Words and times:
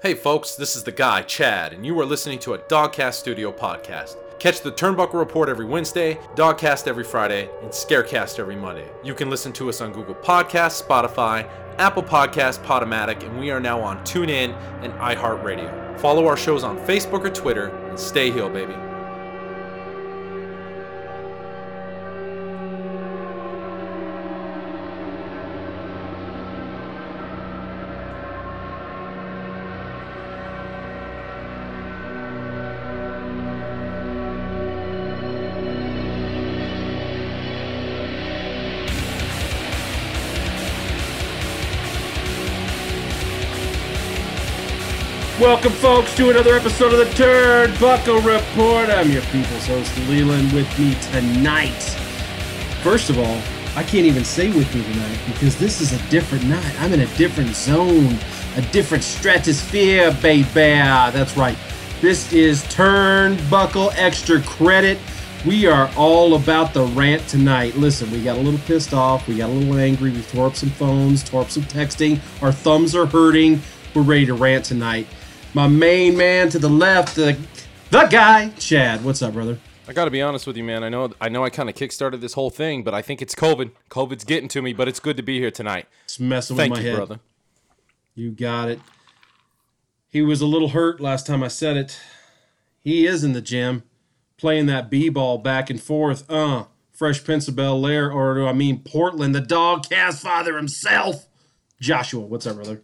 Hey 0.00 0.14
folks, 0.14 0.54
this 0.54 0.76
is 0.76 0.84
the 0.84 0.92
guy, 0.92 1.22
Chad, 1.22 1.72
and 1.72 1.84
you 1.84 1.98
are 1.98 2.04
listening 2.04 2.38
to 2.40 2.54
a 2.54 2.58
Dogcast 2.58 3.14
Studio 3.14 3.50
podcast. 3.50 4.14
Catch 4.38 4.60
the 4.60 4.70
Turnbuckle 4.70 5.14
Report 5.14 5.48
every 5.48 5.64
Wednesday, 5.64 6.14
Dogcast 6.36 6.86
every 6.86 7.02
Friday, 7.02 7.50
and 7.62 7.72
Scarecast 7.72 8.38
every 8.38 8.54
Monday. 8.54 8.88
You 9.02 9.12
can 9.12 9.28
listen 9.28 9.52
to 9.54 9.68
us 9.68 9.80
on 9.80 9.90
Google 9.90 10.14
Podcasts, 10.14 10.80
Spotify, 10.80 11.50
Apple 11.78 12.04
Podcasts, 12.04 12.64
Podomatic, 12.64 13.24
and 13.24 13.40
we 13.40 13.50
are 13.50 13.58
now 13.58 13.80
on 13.80 13.98
TuneIn 14.04 14.56
and 14.82 14.92
iHeartRadio. 15.00 15.98
Follow 15.98 16.28
our 16.28 16.36
shows 16.36 16.62
on 16.62 16.78
Facebook 16.78 17.24
or 17.24 17.30
Twitter, 17.30 17.66
and 17.88 17.98
stay 17.98 18.30
healed, 18.30 18.52
baby. 18.52 18.74
Welcome, 45.40 45.70
folks, 45.70 46.16
to 46.16 46.30
another 46.30 46.56
episode 46.56 46.92
of 46.92 46.98
the 46.98 47.04
Turnbuckle 47.14 48.16
Report. 48.16 48.90
I'm 48.90 49.08
your 49.08 49.22
people's 49.22 49.68
host, 49.68 49.96
Leland, 50.08 50.52
with 50.52 50.66
me 50.76 50.96
tonight. 51.12 51.80
First 52.82 53.08
of 53.08 53.20
all, 53.20 53.40
I 53.76 53.84
can't 53.84 54.04
even 54.04 54.24
say 54.24 54.48
with 54.48 54.74
me 54.74 54.82
tonight 54.82 55.20
because 55.26 55.56
this 55.56 55.80
is 55.80 55.92
a 55.92 56.10
different 56.10 56.44
night. 56.46 56.80
I'm 56.80 56.92
in 56.92 57.02
a 57.02 57.16
different 57.16 57.54
zone, 57.54 58.18
a 58.56 58.62
different 58.72 59.04
stratosphere, 59.04 60.12
baby. 60.20 60.48
That's 60.52 61.36
right. 61.36 61.56
This 62.00 62.32
is 62.32 62.64
Turnbuckle 62.64 63.92
Extra 63.94 64.42
Credit. 64.42 64.98
We 65.46 65.68
are 65.68 65.88
all 65.96 66.34
about 66.34 66.74
the 66.74 66.82
rant 66.82 67.28
tonight. 67.28 67.76
Listen, 67.76 68.10
we 68.10 68.24
got 68.24 68.38
a 68.38 68.40
little 68.40 68.58
pissed 68.66 68.92
off. 68.92 69.28
We 69.28 69.36
got 69.36 69.50
a 69.50 69.52
little 69.52 69.78
angry. 69.78 70.10
We 70.10 70.22
tore 70.22 70.48
up 70.48 70.56
some 70.56 70.70
phones, 70.70 71.22
tore 71.22 71.42
up 71.42 71.50
some 71.50 71.62
texting. 71.62 72.18
Our 72.42 72.50
thumbs 72.50 72.96
are 72.96 73.06
hurting. 73.06 73.62
We're 73.94 74.02
ready 74.02 74.26
to 74.26 74.34
rant 74.34 74.64
tonight 74.64 75.06
my 75.58 75.66
main 75.66 76.16
man 76.16 76.48
to 76.48 76.56
the 76.56 76.68
left, 76.68 77.16
the, 77.16 77.36
the 77.90 78.04
guy, 78.04 78.48
Chad. 78.60 79.04
What's 79.04 79.20
up, 79.22 79.32
brother? 79.32 79.58
I 79.88 79.92
got 79.92 80.04
to 80.04 80.10
be 80.12 80.22
honest 80.22 80.46
with 80.46 80.56
you, 80.56 80.62
man. 80.62 80.84
I 80.84 80.88
know, 80.88 81.10
I 81.20 81.28
know, 81.28 81.42
I 81.42 81.50
kind 81.50 81.68
of 81.68 81.74
kickstarted 81.74 82.20
this 82.20 82.34
whole 82.34 82.48
thing, 82.48 82.84
but 82.84 82.94
I 82.94 83.02
think 83.02 83.20
it's 83.20 83.34
COVID. 83.34 83.72
COVID's 83.90 84.22
getting 84.22 84.48
to 84.50 84.62
me, 84.62 84.72
but 84.72 84.86
it's 84.86 85.00
good 85.00 85.16
to 85.16 85.22
be 85.24 85.40
here 85.40 85.50
tonight. 85.50 85.86
It's 86.04 86.20
messing 86.20 86.56
Thank 86.56 86.74
with 86.74 86.78
my 86.78 86.84
you, 86.84 86.90
head, 86.90 86.96
brother. 86.96 87.20
You 88.14 88.30
got 88.30 88.68
it. 88.68 88.78
He 90.08 90.22
was 90.22 90.40
a 90.40 90.46
little 90.46 90.68
hurt 90.68 91.00
last 91.00 91.26
time 91.26 91.42
I 91.42 91.48
said 91.48 91.76
it. 91.76 91.98
He 92.78 93.04
is 93.04 93.24
in 93.24 93.32
the 93.32 93.42
gym, 93.42 93.82
playing 94.36 94.66
that 94.66 94.88
b-ball 94.88 95.38
back 95.38 95.70
and 95.70 95.82
forth. 95.82 96.24
Uh, 96.30 96.66
Fresh 96.92 97.24
Prince 97.24 97.48
of 97.48 97.56
Bel 97.56 97.84
Air, 97.84 98.12
or 98.12 98.36
do 98.36 98.46
I 98.46 98.52
mean 98.52 98.84
Portland? 98.84 99.34
The 99.34 99.40
dog 99.40 99.88
cast 99.88 100.22
father 100.22 100.56
himself, 100.56 101.26
Joshua. 101.80 102.20
What's 102.20 102.46
up, 102.46 102.54
brother? 102.54 102.80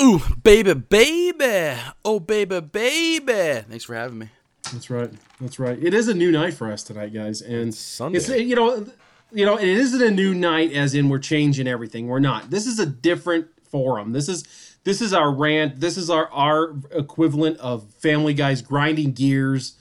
Ooh, 0.00 0.20
baby, 0.42 0.74
baby. 0.74 1.80
Oh, 2.04 2.20
baby, 2.20 2.60
baby. 2.60 3.62
Thanks 3.68 3.84
for 3.84 3.94
having 3.94 4.18
me. 4.18 4.28
That's 4.72 4.90
right. 4.90 5.10
That's 5.40 5.58
right. 5.58 5.78
It 5.80 5.94
is 5.94 6.08
a 6.08 6.14
new 6.14 6.32
night 6.32 6.54
for 6.54 6.70
us 6.72 6.82
tonight, 6.82 7.12
guys, 7.12 7.40
and 7.42 7.68
It's 7.68 7.78
Sunday. 7.78 8.18
It's 8.18 8.28
you 8.28 8.56
know, 8.56 8.86
you 9.32 9.44
know, 9.44 9.56
it 9.56 9.68
isn't 9.68 10.02
a 10.02 10.10
new 10.10 10.34
night 10.34 10.72
as 10.72 10.94
in 10.94 11.08
we're 11.08 11.18
changing 11.18 11.68
everything. 11.68 12.08
We're 12.08 12.18
not. 12.18 12.50
This 12.50 12.66
is 12.66 12.78
a 12.78 12.86
different 12.86 13.48
forum. 13.70 14.12
This 14.12 14.28
is 14.28 14.44
this 14.84 15.00
is 15.00 15.12
our 15.12 15.30
rant. 15.30 15.80
This 15.80 15.96
is 15.96 16.08
our 16.10 16.30
our 16.32 16.74
equivalent 16.92 17.58
of 17.58 17.88
Family 17.94 18.34
Guys 18.34 18.62
grinding 18.62 19.12
gears. 19.12 19.76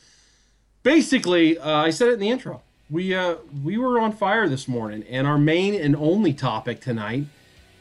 Basically, 0.83 1.57
uh, 1.57 1.77
I 1.77 1.89
said 1.89 2.09
it 2.09 2.13
in 2.15 2.19
the 2.19 2.29
intro. 2.29 2.61
We 2.89 3.15
uh 3.15 3.35
we 3.63 3.77
were 3.77 3.99
on 3.99 4.11
fire 4.11 4.49
this 4.49 4.67
morning, 4.67 5.03
and 5.09 5.25
our 5.25 5.38
main 5.38 5.75
and 5.75 5.95
only 5.95 6.33
topic 6.33 6.81
tonight 6.81 7.25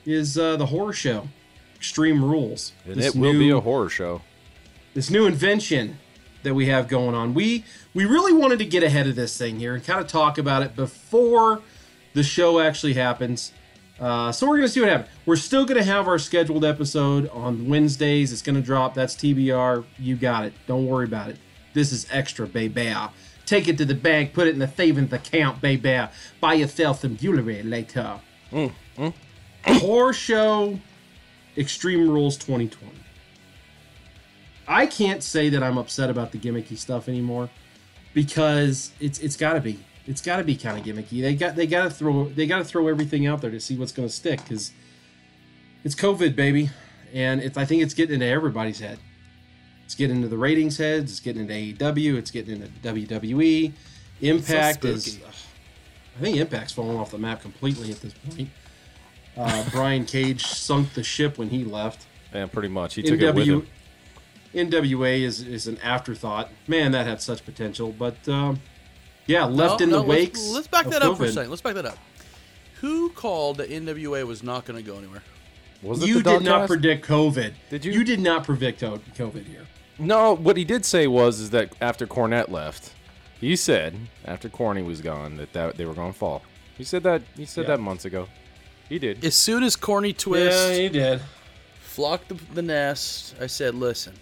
is 0.06 0.38
uh, 0.38 0.56
the 0.56 0.66
horror 0.66 0.92
show, 0.92 1.28
Extreme 1.82 2.25
Rules. 2.25 2.70
And 2.87 3.00
it 3.00 3.16
will 3.16 3.32
be 3.32 3.38
new- 3.48 3.56
a 3.56 3.60
horror 3.60 3.88
show. 3.88 4.22
this 4.94 5.10
new 5.10 5.26
invention 5.26 5.98
that 6.44 6.54
we 6.54 6.66
have 6.66 6.87
going 6.87 7.12
on. 7.12 7.34
We 7.34 7.65
we 7.93 8.04
really 8.04 8.32
wanted 8.32 8.60
to 8.60 8.65
get 8.65 8.84
ahead 8.84 9.09
of 9.09 9.16
this 9.16 9.37
thing 9.37 9.59
here 9.59 9.75
and 9.75 9.82
kind 9.84 9.98
of 9.98 10.06
talk 10.06 10.38
about 10.38 10.62
it 10.62 10.76
before 10.76 11.60
the 12.15 12.22
show 12.22 12.60
actually 12.60 12.93
happens. 12.93 13.50
Uh, 13.98 14.31
so 14.31 14.47
we're 14.48 14.59
gonna 14.59 14.69
see 14.69 14.78
what 14.78 14.91
happens. 14.91 15.10
We're 15.26 15.34
still 15.34 15.65
gonna 15.65 15.82
have 15.82 16.06
our 16.06 16.20
scheduled 16.20 16.65
episode 16.65 17.28
on 17.31 17.69
Wednesdays. 17.69 18.31
It's 18.32 18.43
gonna 18.43 18.60
drop. 18.62 18.94
That's 18.94 19.16
TBR. 19.16 19.82
You 19.99 20.14
got 20.14 20.44
it. 20.44 20.53
Don't 20.69 20.87
worry 20.87 21.06
about 21.06 21.31
it. 21.31 21.38
This 21.75 21.91
is 21.91 22.06
extra, 22.12 22.47
baby. 22.47 22.94
Take 23.44 23.66
it 23.66 23.76
to 23.78 23.84
the 23.84 23.94
bank. 23.97 24.34
Put 24.34 24.47
it 24.47 24.50
in 24.50 24.60
the 24.60 24.69
savings 24.69 25.12
account, 25.12 25.60
baby. 25.60 26.00
Buy 26.41 26.54
yourself 26.54 27.00
some 27.00 27.16
jewelry 27.16 27.60
later. 27.64 28.20
Horror 29.64 30.12
show, 30.12 30.78
Extreme 31.56 32.08
Rules 32.08 32.36
2020. 32.36 32.92
I 34.66 34.86
can't 34.86 35.22
say 35.22 35.48
that 35.50 35.62
I'm 35.62 35.76
upset 35.76 36.08
about 36.08 36.32
the 36.32 36.38
gimmicky 36.38 36.78
stuff 36.78 37.08
anymore 37.08 37.50
because 38.14 38.92
it's 39.00 39.18
it's 39.18 39.36
got 39.36 39.54
to 39.54 39.60
be 39.60 39.78
it's 40.06 40.22
got 40.22 40.36
to 40.36 40.44
be 40.44 40.56
kind 40.56 40.78
of 40.78 40.84
gimmicky. 40.84 41.20
They 41.20 41.34
got 41.34 41.56
they 41.56 41.66
got 41.66 41.84
to 41.84 41.90
throw 41.90 42.28
they 42.28 42.46
got 42.46 42.58
to 42.58 42.64
throw 42.64 42.88
everything 42.88 43.26
out 43.26 43.40
there 43.40 43.50
to 43.50 43.60
see 43.60 43.76
what's 43.76 43.92
going 43.92 44.08
to 44.08 44.14
stick 44.14 44.42
because 44.42 44.72
it's 45.84 45.94
COVID, 45.94 46.36
baby, 46.36 46.70
and 47.12 47.40
it's 47.40 47.56
I 47.58 47.64
think 47.64 47.82
it's 47.82 47.94
getting 47.94 48.14
into 48.14 48.26
everybody's 48.26 48.80
head. 48.80 48.98
It's 49.84 49.94
getting 49.94 50.16
into 50.16 50.28
the 50.28 50.38
ratings 50.38 50.78
heads. 50.78 51.10
It's 51.10 51.20
getting 51.20 51.42
into 51.42 51.52
AEW. 51.52 52.16
It's 52.16 52.30
getting 52.30 52.62
into 52.62 52.69
WWE. 52.80 53.72
Impact 54.20 54.84
is. 54.84 55.04
spooky. 55.04 55.26
I 56.16 56.20
think 56.20 56.36
Impact's 56.36 56.72
falling 56.72 56.96
off 56.96 57.10
the 57.10 57.19
map 57.19 57.42
completely 57.42 57.90
at 57.90 58.00
this 58.00 58.14
point. 58.14 58.48
Uh, 59.37 59.65
Brian 59.70 60.04
Cage 60.04 60.44
sunk 60.44 60.93
the 60.94 61.03
ship 61.03 61.38
when 61.38 61.48
he 61.50 61.65
left. 61.65 62.06
Yeah, 62.34 62.47
pretty 62.47 62.69
much. 62.69 62.94
He 62.94 63.03
took 63.03 63.20
it 63.20 63.34
with 63.34 63.47
NW, 63.47 63.62
him. 63.62 64.69
NWA 64.70 65.20
is, 65.22 65.41
is 65.43 65.66
an 65.66 65.78
afterthought. 65.78 66.50
Man, 66.66 66.93
that 66.93 67.06
had 67.06 67.20
such 67.22 67.44
potential. 67.44 67.93
But 67.98 68.26
um, 68.28 68.60
yeah, 69.26 69.44
left 69.44 69.81
No, 69.81 69.84
in 69.84 69.91
the 69.91 69.97
no, 69.98 70.03
wakes. 70.03 70.38
Let's, 70.41 70.54
let's 70.54 70.66
back 70.69 70.87
of 70.87 70.93
that 70.93 71.03
up 71.03 71.16
for 71.16 71.25
a 71.25 71.32
second. 71.32 71.50
Let's 71.50 71.62
back 71.62 71.75
that 71.75 71.87
up. 71.87 71.98
Who 72.81 73.10
called 73.10 73.59
that 73.59 73.70
NWA 73.70 74.26
was 74.26 74.43
not 74.43 74.65
going 74.65 74.82
to 74.82 74.88
go 74.88 74.98
anywhere? 74.98 75.22
Was 75.82 76.03
it 76.03 76.09
You 76.09 76.22
the 76.22 76.38
did 76.38 76.43
not 76.43 76.62
Dogcast? 76.62 76.66
predict 76.69 77.06
COVID. 77.06 77.53
Did 77.70 77.84
you? 77.84 77.93
You 77.93 78.04
did 78.04 78.20
not 78.20 78.44
predict 78.44 78.81
COVID 78.82 79.47
here. 79.47 79.66
No, 79.99 80.34
what 80.34 80.56
he 80.56 80.64
did 80.64 80.84
say 80.84 81.06
was 81.06 81.38
is 81.41 81.50
that 81.50 81.72
after 81.81 82.06
Cornette 82.06 82.49
left, 82.50 82.93
he 83.41 83.56
said 83.56 83.97
after 84.25 84.49
Corny 84.49 84.82
was 84.82 85.00
gone 85.00 85.37
that, 85.37 85.53
that 85.53 85.76
they 85.76 85.84
were 85.84 85.94
going 85.94 86.12
to 86.12 86.19
fall. 86.19 86.43
He 86.76 86.84
said 86.84 87.03
that. 87.04 87.22
He 87.37 87.44
said 87.44 87.62
Yeah. 87.62 87.76
that 87.76 87.81
months 87.81 88.04
ago. 88.04 88.28
He 88.92 88.98
did. 88.98 89.25
As 89.25 89.34
soon 89.34 89.62
as 89.62 89.75
Corny 89.75 90.12
Twist 90.12 90.69
Yeah, 90.69 90.76
you 90.76 90.91
did. 90.91 91.20
flocked 91.80 92.28
the, 92.28 92.34
the 92.53 92.60
nest, 92.60 93.34
I 93.41 93.47
said, 93.47 93.75
listen, 93.75 94.12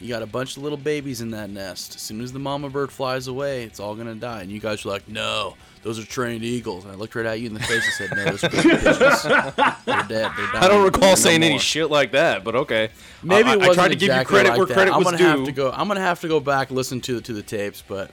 you 0.00 0.08
got 0.08 0.22
a 0.22 0.26
bunch 0.26 0.56
of 0.56 0.62
little 0.62 0.78
babies 0.78 1.20
in 1.20 1.32
that 1.32 1.50
nest. 1.50 1.96
As 1.96 2.00
soon 2.00 2.22
as 2.22 2.32
the 2.32 2.38
mama 2.38 2.70
bird 2.70 2.90
flies 2.90 3.26
away, 3.28 3.64
it's 3.64 3.78
all 3.78 3.94
going 3.94 4.06
to 4.06 4.14
die. 4.14 4.40
And 4.40 4.50
you 4.50 4.58
guys 4.58 4.86
were 4.86 4.90
like, 4.90 5.06
no, 5.06 5.54
those 5.82 5.98
are 5.98 6.04
trained 6.06 6.44
eagles. 6.44 6.84
And 6.84 6.94
I 6.94 6.96
looked 6.96 7.14
right 7.14 7.26
at 7.26 7.40
you 7.40 7.46
in 7.48 7.52
the 7.52 7.60
face 7.60 7.84
and 7.84 8.08
said, 8.08 8.16
no, 8.16 8.24
those 8.24 8.44
are 8.44 8.48
pigeons. 8.48 8.82
They're 9.84 10.02
dead. 10.08 10.08
They're 10.08 10.30
dying. 10.30 10.64
I 10.64 10.68
don't 10.68 10.82
recall 10.82 11.00
They're 11.00 11.10
no 11.10 11.14
saying 11.16 11.42
any 11.42 11.50
more." 11.54 11.58
shit 11.60 11.90
like 11.90 12.12
that, 12.12 12.42
but 12.42 12.54
okay. 12.56 12.88
Maybe 13.22 13.50
I, 13.50 13.52
it 13.52 13.54
I 13.56 13.56
wasn't 13.58 13.74
tried 13.74 13.88
to 13.88 13.96
give 13.96 14.02
you 14.08 14.12
exactly 14.14 14.34
credit 14.34 14.48
like 14.48 14.56
where 14.58 14.66
that. 14.66 14.74
credit 14.74 14.92
I'm 14.92 14.98
was 15.00 15.04
gonna 15.04 15.18
due. 15.18 15.24
have 15.24 15.44
to 15.44 15.52
go. 15.52 15.70
I'm 15.72 15.88
gonna 15.88 16.00
have 16.00 16.20
to 16.22 16.28
go 16.28 16.40
back 16.40 16.70
listen 16.70 17.02
to 17.02 17.20
to 17.20 17.32
the 17.34 17.42
tapes, 17.42 17.82
but 17.86 18.10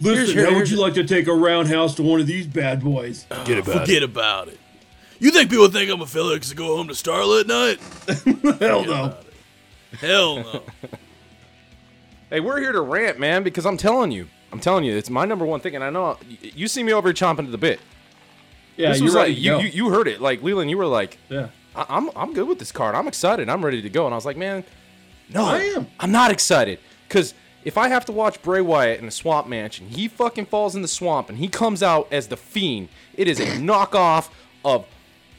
Listen, 0.00 0.26
Here's- 0.36 0.48
how 0.48 0.50
would 0.52 0.56
here's- 0.58 0.70
you 0.70 0.78
like 0.80 0.94
to 0.94 1.04
take 1.04 1.26
a 1.26 1.34
roundhouse 1.34 1.94
to 1.96 2.02
one 2.04 2.18
of 2.20 2.26
these 2.28 2.46
bad 2.46 2.82
boys? 2.82 3.26
Get 3.44 3.58
about 3.58 3.80
forget 3.86 4.02
about 4.02 4.48
it. 4.48 4.58
You 5.20 5.30
think 5.30 5.50
people 5.50 5.68
think 5.68 5.90
I'm 5.90 6.00
a 6.00 6.06
fella 6.06 6.34
because 6.34 6.52
I 6.52 6.54
go 6.54 6.76
home 6.76 6.88
to 6.88 6.94
Starlit 6.94 7.46
night? 7.46 7.80
Hell 8.60 8.84
no. 8.84 9.16
Hell 10.00 10.36
no. 10.42 10.62
Hey, 12.30 12.40
we're 12.40 12.60
here 12.60 12.72
to 12.72 12.80
rant, 12.80 13.18
man, 13.18 13.42
because 13.42 13.66
I'm 13.66 13.76
telling 13.76 14.10
you, 14.12 14.28
I'm 14.52 14.60
telling 14.60 14.84
you, 14.84 14.96
it's 14.96 15.10
my 15.10 15.24
number 15.24 15.44
one 15.46 15.60
thing, 15.60 15.74
and 15.74 15.82
I 15.82 15.90
know 15.90 16.18
you 16.28 16.68
see 16.68 16.82
me 16.82 16.92
over 16.92 17.08
here 17.08 17.14
chomping 17.14 17.46
at 17.46 17.50
the 17.50 17.58
bit. 17.58 17.80
Yeah, 18.76 18.90
this 18.90 18.98
you're 18.98 19.06
was 19.06 19.14
right. 19.14 19.28
like 19.28 19.38
you, 19.38 19.58
you, 19.58 19.68
you 19.68 19.88
heard 19.90 20.06
it, 20.06 20.20
like 20.20 20.42
Leland, 20.42 20.70
you 20.70 20.78
were 20.78 20.86
like, 20.86 21.18
yeah. 21.28 21.48
I- 21.74 21.86
I'm, 21.88 22.10
I'm 22.14 22.32
good 22.32 22.46
with 22.46 22.58
this 22.58 22.70
card. 22.70 22.94
I'm 22.94 23.08
excited. 23.08 23.48
I'm 23.48 23.64
ready 23.64 23.82
to 23.82 23.90
go. 23.90 24.04
And 24.06 24.14
I 24.14 24.16
was 24.16 24.26
like, 24.26 24.36
man, 24.36 24.62
no, 25.32 25.44
I 25.44 25.58
am. 25.62 25.86
I'm 25.98 26.12
not 26.12 26.30
excited 26.30 26.78
because 27.08 27.34
if 27.64 27.76
I 27.76 27.88
have 27.88 28.04
to 28.06 28.12
watch 28.12 28.40
Bray 28.42 28.60
Wyatt 28.60 29.00
in 29.00 29.06
the 29.06 29.10
swamp 29.12 29.46
Mansion, 29.48 29.88
he 29.88 30.06
fucking 30.06 30.46
falls 30.46 30.76
in 30.76 30.82
the 30.82 30.88
swamp 30.88 31.28
and 31.28 31.38
he 31.38 31.48
comes 31.48 31.82
out 31.82 32.08
as 32.12 32.28
the 32.28 32.36
Fiend, 32.36 32.88
it 33.14 33.26
is 33.26 33.40
a 33.40 33.46
knockoff 33.46 34.30
of 34.64 34.86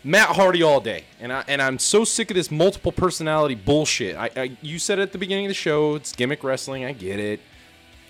Matt 0.04 0.30
Hardy 0.30 0.64
all 0.64 0.80
day. 0.80 1.04
And 1.20 1.32
I 1.32 1.44
and 1.48 1.62
I'm 1.62 1.80
so 1.80 2.04
sick 2.04 2.32
of 2.32 2.36
this 2.36 2.52
multiple 2.52 2.92
personality 2.92 3.56
bullshit. 3.56 4.16
I, 4.16 4.30
I 4.36 4.58
you 4.62 4.80
said 4.80 5.00
at 5.00 5.12
the 5.12 5.18
beginning 5.18 5.46
of 5.46 5.50
the 5.50 5.56
show, 5.56 5.96
it's 5.96 6.12
gimmick 6.14 6.44
wrestling. 6.44 6.86
I 6.86 6.94
get 6.94 7.20
it. 7.20 7.40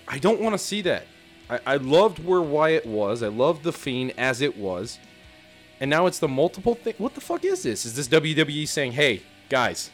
I 0.08 0.18
don't 0.18 0.40
want 0.40 0.54
to 0.54 0.58
see 0.58 0.82
that. 0.82 1.06
I, 1.48 1.60
I 1.66 1.76
loved 1.76 2.24
where 2.24 2.40
Wyatt 2.40 2.86
was. 2.86 3.22
I 3.22 3.28
loved 3.28 3.64
the 3.64 3.72
Fiend 3.72 4.12
as 4.16 4.40
it 4.40 4.56
was. 4.56 4.98
And 5.80 5.88
now 5.88 6.06
it's 6.06 6.18
the 6.18 6.28
multiple 6.28 6.74
thing. 6.74 6.94
What 6.98 7.14
the 7.14 7.20
fuck 7.20 7.44
is 7.44 7.62
this? 7.62 7.86
Is 7.86 7.96
this 7.96 8.06
WWE 8.08 8.68
saying, 8.68 8.92
"Hey, 8.92 9.22
guys, 9.48 9.90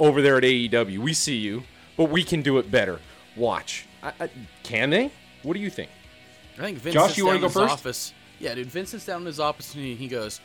over 0.00 0.22
there 0.22 0.38
at 0.38 0.42
AEW. 0.42 0.98
We 0.98 1.12
see 1.12 1.36
you, 1.36 1.62
but 1.96 2.04
we 2.10 2.24
can 2.24 2.42
do 2.42 2.58
it 2.58 2.70
better. 2.70 2.98
Watch. 3.36 3.86
I, 4.02 4.12
I, 4.18 4.30
can 4.62 4.90
they? 4.90 5.12
What 5.42 5.54
do 5.54 5.60
you 5.60 5.70
think? 5.70 5.90
I 6.58 6.62
think 6.62 6.78
Vince 6.78 6.94
Josh, 6.94 7.06
sits 7.08 7.18
you 7.18 7.24
down 7.24 7.26
wanna 7.28 7.36
in 7.36 7.40
go 7.42 7.46
his 7.48 7.54
first? 7.54 7.72
office. 7.72 8.14
Yeah, 8.40 8.54
dude. 8.54 8.66
Vince 8.68 8.90
sits 8.90 9.04
down 9.04 9.20
in 9.20 9.26
his 9.26 9.38
office 9.38 9.74
and 9.74 9.84
he, 9.84 9.94
he 9.94 10.08
goes, 10.08 10.40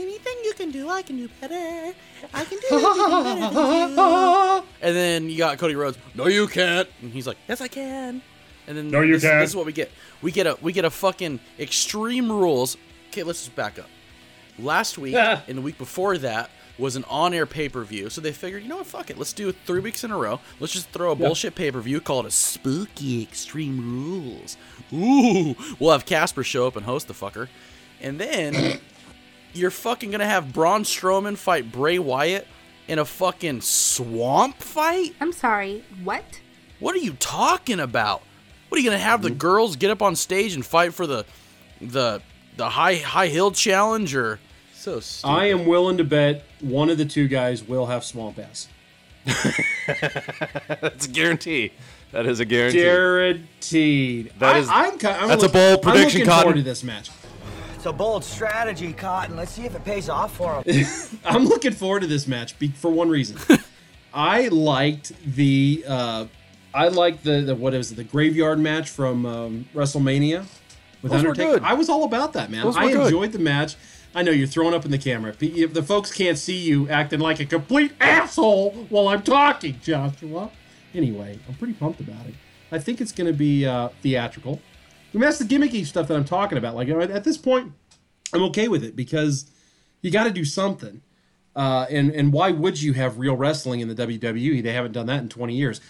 "Anything 0.00 0.34
you 0.44 0.52
can 0.54 0.70
do, 0.70 0.88
I 0.88 1.02
can 1.02 1.16
do 1.16 1.28
better. 1.40 1.94
I 2.34 2.44
can 2.44 2.58
do 2.58 2.66
anything 2.70 3.54
better 3.54 3.94
than 3.94 3.96
you." 3.96 4.62
And 4.82 4.94
then 4.94 5.30
you 5.30 5.38
got 5.38 5.58
Cody 5.58 5.74
Rhodes. 5.74 5.98
No, 6.14 6.26
you 6.26 6.46
can't. 6.46 6.88
And 7.02 7.12
he's 7.12 7.26
like, 7.26 7.38
"Yes, 7.48 7.60
I 7.60 7.68
can." 7.68 8.22
And 8.68 8.76
then 8.76 8.90
No, 8.90 9.00
you 9.00 9.14
this, 9.14 9.22
can't. 9.22 9.40
This 9.40 9.50
is 9.50 9.56
what 9.56 9.66
we 9.66 9.72
get. 9.72 9.90
We 10.22 10.32
get 10.32 10.46
a 10.46 10.56
we 10.60 10.72
get 10.72 10.84
a 10.84 10.90
fucking 10.90 11.40
extreme 11.58 12.30
rules. 12.30 12.76
Okay, 13.10 13.22
let's 13.22 13.44
just 13.44 13.56
back 13.56 13.78
up. 13.78 13.88
Last 14.58 14.96
week 14.98 15.14
and 15.48 15.58
the 15.58 15.62
week 15.62 15.78
before 15.78 16.16
that 16.18 16.50
was 16.78 16.94
an 16.96 17.04
on-air 17.08 17.46
pay-per-view. 17.46 18.10
So 18.10 18.20
they 18.20 18.32
figured, 18.32 18.62
you 18.62 18.68
know 18.68 18.76
what, 18.76 18.86
fuck 18.86 19.08
it. 19.10 19.16
Let's 19.16 19.32
do 19.32 19.48
it 19.48 19.56
three 19.64 19.80
weeks 19.80 20.04
in 20.04 20.10
a 20.10 20.16
row. 20.16 20.40
Let's 20.60 20.72
just 20.74 20.90
throw 20.90 21.12
a 21.12 21.14
bullshit 21.14 21.54
pay-per-view 21.54 22.00
called 22.02 22.26
a 22.26 22.30
spooky 22.30 23.22
extreme 23.22 23.78
rules. 23.80 24.56
Ooh, 24.92 25.56
we'll 25.78 25.92
have 25.92 26.04
Casper 26.04 26.44
show 26.44 26.66
up 26.66 26.76
and 26.76 26.84
host 26.84 27.08
the 27.08 27.14
fucker. 27.14 27.48
And 28.02 28.18
then 28.20 28.78
you're 29.56 29.70
fucking 29.70 30.10
gonna 30.10 30.26
have 30.26 30.52
Braun 30.52 30.82
Strowman 30.82 31.36
fight 31.36 31.72
Bray 31.72 31.98
Wyatt 31.98 32.46
in 32.88 32.98
a 32.98 33.04
fucking 33.04 33.60
swamp 33.62 34.58
fight? 34.58 35.14
I'm 35.20 35.32
sorry, 35.32 35.84
what? 36.04 36.40
What 36.78 36.94
are 36.94 37.00
you 37.00 37.14
talking 37.14 37.80
about? 37.80 38.22
What 38.68 38.78
are 38.78 38.80
you 38.82 38.88
gonna 38.90 39.02
have 39.02 39.22
the 39.22 39.28
mm-hmm. 39.28 39.38
girls 39.38 39.76
get 39.76 39.90
up 39.90 40.02
on 40.02 40.16
stage 40.16 40.54
and 40.54 40.64
fight 40.64 40.94
for 40.94 41.06
the 41.06 41.24
the 41.80 42.22
the 42.56 42.70
high 42.70 42.96
high 42.96 43.28
hill 43.28 43.50
challenge 43.50 44.14
or 44.14 44.40
so 44.74 45.00
stupid. 45.00 45.32
I 45.32 45.46
am 45.46 45.66
willing 45.66 45.96
to 45.98 46.04
bet 46.04 46.44
one 46.60 46.90
of 46.90 46.98
the 46.98 47.04
two 47.04 47.28
guys 47.28 47.62
will 47.62 47.86
have 47.86 48.04
swamp 48.04 48.38
ass. 48.38 48.68
That's 49.86 51.06
a 51.06 51.10
guarantee. 51.10 51.72
That 52.12 52.26
is 52.26 52.40
a 52.40 52.44
guarantee. 52.44 52.78
Guaranteed. 52.78 54.32
That 54.38 54.68
I- 54.68 54.86
I'm, 54.86 54.92
I'm 54.92 55.28
that's 55.28 55.42
a 55.42 55.48
bold 55.48 55.82
prediction, 55.82 55.90
I'm 55.90 56.04
looking 56.04 56.24
Cotton. 56.24 56.42
forward 56.42 56.56
to 56.56 56.62
this 56.62 56.84
match. 56.84 57.10
It's 57.86 57.94
a 57.94 57.96
bold 57.96 58.24
strategy, 58.24 58.92
Cotton. 58.92 59.36
Let's 59.36 59.52
see 59.52 59.64
if 59.64 59.76
it 59.76 59.84
pays 59.84 60.08
off 60.08 60.36
for 60.36 60.60
him. 60.60 60.86
I'm 61.24 61.44
looking 61.44 61.70
forward 61.70 62.00
to 62.00 62.08
this 62.08 62.26
match 62.26 62.58
be- 62.58 62.66
for 62.66 62.90
one 62.90 63.08
reason. 63.08 63.38
I 64.12 64.48
liked 64.48 65.12
the 65.24 65.84
uh, 65.86 66.26
I 66.74 66.88
liked 66.88 67.22
the, 67.22 67.42
the 67.42 67.54
what 67.54 67.74
is 67.74 67.92
it, 67.92 67.94
the 67.94 68.02
graveyard 68.02 68.58
match 68.58 68.90
from 68.90 69.24
um, 69.24 69.68
WrestleMania 69.72 70.46
with 71.00 71.12
Those 71.12 71.22
were 71.22 71.28
Undertaker. 71.28 71.52
good. 71.60 71.62
I 71.62 71.74
was 71.74 71.88
all 71.88 72.02
about 72.02 72.32
that, 72.32 72.50
man. 72.50 72.64
Those 72.64 72.74
were 72.74 72.82
I 72.82 72.90
good. 72.92 73.04
enjoyed 73.04 73.30
the 73.30 73.38
match. 73.38 73.76
I 74.16 74.22
know 74.22 74.32
you're 74.32 74.48
throwing 74.48 74.74
up 74.74 74.84
in 74.84 74.90
the 74.90 74.98
camera. 74.98 75.36
If 75.40 75.72
the 75.72 75.82
folks 75.84 76.12
can't 76.12 76.36
see 76.38 76.56
you 76.58 76.88
acting 76.88 77.20
like 77.20 77.38
a 77.38 77.46
complete 77.46 77.92
asshole 78.00 78.72
while 78.88 79.06
I'm 79.06 79.22
talking, 79.22 79.78
Joshua. 79.80 80.50
Anyway, 80.92 81.38
I'm 81.46 81.54
pretty 81.54 81.74
pumped 81.74 82.00
about 82.00 82.26
it. 82.26 82.34
I 82.72 82.80
think 82.80 83.00
it's 83.00 83.12
going 83.12 83.28
to 83.28 83.38
be 83.38 83.64
uh, 83.64 83.90
theatrical. 84.02 84.60
I 85.16 85.18
mean, 85.18 85.22
that's 85.22 85.38
the 85.38 85.46
gimmicky 85.46 85.86
stuff 85.86 86.08
that 86.08 86.14
I'm 86.14 86.26
talking 86.26 86.58
about. 86.58 86.74
Like 86.74 86.88
you 86.88 86.94
know, 86.94 87.00
at 87.00 87.24
this 87.24 87.38
point, 87.38 87.72
I'm 88.34 88.42
okay 88.44 88.68
with 88.68 88.84
it 88.84 88.94
because 88.94 89.50
you 90.02 90.10
got 90.10 90.24
to 90.24 90.30
do 90.30 90.44
something. 90.44 91.00
Uh, 91.56 91.86
and 91.88 92.10
and 92.10 92.34
why 92.34 92.50
would 92.50 92.82
you 92.82 92.92
have 92.92 93.18
real 93.18 93.34
wrestling 93.34 93.80
in 93.80 93.88
the 93.88 93.94
WWE? 93.94 94.62
They 94.62 94.72
haven't 94.72 94.92
done 94.92 95.06
that 95.06 95.22
in 95.22 95.30
20 95.30 95.54
years. 95.56 95.80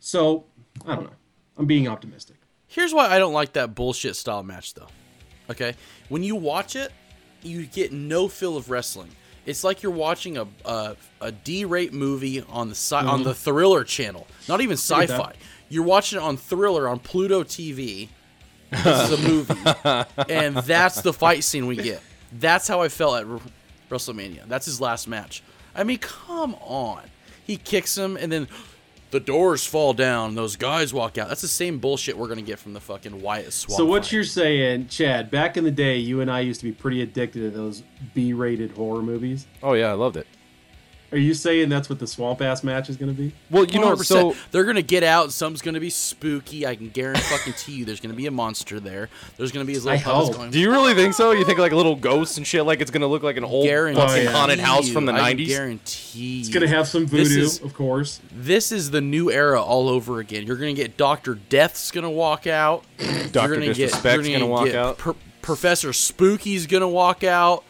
So 0.00 0.46
I 0.84 0.94
don't 0.96 1.04
know. 1.04 1.10
I'm 1.56 1.66
being 1.66 1.88
optimistic. 1.88 2.36
Here's 2.66 2.92
why 2.92 3.08
I 3.08 3.18
don't 3.18 3.32
like 3.32 3.52
that 3.54 3.74
bullshit 3.74 4.16
style 4.16 4.42
match 4.42 4.74
though. 4.74 4.88
Okay? 5.48 5.74
When 6.08 6.22
you 6.24 6.34
watch 6.36 6.74
it, 6.76 6.90
you 7.42 7.66
get 7.66 7.92
no 7.92 8.26
feel 8.28 8.56
of 8.56 8.68
wrestling. 8.68 9.10
It's 9.46 9.62
like 9.62 9.82
you're 9.82 9.92
watching 9.92 10.36
a 10.38 10.46
a, 10.64 10.96
a 11.20 11.30
D-rate 11.32 11.92
movie 11.92 12.42
on 12.42 12.68
the 12.68 12.74
sci- 12.74 12.96
on 12.96 13.22
the 13.22 13.32
Thriller 13.34 13.84
channel. 13.84 14.26
Not 14.48 14.60
even 14.60 14.76
Mm-hmm. 14.76 15.02
sci-fi. 15.12 15.34
You're 15.68 15.84
watching 15.84 16.18
it 16.18 16.22
on 16.22 16.36
Thriller 16.36 16.88
on 16.88 16.98
Pluto 16.98 17.42
TV. 17.42 18.08
This 18.70 19.10
is 19.10 19.24
a 19.24 19.28
movie. 19.28 19.54
and 20.32 20.56
that's 20.56 21.00
the 21.02 21.12
fight 21.12 21.44
scene 21.44 21.66
we 21.66 21.76
get. 21.76 22.00
That's 22.32 22.68
how 22.68 22.82
I 22.82 22.88
felt 22.88 23.20
at 23.20 23.26
WrestleMania. 23.90 24.46
That's 24.48 24.66
his 24.66 24.80
last 24.80 25.08
match. 25.08 25.42
I 25.74 25.84
mean, 25.84 25.98
come 25.98 26.54
on. 26.56 27.02
He 27.44 27.56
kicks 27.56 27.96
him 27.96 28.16
and 28.16 28.30
then 28.30 28.48
the 29.10 29.20
doors 29.20 29.64
fall 29.64 29.92
down. 29.94 30.34
Those 30.34 30.56
guys 30.56 30.92
walk 30.92 31.16
out. 31.16 31.28
That's 31.28 31.42
the 31.42 31.48
same 31.48 31.78
bullshit 31.78 32.16
we're 32.16 32.28
gonna 32.28 32.42
get 32.42 32.58
from 32.58 32.72
the 32.72 32.80
fucking 32.80 33.22
Wyatt 33.22 33.52
Swamp. 33.52 33.78
So 33.78 33.84
what 33.84 34.04
fight. 34.04 34.12
you're 34.12 34.24
saying, 34.24 34.88
Chad? 34.88 35.30
Back 35.30 35.56
in 35.56 35.64
the 35.64 35.70
day, 35.70 35.96
you 35.96 36.20
and 36.20 36.30
I 36.30 36.40
used 36.40 36.60
to 36.60 36.66
be 36.66 36.72
pretty 36.72 37.02
addicted 37.02 37.40
to 37.40 37.50
those 37.50 37.82
B-rated 38.14 38.72
horror 38.72 39.02
movies. 39.02 39.46
Oh 39.62 39.74
yeah, 39.74 39.90
I 39.90 39.94
loved 39.94 40.16
it. 40.16 40.26
Are 41.16 41.18
you 41.18 41.32
saying 41.32 41.70
that's 41.70 41.88
what 41.88 41.98
the 41.98 42.06
swamp 42.06 42.42
ass 42.42 42.62
match 42.62 42.90
is 42.90 42.98
going 42.98 43.10
to 43.10 43.18
be? 43.18 43.32
Well, 43.50 43.64
you 43.64 43.80
know, 43.80 43.96
100%. 43.96 44.04
so 44.04 44.36
they're 44.50 44.64
gonna 44.64 44.82
get 44.82 45.02
out. 45.02 45.32
Some's 45.32 45.62
gonna 45.62 45.80
be 45.80 45.88
spooky. 45.88 46.66
I 46.66 46.76
can 46.76 46.90
guarantee 46.90 47.22
fucking 47.22 47.54
you. 47.68 47.86
There's 47.86 48.00
gonna 48.00 48.12
be 48.12 48.26
a 48.26 48.30
monster 48.30 48.80
there. 48.80 49.08
There's 49.38 49.50
gonna 49.50 49.64
be 49.64 49.72
his 49.72 49.86
little 49.86 49.98
I 49.98 50.02
hope. 50.02 50.34
going. 50.34 50.50
do 50.50 50.60
you 50.60 50.70
really 50.70 50.92
think 50.92 51.14
so? 51.14 51.30
You 51.30 51.46
think 51.46 51.58
like 51.58 51.72
a 51.72 51.76
little 51.76 51.96
ghosts 51.96 52.36
and 52.36 52.46
shit, 52.46 52.66
like 52.66 52.82
it's 52.82 52.90
gonna 52.90 53.06
look 53.06 53.22
like 53.22 53.38
an 53.38 53.44
old 53.44 53.64
guarantee 53.64 53.98
fucking 53.98 54.14
oh, 54.18 54.22
yeah. 54.24 54.30
haunted 54.30 54.60
house 54.60 54.90
from 54.90 55.06
the 55.06 55.14
I 55.14 55.32
'90s? 55.32 55.46
Guarantee. 55.46 56.40
It's 56.40 56.50
going 56.50 56.60
to 56.60 56.68
have 56.68 56.86
some 56.86 57.06
voodoo, 57.06 57.44
is- 57.44 57.62
of 57.62 57.72
course. 57.72 58.20
This 58.30 58.70
is 58.70 58.90
the 58.90 59.00
new 59.00 59.30
era 59.30 59.62
all 59.62 59.88
over 59.88 60.20
again. 60.20 60.46
You're 60.46 60.56
gonna 60.56 60.74
get 60.74 60.98
Doctor 60.98 61.36
Death's 61.36 61.90
gonna 61.90 62.10
walk 62.10 62.46
out. 62.46 62.84
Dr. 62.98 63.08
You're 63.08 63.54
gonna 63.54 63.66
get- 63.68 63.76
Disrespect's 63.76 64.28
gonna 64.28 64.46
walk 64.46 64.68
out. 64.74 64.98
Pro- 64.98 65.16
Professor 65.40 65.94
Spooky's 65.94 66.66
gonna 66.66 66.86
walk 66.88 67.24
out. 67.24 67.64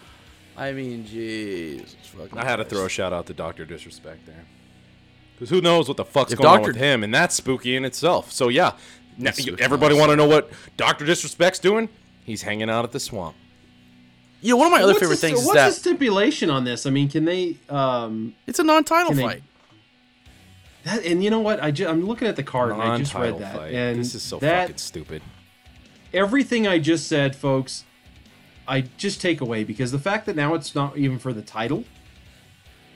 I 0.56 0.72
mean, 0.72 1.06
Jesus. 1.06 1.94
Fucking 2.16 2.38
I 2.38 2.44
had 2.44 2.56
to 2.56 2.64
throw 2.64 2.84
a 2.86 2.88
shout 2.88 3.12
out 3.12 3.26
to 3.26 3.34
Doctor 3.34 3.64
Disrespect 3.64 4.26
there, 4.26 4.44
because 5.34 5.50
who 5.50 5.60
knows 5.60 5.88
what 5.88 5.96
the 5.96 6.04
fuck's 6.04 6.32
If 6.32 6.38
going 6.38 6.48
on 6.50 6.58
Dr. 6.60 6.68
with 6.72 6.76
him, 6.76 7.02
and 7.04 7.14
that's 7.14 7.34
spooky 7.34 7.76
in 7.76 7.84
itself. 7.84 8.32
So 8.32 8.48
yeah, 8.48 8.72
now, 9.18 9.32
you- 9.36 9.56
everybody 9.58 9.94
want 9.94 10.10
to 10.10 10.16
know 10.16 10.26
what 10.26 10.50
Doctor 10.76 11.04
Disrespect's 11.04 11.58
doing? 11.58 11.88
He's 12.24 12.42
hanging 12.42 12.68
out 12.70 12.84
at 12.84 12.92
the 12.92 13.00
swamp. 13.00 13.36
Yeah, 14.40 14.54
one 14.54 14.66
of 14.66 14.72
my 14.72 14.78
other 14.82 14.88
What's 14.92 15.00
favorite 15.00 15.16
the, 15.16 15.26
things 15.28 15.40
is 15.40 15.46
What's 15.46 15.56
that 15.56 15.66
the 15.68 15.72
stipulation 15.74 16.50
on 16.50 16.64
this? 16.64 16.86
I 16.86 16.90
mean, 16.90 17.08
can 17.08 17.24
they? 17.24 17.56
Um, 17.68 18.34
it's 18.46 18.58
a 18.58 18.64
non-title 18.64 19.08
Can 19.10 19.16
they- 19.16 19.22
fight. 19.22 19.42
that, 20.84 21.04
and 21.04 21.24
you 21.24 21.30
know 21.30 21.40
what? 21.40 21.62
I 21.62 21.70
ju- 21.70 21.88
I'm 21.88 22.06
looking 22.06 22.28
at 22.28 22.36
the 22.36 22.42
card 22.42 22.72
and 22.72 22.82
I 22.82 22.98
just 22.98 23.14
read 23.14 23.30
Non-title 23.30 23.38
that, 23.40 23.56
fight. 23.56 23.74
and 23.74 23.98
this 24.00 24.14
is 24.14 24.22
so 24.22 24.38
that 24.40 24.62
fucking 24.64 24.76
stupid. 24.78 25.22
everything 26.12 26.66
I 26.68 26.78
just 26.78 27.08
said, 27.08 27.34
folks, 27.34 27.84
I 28.68 28.82
just 28.98 29.20
take 29.20 29.40
away 29.40 29.64
because 29.64 29.90
the 29.92 29.98
fact 29.98 30.26
that 30.26 30.36
now 30.36 30.54
it's 30.54 30.74
not 30.74 30.96
even 30.96 31.18
for 31.18 31.32
the 31.32 31.42
title. 31.42 31.84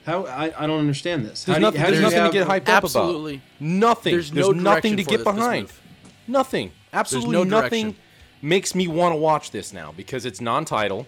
How 0.06 0.24
I, 0.26 0.52
I 0.64 0.66
don't 0.66 0.80
understand 0.80 1.24
this. 1.24 1.44
There's 1.44 1.56
How 1.58 1.58
do 1.58 1.60
you- 1.60 1.66
nothing, 1.66 1.80
how 1.80 1.86
there's 1.90 2.00
nothing 2.14 2.24
to 2.24 2.38
get 2.38 2.46
hyped 2.48 2.60
up 2.62 2.66
about? 2.68 2.84
Absolutely. 2.84 3.34
about. 3.34 3.44
Nothing. 3.60 4.12
There's 4.14 4.30
There's, 4.30 4.46
no 4.48 4.52
nothing 4.52 4.96
to 4.96 5.02
direction 5.02 5.04
for 5.04 5.10
get 5.10 5.16
this- 5.18 5.24
this 5.26 5.34
behind. 5.34 5.62
move. 5.62 5.80
Nothing. 6.28 6.72
Absolutely 6.92 7.32
no 7.32 7.44
nothing 7.44 7.84
direction. 7.86 8.02
makes 8.42 8.74
me 8.74 8.88
want 8.88 9.12
to 9.12 9.16
watch 9.16 9.50
this 9.50 9.72
now 9.72 9.92
because 9.96 10.24
it's 10.24 10.40
non-title. 10.40 11.06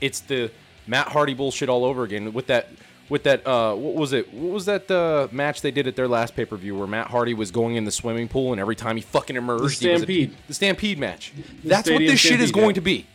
It's 0.00 0.20
the 0.20 0.50
Matt 0.86 1.08
Hardy 1.08 1.34
bullshit 1.34 1.68
all 1.68 1.84
over 1.84 2.02
again 2.04 2.32
with 2.32 2.46
that 2.48 2.68
with 3.08 3.22
that 3.24 3.46
uh 3.46 3.74
what 3.74 3.94
was 3.94 4.12
it? 4.12 4.32
What 4.34 4.52
was 4.52 4.66
that 4.66 4.90
uh, 4.90 5.28
match 5.32 5.60
they 5.62 5.70
did 5.70 5.86
at 5.86 5.96
their 5.96 6.08
last 6.08 6.36
pay-per-view 6.36 6.76
where 6.76 6.86
Matt 6.86 7.06
Hardy 7.08 7.34
was 7.34 7.50
going 7.50 7.76
in 7.76 7.84
the 7.84 7.90
swimming 7.90 8.28
pool 8.28 8.52
and 8.52 8.60
every 8.60 8.76
time 8.76 8.96
he 8.96 9.02
fucking 9.02 9.34
emerged 9.36 9.80
he 9.80 9.88
was 9.88 10.02
a- 10.02 10.04
Stampede. 10.04 10.36
the 10.46 10.54
Stampede 10.54 10.98
match. 10.98 11.32
That's 11.64 11.88
what 11.90 11.98
this 11.98 12.20
shit 12.20 12.40
is 12.40 12.52
going 12.52 12.68
yeah. 12.70 12.72
to 12.74 12.80
be. 12.82 13.06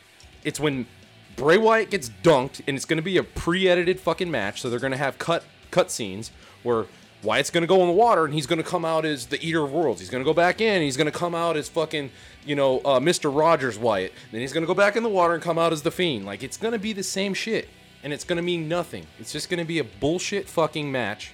It's 0.44 0.60
when 0.60 0.88
Bray 1.36 1.58
Wyatt 1.58 1.90
gets 1.90 2.10
dunked, 2.22 2.62
and 2.68 2.76
it's 2.76 2.86
going 2.86 2.98
to 2.98 3.04
be 3.04 3.18
a 3.18 3.24
pre-edited 3.24 4.00
fucking 4.00 4.30
match. 4.30 4.62
So 4.62 4.70
they're 4.70 4.80
going 4.80 4.92
to 4.92 4.98
have 4.98 5.18
cut 5.18 5.44
cut 5.72 5.90
scenes 5.90 6.32
where 6.62 6.86
Wyatt's 7.24 7.50
going 7.50 7.62
to 7.64 7.68
go 7.68 7.82
in 7.82 7.88
the 7.88 7.94
water, 7.94 8.26
and 8.26 8.34
he's 8.34 8.46
going 8.46 8.62
to 8.62 8.70
come 8.70 8.86
out 8.86 9.06
as 9.06 9.28
the 9.28 9.44
Eater 9.44 9.64
of 9.64 9.72
Worlds. 9.72 10.00
He's 10.00 10.10
going 10.10 10.24
to 10.24 10.30
go 10.30 10.34
back 10.34 10.62
in. 10.62 10.82
He's 10.82 10.98
going 10.98 11.12
to 11.12 11.18
come 11.18 11.34
out 11.34 11.58
as 11.58 11.70
fucking 11.70 12.12
you 12.46 12.56
know 12.56 12.80
uh, 12.80 13.00
Mr. 13.00 13.36
Rogers 13.36 13.78
Wyatt. 13.78 14.14
Then 14.32 14.42
he's 14.42 14.54
going 14.54 14.64
to 14.64 14.68
go 14.68 14.74
back 14.74 14.96
in 14.96 15.04
the 15.04 15.10
water 15.10 15.34
and 15.34 15.42
come 15.42 15.58
out 15.58 15.74
as 15.74 15.82
the 15.82 15.92
Fiend. 15.92 16.26
Like 16.26 16.44
it's 16.44 16.58
going 16.58 16.74
to 16.74 16.80
be 16.80 16.94
the 16.94 17.04
same 17.04 17.34
shit, 17.34 17.70
and 18.04 18.14
it's 18.14 18.24
going 18.24 18.38
to 18.38 18.44
mean 18.44 18.68
nothing. 18.68 19.08
It's 19.20 19.32
just 19.32 19.50
going 19.50 19.60
to 19.60 19.66
be 19.66 19.80
a 19.80 19.84
bullshit 19.84 20.48
fucking 20.48 20.92
match 20.92 21.32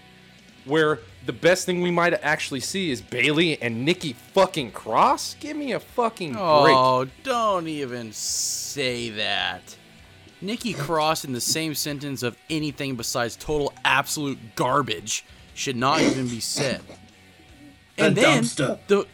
where 0.66 1.00
the 1.26 1.34
best 1.34 1.66
thing 1.66 1.82
we 1.82 1.92
might 1.92 2.14
actually 2.14 2.60
see 2.60 2.92
is 2.92 3.02
Bayley 3.02 3.62
and 3.62 3.84
Nikki 3.84 4.14
fucking 4.14 4.72
Cross. 4.72 5.36
Give 5.40 5.58
me 5.58 5.72
a 5.74 5.80
fucking 5.80 6.34
break. 6.34 6.40
Oh, 6.40 7.08
don't 7.24 7.68
even 7.68 8.14
say 8.14 9.10
that. 9.10 9.76
Nikki 10.42 10.74
Cross 10.74 11.26
in 11.26 11.34
the 11.34 11.42
same 11.42 11.76
sentence 11.76 12.24
of 12.24 12.38
anything 12.50 12.96
besides 12.96 13.36
total 13.36 13.74
absolute 13.84 14.40
garbage 14.56 15.26
should 15.54 15.76
not 15.76 16.02
even 16.02 16.28
be 16.28 16.40
said. 16.40 16.82
And 17.98 18.18
A 18.18 18.22
then 18.22 18.44
dumpster. 18.44 18.80
the 18.88 19.08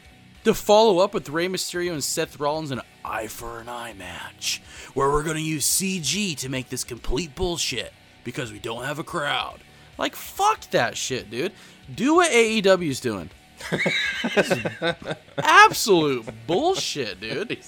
the 0.44 0.54
follow 0.54 1.00
up 1.00 1.16
with 1.16 1.28
Rey 1.30 1.48
Mysterio 1.48 1.92
and 1.94 2.04
Seth 2.04 2.40
Rollins 2.40 2.70
in 2.70 2.78
an 2.78 2.86
eye 3.04 3.26
for 3.26 3.60
an 3.60 3.68
eye 3.68 3.94
match, 3.94 4.62
where 4.94 5.10
we're 5.10 5.24
gonna 5.24 5.40
use 5.40 5.66
CG 5.66 6.36
to 6.38 6.50
make 6.50 6.70
this 6.70 6.84
complete 6.84 7.34
bullshit 7.34 7.92
because 8.24 8.52
we 8.52 8.60
don't 8.60 8.84
have 8.84 9.00
a 9.00 9.04
crowd. 9.04 9.62
Like 9.98 10.16
fuck 10.16 10.70
that 10.70 10.96
shit, 10.98 11.32
dude. 11.32 11.54
Do 11.94 12.16
what 12.16 12.32
AEW's 12.32 13.00
doing. 13.00 13.32
Absolute 15.38 16.28
bullshit, 16.48 17.20
dude. 17.20 17.60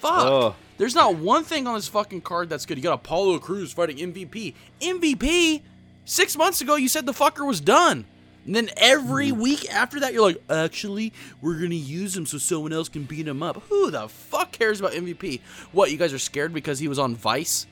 Fuck. 0.00 0.26
Ugh. 0.26 0.54
There's 0.78 0.94
not 0.94 1.16
one 1.16 1.44
thing 1.44 1.66
on 1.66 1.74
this 1.74 1.88
fucking 1.88 2.22
card 2.22 2.48
that's 2.48 2.64
good. 2.64 2.78
You 2.78 2.82
got 2.82 2.94
Apollo 2.94 3.40
Crews 3.40 3.72
fighting 3.72 3.98
MVP. 3.98 4.54
MVP? 4.80 5.62
Six 6.04 6.36
months 6.36 6.60
ago, 6.60 6.76
you 6.76 6.88
said 6.88 7.06
the 7.06 7.12
fucker 7.12 7.46
was 7.46 7.60
done. 7.60 8.06
And 8.46 8.54
then 8.54 8.70
every 8.76 9.28
hmm. 9.28 9.40
week 9.40 9.70
after 9.70 10.00
that, 10.00 10.12
you're 10.12 10.22
like, 10.22 10.42
actually, 10.48 11.12
we're 11.42 11.58
going 11.58 11.70
to 11.70 11.76
use 11.76 12.16
him 12.16 12.26
so 12.26 12.38
someone 12.38 12.72
else 12.72 12.88
can 12.88 13.04
beat 13.04 13.28
him 13.28 13.42
up. 13.42 13.62
Who 13.68 13.90
the 13.90 14.08
fuck 14.08 14.52
cares 14.52 14.80
about 14.80 14.92
MVP? 14.92 15.40
What, 15.72 15.90
you 15.90 15.98
guys 15.98 16.12
are 16.12 16.18
scared 16.18 16.54
because 16.54 16.78
he 16.78 16.88
was 16.88 16.98
on 16.98 17.14
Vice? 17.14 17.66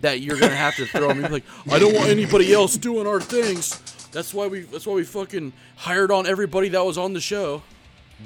That 0.00 0.20
you're 0.20 0.38
going 0.38 0.52
to 0.52 0.56
have 0.56 0.76
to 0.76 0.86
throw 0.86 1.10
him? 1.10 1.20
You're 1.20 1.28
like, 1.28 1.44
I 1.68 1.80
don't 1.80 1.92
want 1.92 2.08
anybody 2.08 2.52
else 2.54 2.76
doing 2.76 3.08
our 3.08 3.20
things. 3.20 3.82
That's 4.18 4.34
why 4.34 4.48
we. 4.48 4.60
That's 4.62 4.84
why 4.84 4.94
we 4.94 5.04
fucking 5.04 5.52
hired 5.76 6.10
on 6.10 6.26
everybody 6.26 6.68
that 6.70 6.84
was 6.84 6.98
on 6.98 7.12
the 7.12 7.20
show. 7.20 7.62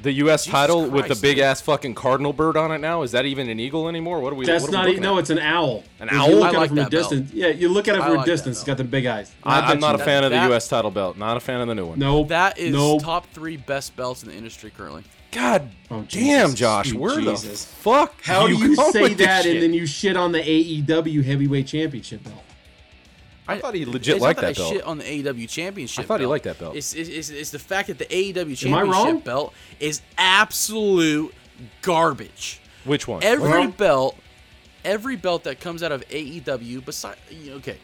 The 0.00 0.12
U.S. 0.24 0.46
title 0.46 0.88
with 0.88 1.08
the 1.08 1.14
big 1.16 1.36
dude. 1.36 1.44
ass 1.44 1.60
fucking 1.60 1.94
cardinal 1.94 2.32
bird 2.32 2.56
on 2.56 2.72
it 2.72 2.78
now. 2.78 3.02
Is 3.02 3.12
that 3.12 3.26
even 3.26 3.50
an 3.50 3.60
eagle 3.60 3.90
anymore? 3.90 4.20
What 4.20 4.32
are 4.32 4.36
we? 4.36 4.46
That's 4.46 4.62
what 4.64 4.70
are 4.70 4.72
we 4.72 4.76
not. 4.78 4.86
looking 4.86 5.02
No, 5.02 5.16
at? 5.16 5.20
it's 5.20 5.28
an 5.30 5.38
owl. 5.38 5.84
An 6.00 6.08
If 6.08 6.14
owl? 6.14 6.28
You 6.30 6.36
look 6.36 6.44
I 6.44 6.48
at 6.48 6.54
like 6.54 6.64
it 6.64 6.68
from 6.68 6.76
that 6.76 6.86
a 6.86 6.90
distance. 6.90 7.32
Yeah, 7.34 7.48
you 7.48 7.68
look 7.68 7.88
at 7.88 7.96
it 7.96 8.00
I 8.00 8.04
from 8.04 8.12
a 8.12 8.16
like 8.16 8.24
that 8.24 8.32
distance. 8.32 8.56
It's 8.56 8.64
got 8.66 8.78
the 8.78 8.84
big 8.84 9.04
eyes. 9.04 9.30
I, 9.44 9.60
I'm 9.60 9.80
not 9.80 9.94
a 9.96 9.98
you- 9.98 10.04
fan 10.06 10.24
of 10.24 10.30
the 10.30 10.36
that- 10.36 10.48
U.S. 10.48 10.66
title 10.66 10.90
belt. 10.90 11.18
Not 11.18 11.36
a 11.36 11.40
fan 11.40 11.60
of 11.60 11.68
the 11.68 11.74
new 11.74 11.84
one. 11.84 11.98
No, 11.98 12.24
That 12.24 12.58
is 12.58 12.72
no. 12.72 12.98
top 13.00 13.26
three 13.34 13.58
best 13.58 13.94
belts 13.94 14.22
in 14.22 14.30
the 14.30 14.34
industry 14.34 14.70
currently. 14.74 15.04
God 15.30 15.68
Oh, 15.90 16.06
damn, 16.08 16.46
Jesus. 16.46 16.54
Josh, 16.54 16.88
Sweet 16.88 16.98
where 17.00 17.20
Jesus. 17.20 17.64
the 17.66 17.74
fuck? 17.76 18.22
How 18.22 18.46
do 18.46 18.54
you 18.54 18.74
come 18.74 18.92
say 18.92 19.02
with 19.02 19.18
that 19.18 19.44
and 19.44 19.62
then 19.62 19.74
you 19.74 19.84
shit 19.84 20.16
on 20.16 20.32
the 20.32 20.40
AEW 20.40 21.22
Heavyweight 21.22 21.66
Championship 21.66 22.24
belt? 22.24 22.36
I 23.48 23.58
thought 23.58 23.74
he 23.74 23.84
legit 23.84 24.16
it's 24.16 24.22
liked 24.22 24.40
not 24.40 24.46
that 24.54 24.58
I 24.58 24.62
belt. 24.62 24.72
shit 24.74 24.82
on 24.84 24.98
the 24.98 25.04
AEW 25.04 25.48
championship. 25.48 26.04
I 26.04 26.06
thought 26.06 26.20
he 26.20 26.26
liked 26.26 26.44
that 26.44 26.58
belt. 26.58 26.76
It's, 26.76 26.94
it's, 26.94 27.08
it's, 27.08 27.28
it's 27.30 27.50
the 27.50 27.58
fact 27.58 27.88
that 27.88 27.98
the 27.98 28.04
AEW 28.06 28.66
Am 28.66 28.74
I 28.74 28.82
wrong? 28.82 28.92
championship 28.92 29.24
belt 29.24 29.54
is 29.80 30.00
absolute 30.16 31.34
garbage. 31.82 32.60
Which 32.84 33.06
one? 33.08 33.22
Every 33.22 33.48
Well- 33.48 33.68
belt, 33.68 34.16
every 34.84 35.16
belt 35.16 35.44
that 35.44 35.60
comes 35.60 35.82
out 35.82 35.92
of 35.92 36.06
AEW, 36.08 36.84
besides 36.84 37.18
okay, 37.48 37.78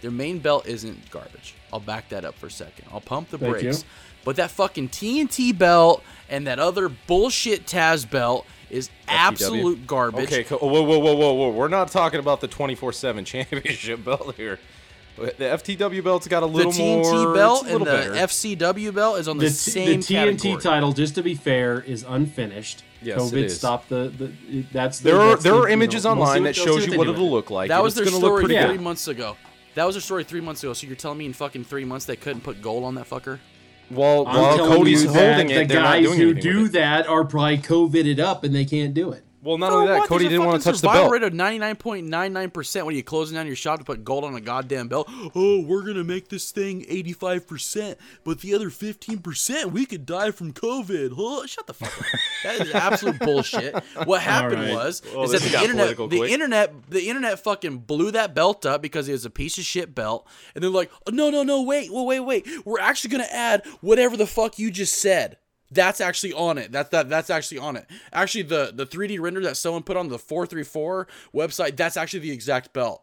their 0.00 0.10
main 0.10 0.38
belt 0.38 0.66
isn't 0.66 1.10
garbage. 1.10 1.54
I'll 1.72 1.80
back 1.80 2.08
that 2.10 2.24
up 2.24 2.34
for 2.36 2.46
a 2.46 2.50
second. 2.50 2.86
I'll 2.92 3.00
pump 3.00 3.30
the 3.30 3.38
Thank 3.38 3.52
brakes. 3.60 3.78
you. 3.80 3.84
But 4.24 4.36
that 4.36 4.50
fucking 4.50 4.90
TNT 4.90 5.56
belt 5.56 6.02
and 6.28 6.46
that 6.46 6.58
other 6.58 6.88
bullshit 6.90 7.66
Taz 7.66 8.08
belt 8.08 8.44
is 8.68 8.90
absolute 9.08 9.86
garbage. 9.86 10.30
Okay, 10.32 10.42
whoa, 10.44 10.58
whoa, 10.82 10.98
whoa, 10.98 11.14
whoa, 11.14 11.32
whoa. 11.32 11.48
We're 11.50 11.68
not 11.68 11.88
talking 11.88 12.20
about 12.20 12.40
the 12.42 12.48
24/7 12.48 13.24
championship 13.24 14.04
belt 14.04 14.34
here. 14.36 14.58
The 15.16 15.32
FTW 15.38 16.02
belt's 16.02 16.26
got 16.28 16.42
a 16.42 16.46
The 16.46 16.52
little 16.52 16.72
TNT 16.72 17.02
more. 17.24 17.34
belt 17.34 17.62
it's 17.62 17.70
a 17.70 17.74
and 17.76 17.84
little 17.84 17.98
the 17.98 18.10
better. 18.10 18.26
FCW 18.26 18.94
belt 18.94 19.18
is 19.18 19.28
on 19.28 19.36
the, 19.38 19.44
The, 19.44 19.50
t- 19.50 19.54
same 19.54 19.86
the 20.00 20.06
TNT 20.06 20.38
category. 20.38 20.62
title, 20.62 20.92
just 20.92 21.14
to 21.16 21.22
be 21.22 21.34
fair, 21.34 21.80
is 21.80 22.04
unfinished. 22.08 22.84
Yes, 23.02 23.18
COVID 23.20 23.32
it 23.32 23.44
is. 23.46 23.56
stopped 23.58 23.88
the. 23.88 24.12
the 24.16 24.62
that's 24.72 25.00
the, 25.00 25.10
there 25.10 25.20
are 25.20 25.30
that's 25.30 25.42
there 25.42 25.52
the, 25.54 25.58
are 25.60 25.68
you 25.68 25.72
images 25.74 26.04
know, 26.04 26.14
we'll 26.14 26.22
online 26.22 26.42
that 26.44 26.56
we'll 26.56 26.66
shows 26.66 26.84
see 26.84 26.92
you 26.92 26.98
what 26.98 27.08
it'll 27.08 27.30
look 27.30 27.50
like. 27.50 27.68
That 27.68 27.82
was 27.82 27.94
their 27.94 28.06
story 28.06 28.44
three 28.44 28.54
good. 28.56 28.80
months 28.80 29.08
ago. 29.08 29.36
That 29.74 29.84
was 29.84 29.94
their 29.94 30.02
story 30.02 30.24
three 30.24 30.40
months 30.40 30.62
ago. 30.62 30.72
So 30.72 30.86
you're 30.86 30.96
telling 30.96 31.18
me 31.18 31.26
in 31.26 31.32
fucking 31.32 31.64
three 31.64 31.84
months 31.84 32.04
they 32.06 32.16
couldn't 32.16 32.42
put 32.42 32.60
gold 32.60 32.84
on 32.84 32.94
that 32.96 33.08
fucker? 33.08 33.38
Well, 33.90 34.26
I'm 34.26 34.36
while 34.40 34.56
telling 34.56 34.76
Cody's 34.78 35.02
you 35.02 35.08
holding 35.12 35.48
that 35.48 35.50
it, 35.56 35.68
the 35.68 35.74
they're 35.74 35.82
not 35.82 35.92
guys 35.94 36.04
doing 36.06 36.18
who 36.20 36.34
do 36.34 36.68
that 36.68 37.06
are 37.08 37.24
probably 37.24 37.58
COVIDed 37.58 38.18
up 38.18 38.44
and 38.44 38.54
they 38.54 38.64
can't 38.64 38.94
do 38.94 39.12
it. 39.12 39.24
Well, 39.42 39.56
not 39.56 39.70
For 39.70 39.74
only 39.76 39.86
that, 39.88 39.98
what? 40.00 40.08
Cody 40.08 40.24
There's 40.24 40.32
didn't 40.32 40.46
want 40.46 40.62
to 40.62 40.64
fucking 40.68 40.80
touch 40.80 40.82
the 40.82 40.88
belt. 41.00 41.12
rate 41.12 41.22
of 41.22 41.32
99.99%. 41.32 42.84
when 42.84 42.94
you're 42.94 43.02
closing 43.02 43.36
down 43.36 43.46
your 43.46 43.56
shop 43.56 43.78
to 43.78 43.84
put 43.84 44.04
gold 44.04 44.24
on 44.24 44.34
a 44.34 44.40
goddamn 44.40 44.88
belt? 44.88 45.08
Oh, 45.34 45.62
we're 45.62 45.82
gonna 45.82 46.04
make 46.04 46.28
this 46.28 46.50
thing 46.50 46.84
85%, 46.84 47.96
but 48.24 48.40
the 48.40 48.54
other 48.54 48.68
15% 48.70 49.72
we 49.72 49.86
could 49.86 50.04
die 50.06 50.30
from 50.30 50.52
COVID. 50.52 51.12
Huh? 51.16 51.46
Shut 51.46 51.66
the 51.66 51.74
fuck 51.74 51.96
up. 51.98 52.04
that 52.44 52.66
is 52.66 52.74
absolute 52.74 53.18
bullshit. 53.18 53.74
What 54.04 54.20
happened 54.22 54.62
right. 54.62 54.74
was 54.74 55.02
Oh, 55.14 55.22
is 55.24 55.32
that 55.32 55.42
the 55.42 55.58
internet, 55.60 55.96
the 55.96 56.06
quick. 56.18 56.30
internet, 56.30 56.90
the 56.90 57.08
internet 57.08 57.38
fucking 57.40 57.78
blew 57.78 58.10
that 58.10 58.34
belt 58.34 58.66
up 58.66 58.82
because 58.82 59.08
it 59.08 59.12
was 59.12 59.24
a 59.24 59.30
piece 59.30 59.58
of 59.58 59.64
shit 59.64 59.94
belt, 59.94 60.26
and 60.54 60.62
they're 60.62 60.70
like, 60.70 60.90
oh, 61.06 61.10
no, 61.12 61.30
no, 61.30 61.42
no, 61.42 61.62
wait, 61.62 61.90
well, 61.92 62.06
wait, 62.06 62.20
wait, 62.20 62.46
we're 62.64 62.80
actually 62.80 63.10
gonna 63.10 63.24
add 63.30 63.64
whatever 63.80 64.16
the 64.16 64.26
fuck 64.26 64.58
you 64.58 64.70
just 64.70 64.94
said. 64.94 65.38
That's 65.70 66.00
actually 66.00 66.32
on 66.32 66.58
it. 66.58 66.72
That's 66.72 66.88
that. 66.90 67.08
That's 67.08 67.30
actually 67.30 67.58
on 67.58 67.76
it. 67.76 67.86
Actually, 68.12 68.42
the 68.42 68.72
the 68.74 68.86
3D 68.86 69.20
render 69.20 69.40
that 69.42 69.56
someone 69.56 69.82
put 69.84 69.96
on 69.96 70.08
the 70.08 70.18
434 70.18 71.06
website, 71.34 71.76
that's 71.76 71.96
actually 71.96 72.20
the 72.20 72.32
exact 72.32 72.72
belt. 72.72 73.02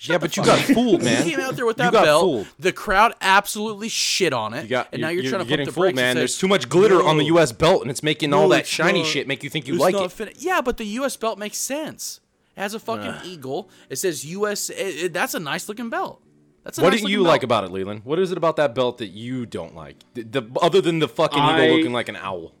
Yeah, 0.00 0.18
but 0.18 0.36
you 0.36 0.44
got 0.44 0.58
fooled, 0.58 1.02
man. 1.02 1.24
You 1.26 1.36
came 1.36 1.40
out 1.40 1.54
there 1.56 1.64
with 1.64 1.78
You 1.78 1.84
that 1.84 1.92
got 1.92 2.04
belt. 2.04 2.22
fooled. 2.22 2.46
The 2.58 2.72
crowd 2.72 3.14
absolutely 3.20 3.88
shit 3.88 4.32
on 4.32 4.52
it. 4.52 4.68
Got, 4.68 4.88
and 4.92 5.00
now 5.00 5.08
you're, 5.08 5.22
trying 5.22 5.42
to 5.42 5.48
getting 5.48 5.66
pump 5.66 5.68
the 5.68 5.72
fooled, 5.74 5.84
brakes 5.84 5.96
man. 5.96 6.14
say, 6.16 6.20
There's 6.20 6.36
too 6.36 6.48
much 6.48 6.68
glitter 6.68 7.02
on 7.02 7.16
the 7.16 7.24
U.S. 7.26 7.52
belt, 7.52 7.82
and 7.82 7.90
it's 7.90 8.02
making 8.02 8.32
all 8.34 8.48
that 8.50 8.66
shiny 8.66 9.02
not- 9.02 9.08
shit 9.08 9.26
make 9.28 9.42
you 9.44 9.50
think 9.50 9.66
you 9.68 9.74
like 9.76 9.94
it. 9.94 10.12
fin- 10.12 10.30
yeah, 10.36 10.60
but 10.60 10.76
the 10.76 10.84
U.S. 10.84 11.16
belt 11.16 11.38
makes 11.38 11.58
sense. 11.58 12.20
It 12.56 12.60
has 12.60 12.74
a 12.74 12.80
fucking 12.80 13.14
eagle. 13.24 13.70
It 13.88 13.96
says 13.96 14.24
U.S. 14.26 14.68
it- 14.68 14.76
it- 14.76 15.12
that's 15.12 15.34
a 15.34 15.40
nice 15.40 15.68
looking 15.68 15.90
belt. 15.90 16.20
That's 16.64 16.78
a 16.78 16.82
What 16.82 16.90
nice 16.90 17.02
do 17.02 17.10
you 17.10 17.18
looking 17.18 17.28
like 17.28 17.42
about 17.42 17.64
it, 17.64 17.70
Leland? 17.70 18.02
What 18.04 18.18
is 18.18 18.32
it 18.32 18.38
about 18.38 18.56
that 18.56 18.74
belt 18.74 18.98
that 18.98 19.08
you 19.08 19.44
don't 19.46 19.74
like? 19.74 19.96
The, 20.14 20.22
the 20.22 20.42
other 20.62 20.80
than 20.80 20.98
the 20.98 21.08
fucking 21.08 21.38
I- 21.38 21.64
eagle 21.66 21.76
looking 21.76 21.92
like 21.92 22.08
an 22.08 22.16
owl. 22.16 22.54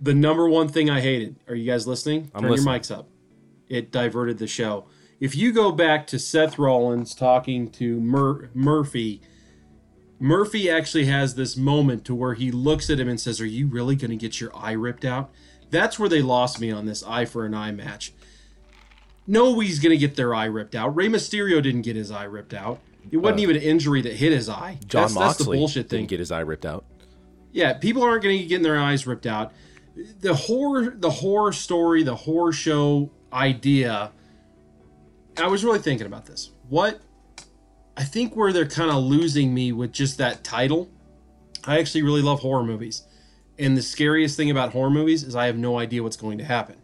The 0.00 0.14
number 0.14 0.48
one 0.48 0.68
thing 0.68 0.90
I 0.90 1.00
hated. 1.00 1.36
Are 1.48 1.54
you 1.54 1.64
guys 1.70 1.86
listening? 1.86 2.30
I'm 2.34 2.42
Turn 2.42 2.50
listening. 2.50 2.72
your 2.74 2.80
mics 2.80 2.94
up. 2.94 3.08
It 3.68 3.90
diverted 3.90 4.38
the 4.38 4.46
show. 4.46 4.86
If 5.20 5.34
you 5.34 5.52
go 5.52 5.72
back 5.72 6.06
to 6.08 6.18
Seth 6.18 6.58
Rollins 6.58 7.14
talking 7.14 7.70
to 7.72 7.98
Mur- 8.00 8.50
Murphy, 8.52 9.22
Murphy 10.18 10.68
actually 10.70 11.06
has 11.06 11.34
this 11.34 11.56
moment 11.56 12.04
to 12.06 12.14
where 12.14 12.34
he 12.34 12.50
looks 12.50 12.90
at 12.90 13.00
him 13.00 13.08
and 13.08 13.18
says, 13.20 13.40
"Are 13.40 13.46
you 13.46 13.66
really 13.68 13.96
going 13.96 14.10
to 14.10 14.16
get 14.16 14.40
your 14.40 14.54
eye 14.54 14.72
ripped 14.72 15.04
out?" 15.06 15.30
That's 15.70 15.98
where 15.98 16.08
they 16.08 16.20
lost 16.22 16.60
me 16.60 16.70
on 16.70 16.84
this 16.86 17.02
eye 17.04 17.24
for 17.24 17.44
an 17.46 17.54
eye 17.54 17.72
match. 17.72 18.12
Nobody's 19.26 19.78
going 19.78 19.90
to 19.90 19.96
get 19.98 20.16
their 20.16 20.34
eye 20.34 20.44
ripped 20.44 20.74
out. 20.74 20.94
Rey 20.94 21.08
Mysterio 21.08 21.62
didn't 21.62 21.82
get 21.82 21.96
his 21.96 22.10
eye 22.10 22.24
ripped 22.24 22.54
out. 22.54 22.78
It 23.10 23.18
wasn't 23.18 23.40
even 23.40 23.56
an 23.56 23.62
injury 23.62 24.02
that 24.02 24.14
hit 24.14 24.32
his 24.32 24.48
eye. 24.48 24.78
Uh, 24.82 24.86
Jon 24.86 25.02
that's, 25.02 25.14
that's 25.14 25.14
the 25.14 25.44
Moxley 25.44 25.58
bullshit 25.58 25.88
thing. 25.88 26.00
didn't 26.00 26.10
get 26.10 26.18
his 26.18 26.32
eye 26.32 26.40
ripped 26.40 26.66
out. 26.66 26.84
Yeah, 27.52 27.74
people 27.74 28.02
aren't 28.02 28.22
going 28.22 28.38
to 28.38 28.46
get 28.46 28.62
their 28.62 28.78
eyes 28.78 29.06
ripped 29.06 29.26
out. 29.26 29.52
The 30.20 30.34
horror, 30.34 30.90
the 30.90 31.10
horror 31.10 31.52
story, 31.52 32.02
the 32.02 32.16
horror 32.16 32.52
show 32.52 33.10
idea. 33.32 34.12
I 35.38 35.46
was 35.46 35.64
really 35.64 35.78
thinking 35.78 36.06
about 36.06 36.26
this. 36.26 36.50
What 36.68 37.00
I 37.96 38.04
think 38.04 38.36
where 38.36 38.52
they're 38.52 38.66
kind 38.66 38.90
of 38.90 39.02
losing 39.02 39.54
me 39.54 39.72
with 39.72 39.92
just 39.92 40.18
that 40.18 40.44
title. 40.44 40.90
I 41.64 41.78
actually 41.78 42.02
really 42.02 42.22
love 42.22 42.40
horror 42.40 42.62
movies, 42.62 43.02
and 43.58 43.76
the 43.76 43.82
scariest 43.82 44.36
thing 44.36 44.50
about 44.50 44.72
horror 44.72 44.90
movies 44.90 45.22
is 45.22 45.34
I 45.34 45.46
have 45.46 45.56
no 45.56 45.78
idea 45.78 46.02
what's 46.02 46.16
going 46.16 46.38
to 46.38 46.44
happen. 46.44 46.76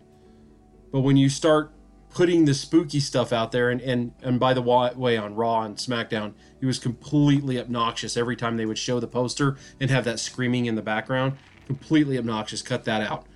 But 0.91 1.01
when 1.01 1.17
you 1.17 1.29
start 1.29 1.72
putting 2.15 2.45
the 2.45 2.55
spooky 2.55 3.01
stuff 3.01 3.33
out 3.33 3.53
there, 3.53 3.71
and 3.71 3.81
and 3.81 4.13
and 4.23 4.39
by 4.39 4.55
the 4.55 4.63
way, 4.63 5.17
on 5.17 5.35
Raw 5.35 5.63
and 5.63 5.77
SmackDown, 5.77 6.35
it 6.61 6.67
was 6.67 6.79
completely 6.79 7.59
obnoxious 7.59 8.17
every 8.17 8.37
time 8.37 8.57
they 8.57 8.67
would 8.67 8.79
show 8.79 9.01
the 9.01 9.07
poster 9.07 9.57
and 9.81 9.91
have 9.91 10.05
that 10.05 10.21
screaming 10.21 10.67
in 10.67 10.75
the 10.75 10.83
background. 10.83 11.35
Completely 11.67 12.19
obnoxious. 12.19 12.63
Cut 12.63 12.85
that 12.85 13.03
out. 13.03 13.27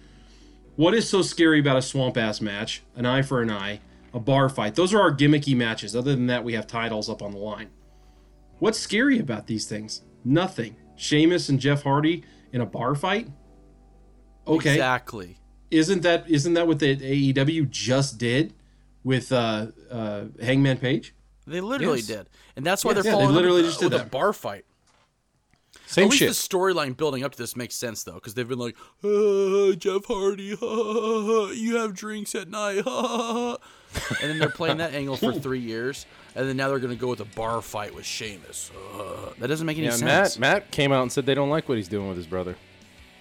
What 0.76 0.92
is 0.95 1.09
so 1.09 1.23
scary 1.23 1.61
about 1.61 1.76
a 1.78 1.83
swamp 1.83 2.16
ass 2.18 2.40
match? 2.40 2.83
An 2.95 3.06
eye 3.06 3.23
for 3.23 3.40
an 3.40 3.50
eye, 3.50 3.80
a 4.12 4.21
bar 4.21 4.49
fight. 4.49 4.75
Those 4.75 4.92
are 4.92 5.00
our 5.00 5.14
gimmicky 5.14 5.56
matches. 5.56 5.97
Other 5.97 6.14
than 6.14 6.26
that, 6.26 6.45
we 6.45 6.52
have 6.52 6.66
titles 6.66 7.09
up 7.09 7.23
on 7.23 7.33
the 7.33 7.38
line. 7.38 7.71
What's 8.59 8.78
scary 8.78 9.18
about 9.18 9.47
these 9.47 9.66
things? 9.66 10.02
Nothing. 10.25 10.76
Sheamus 10.97 11.49
and 11.49 11.61
Jeff 11.61 11.83
Hardy 11.83 12.25
in 12.52 12.61
a 12.61 12.66
bar 12.66 12.95
fight? 12.95 13.28
Okay 14.47 14.75
Exactly. 14.75 15.38
isn't 15.71 16.02
that 16.02 16.28
isn't 16.30 16.54
that 16.54 16.66
what 16.66 16.78
the 16.78 16.97
AEW 16.97 17.68
just 17.71 18.18
did 18.18 18.54
with 19.07 19.31
uh, 19.33 19.69
uh, 19.91 20.25
Hangman 20.43 20.77
Page? 20.79 21.15
They 21.47 21.61
literally 21.61 21.99
Yes. 21.99 22.07
did, 22.09 22.27
and 22.57 22.67
that's 22.67 22.85
why 22.85 22.91
Yeah, 22.91 22.95
they're 22.97 23.05
yeah, 23.05 23.11
they 23.11 23.15
following 23.15 23.29
up 23.31 23.35
literally 23.37 23.63
with, 23.63 23.71
just 23.71 23.81
did 23.81 23.93
with 23.93 24.03
a 24.03 24.05
bar 24.07 24.33
fight. 24.33 24.65
Same 25.87 26.05
At 26.07 26.11
least 26.11 26.19
shit. 26.19 26.29
the 26.31 26.35
storyline 26.35 26.97
building 26.97 27.23
up 27.23 27.31
to 27.33 27.39
this 27.39 27.55
makes 27.55 27.77
sense 27.77 28.03
though, 28.03 28.15
because 28.15 28.35
they've 28.35 28.49
been 28.49 28.59
like, 28.59 28.75
uh, 29.05 29.73
Jeff 29.77 30.05
Hardy, 30.07 30.57
you 31.57 31.77
have 31.77 31.95
drinks 31.95 32.35
at 32.35 32.49
night, 32.51 32.83
and 32.85 33.59
then 34.31 34.39
they're 34.41 34.49
playing 34.49 34.79
that 34.79 34.95
angle 34.95 35.17
for 35.17 35.33
three 35.41 35.61
years, 35.61 36.05
and 36.35 36.49
then 36.49 36.57
now 36.57 36.69
they're 36.69 36.81
gonna 36.81 36.97
go 36.97 37.07
with 37.09 37.21
a 37.21 37.25
bar 37.25 37.63
fight 37.63 37.95
with 37.95 38.05
Sheamus. 38.05 38.73
Uh, 38.95 39.31
that 39.39 39.47
doesn't 39.47 39.67
make 39.67 39.77
any 39.79 39.87
Yeah, 39.87 39.93
sense. 39.93 40.39
Matt 40.39 40.63
Matt 40.65 40.71
came 40.73 40.91
out 40.91 41.03
and 41.03 41.13
said 41.13 41.25
they 41.27 41.35
don't 41.35 41.51
like 41.51 41.69
what 41.69 41.79
he's 41.79 41.89
doing 41.89 42.09
with 42.09 42.17
his 42.17 42.27
brother. 42.27 42.57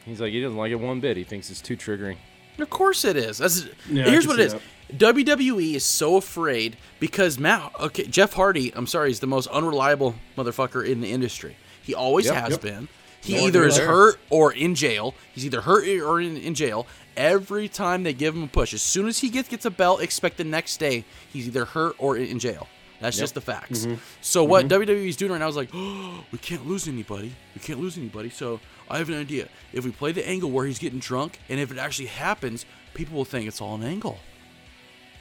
He's 0.05 0.19
like 0.19 0.31
he 0.31 0.41
doesn't 0.41 0.57
like 0.57 0.71
it 0.71 0.75
one 0.79 0.99
bit. 0.99 1.17
He 1.17 1.23
thinks 1.23 1.51
it's 1.51 1.61
too 1.61 1.77
triggering. 1.77 2.17
Of 2.57 2.69
course 2.71 3.03
it 3.05 3.17
is. 3.17 3.37
That's, 3.37 3.67
Yeah, 3.89 4.05
here's 4.09 4.25
what 4.25 4.39
it 4.39 4.45
is. 4.47 4.51
see 4.53 4.59
WWE 4.93 5.73
is 5.75 5.83
so 5.83 6.15
afraid 6.17 6.77
because 6.99 7.39
Matt, 7.39 7.71
okay, 7.79 8.03
Jeff 8.05 8.33
Hardy, 8.33 8.71
I'm 8.75 8.87
sorry, 8.87 9.11
is 9.11 9.19
the 9.19 9.27
most 9.27 9.47
unreliable 9.47 10.15
motherfucker 10.37 10.85
in 10.87 11.01
the 11.01 11.11
industry. 11.11 11.57
He 11.81 11.93
always 11.93 12.25
Yep. 12.25 12.35
has 12.35 12.49
Yep. 12.51 12.61
been. 12.61 12.87
He 13.21 13.35
No 13.37 13.47
either 13.47 13.65
is 13.65 13.77
there. 13.77 13.87
hurt 13.87 14.19
or 14.29 14.53
in 14.53 14.75
jail. 14.75 15.15
He's 15.33 15.45
either 15.45 15.61
hurt 15.61 15.87
or 15.87 16.21
in, 16.21 16.37
in 16.37 16.53
jail. 16.53 16.85
Every 17.17 17.67
time 17.67 18.03
they 18.03 18.13
give 18.13 18.35
him 18.35 18.43
a 18.43 18.47
push, 18.47 18.73
as 18.73 18.81
soon 18.83 19.07
as 19.07 19.19
he 19.19 19.29
gets 19.29 19.49
gets 19.49 19.65
a 19.65 19.71
belt, 19.71 20.01
expect 20.01 20.37
the 20.37 20.43
next 20.43 20.77
day 20.77 21.05
he's 21.31 21.47
either 21.47 21.65
hurt 21.65 21.95
or 21.97 22.17
in, 22.17 22.27
in 22.27 22.39
jail. 22.39 22.67
That's 23.01 23.17
just 23.17 23.33
the 23.33 23.41
facts. 23.41 23.85
Mm-hmm. 23.85 23.95
So 24.21 24.43
what 24.43 24.67
WWE 24.67 25.07
is 25.07 25.15
doing 25.17 25.31
right 25.31 25.37
now 25.39 25.47
is 25.47 25.55
like, 25.55 25.69
oh, 25.73 26.23
we 26.31 26.37
can't 26.37 26.65
lose 26.67 26.87
anybody. 26.87 27.33
We 27.55 27.61
can't 27.61 27.79
lose 27.79 27.97
anybody. 27.97 28.29
So 28.29 28.59
I 28.89 28.99
have 28.99 29.09
an 29.09 29.19
idea. 29.19 29.47
If 29.73 29.83
we 29.85 29.91
play 29.91 30.11
the 30.11 30.27
angle 30.27 30.51
where 30.51 30.65
he's 30.65 30.79
getting 30.79 30.99
drunk, 30.99 31.39
and 31.49 31.59
if 31.59 31.71
it 31.71 31.77
actually 31.77 32.07
happens, 32.07 32.65
people 32.93 33.17
will 33.17 33.25
think 33.25 33.47
it's 33.47 33.59
all 33.61 33.75
an 33.75 33.83
angle. 33.83 34.19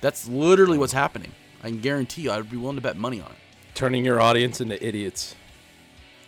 That's 0.05 0.29
literally 0.29 0.77
what's 0.77 0.93
happening. 0.93 1.33
I 1.63 1.69
can 1.69 1.81
guarantee 1.81 2.21
you, 2.21 2.31
I'd 2.31 2.51
be 2.51 2.59
willing 2.59 2.77
to 2.77 2.83
bet 2.83 2.99
money 2.99 3.23
on 3.23 3.31
it. 3.31 3.39
Turning 3.75 4.05
your 4.05 4.21
audience 4.21 4.61
into 4.61 4.77
idiots. 4.87 5.35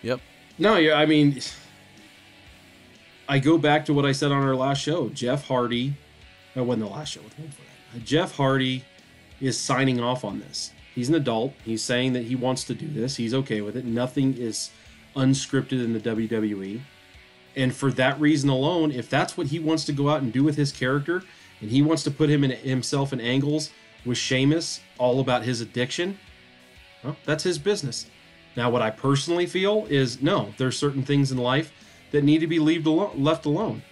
Yep. 0.00 0.21
No, 0.59 0.76
yeah, 0.76 0.95
I 0.95 1.04
mean, 1.04 1.42
I 3.28 3.38
go 3.38 3.59
back 3.59 3.85
to 3.85 3.92
what 3.92 4.06
I 4.06 4.12
said 4.12 4.33
on 4.33 4.42
our 4.42 4.56
last 4.56 4.80
show. 4.80 5.11
Jeff 5.11 5.47
Hardy, 5.47 5.92
that 6.54 6.64
wasn't 6.64 6.87
the 6.87 6.90
last 6.90 7.12
show. 7.12 7.21
With 7.21 7.38
one 7.38 7.50
for 7.50 7.61
that. 7.61 7.99
Uh, 7.99 8.02
Jeff 8.02 8.35
Hardy 8.35 8.83
is 9.42 9.61
signing 9.61 10.00
off 10.00 10.25
on 10.25 10.38
this. 10.38 10.73
He's 10.95 11.11
an 11.11 11.14
adult. 11.14 11.52
He's 11.62 11.83
saying 11.83 12.14
that 12.14 12.25
he 12.25 12.35
wants 12.35 12.64
to 12.64 12.75
do 12.75 12.88
this. 12.88 13.16
He's 13.16 13.35
okay 13.35 13.61
with 13.61 13.76
it. 13.76 13.85
Nothing 13.85 14.38
is 14.38 14.71
unscripted 15.14 15.85
in 15.85 15.92
the 15.92 16.00
WWE. 16.00 16.80
And 17.54 17.76
for 17.76 17.92
that 17.92 18.18
reason 18.18 18.49
alone, 18.49 18.90
if 18.90 19.11
that's 19.11 19.37
what 19.37 19.49
he 19.49 19.59
wants 19.59 19.85
to 19.85 19.92
go 19.92 20.09
out 20.09 20.23
and 20.23 20.33
do 20.33 20.42
with 20.42 20.56
his 20.56 20.73
character, 20.73 21.25
and 21.60 21.70
he 21.70 21.82
wants 21.82 22.02
to 22.04 22.10
put 22.10 22.28
him 22.28 22.44
in 22.44 22.50
himself 22.50 23.12
in 23.12 23.20
angles 23.20 23.70
with 24.04 24.18
Sheamus, 24.18 24.80
all 24.98 25.20
about 25.20 25.42
his 25.42 25.60
addiction, 25.60 26.18
well, 27.02 27.16
that's 27.25 27.44
his 27.44 27.58
business. 27.58 28.06
Now, 28.56 28.70
what 28.70 28.82
I 28.82 28.90
personally 28.90 29.46
feel 29.46 29.86
is 29.88 30.22
no, 30.22 30.54
there's 30.56 30.78
certain 30.78 31.02
things 31.02 31.30
in 31.30 31.38
life 31.38 31.72
that 32.10 32.25
need 32.25 32.38
to 32.38 32.46
be 32.46 32.58
left 32.58 33.46
alone. 33.46 33.82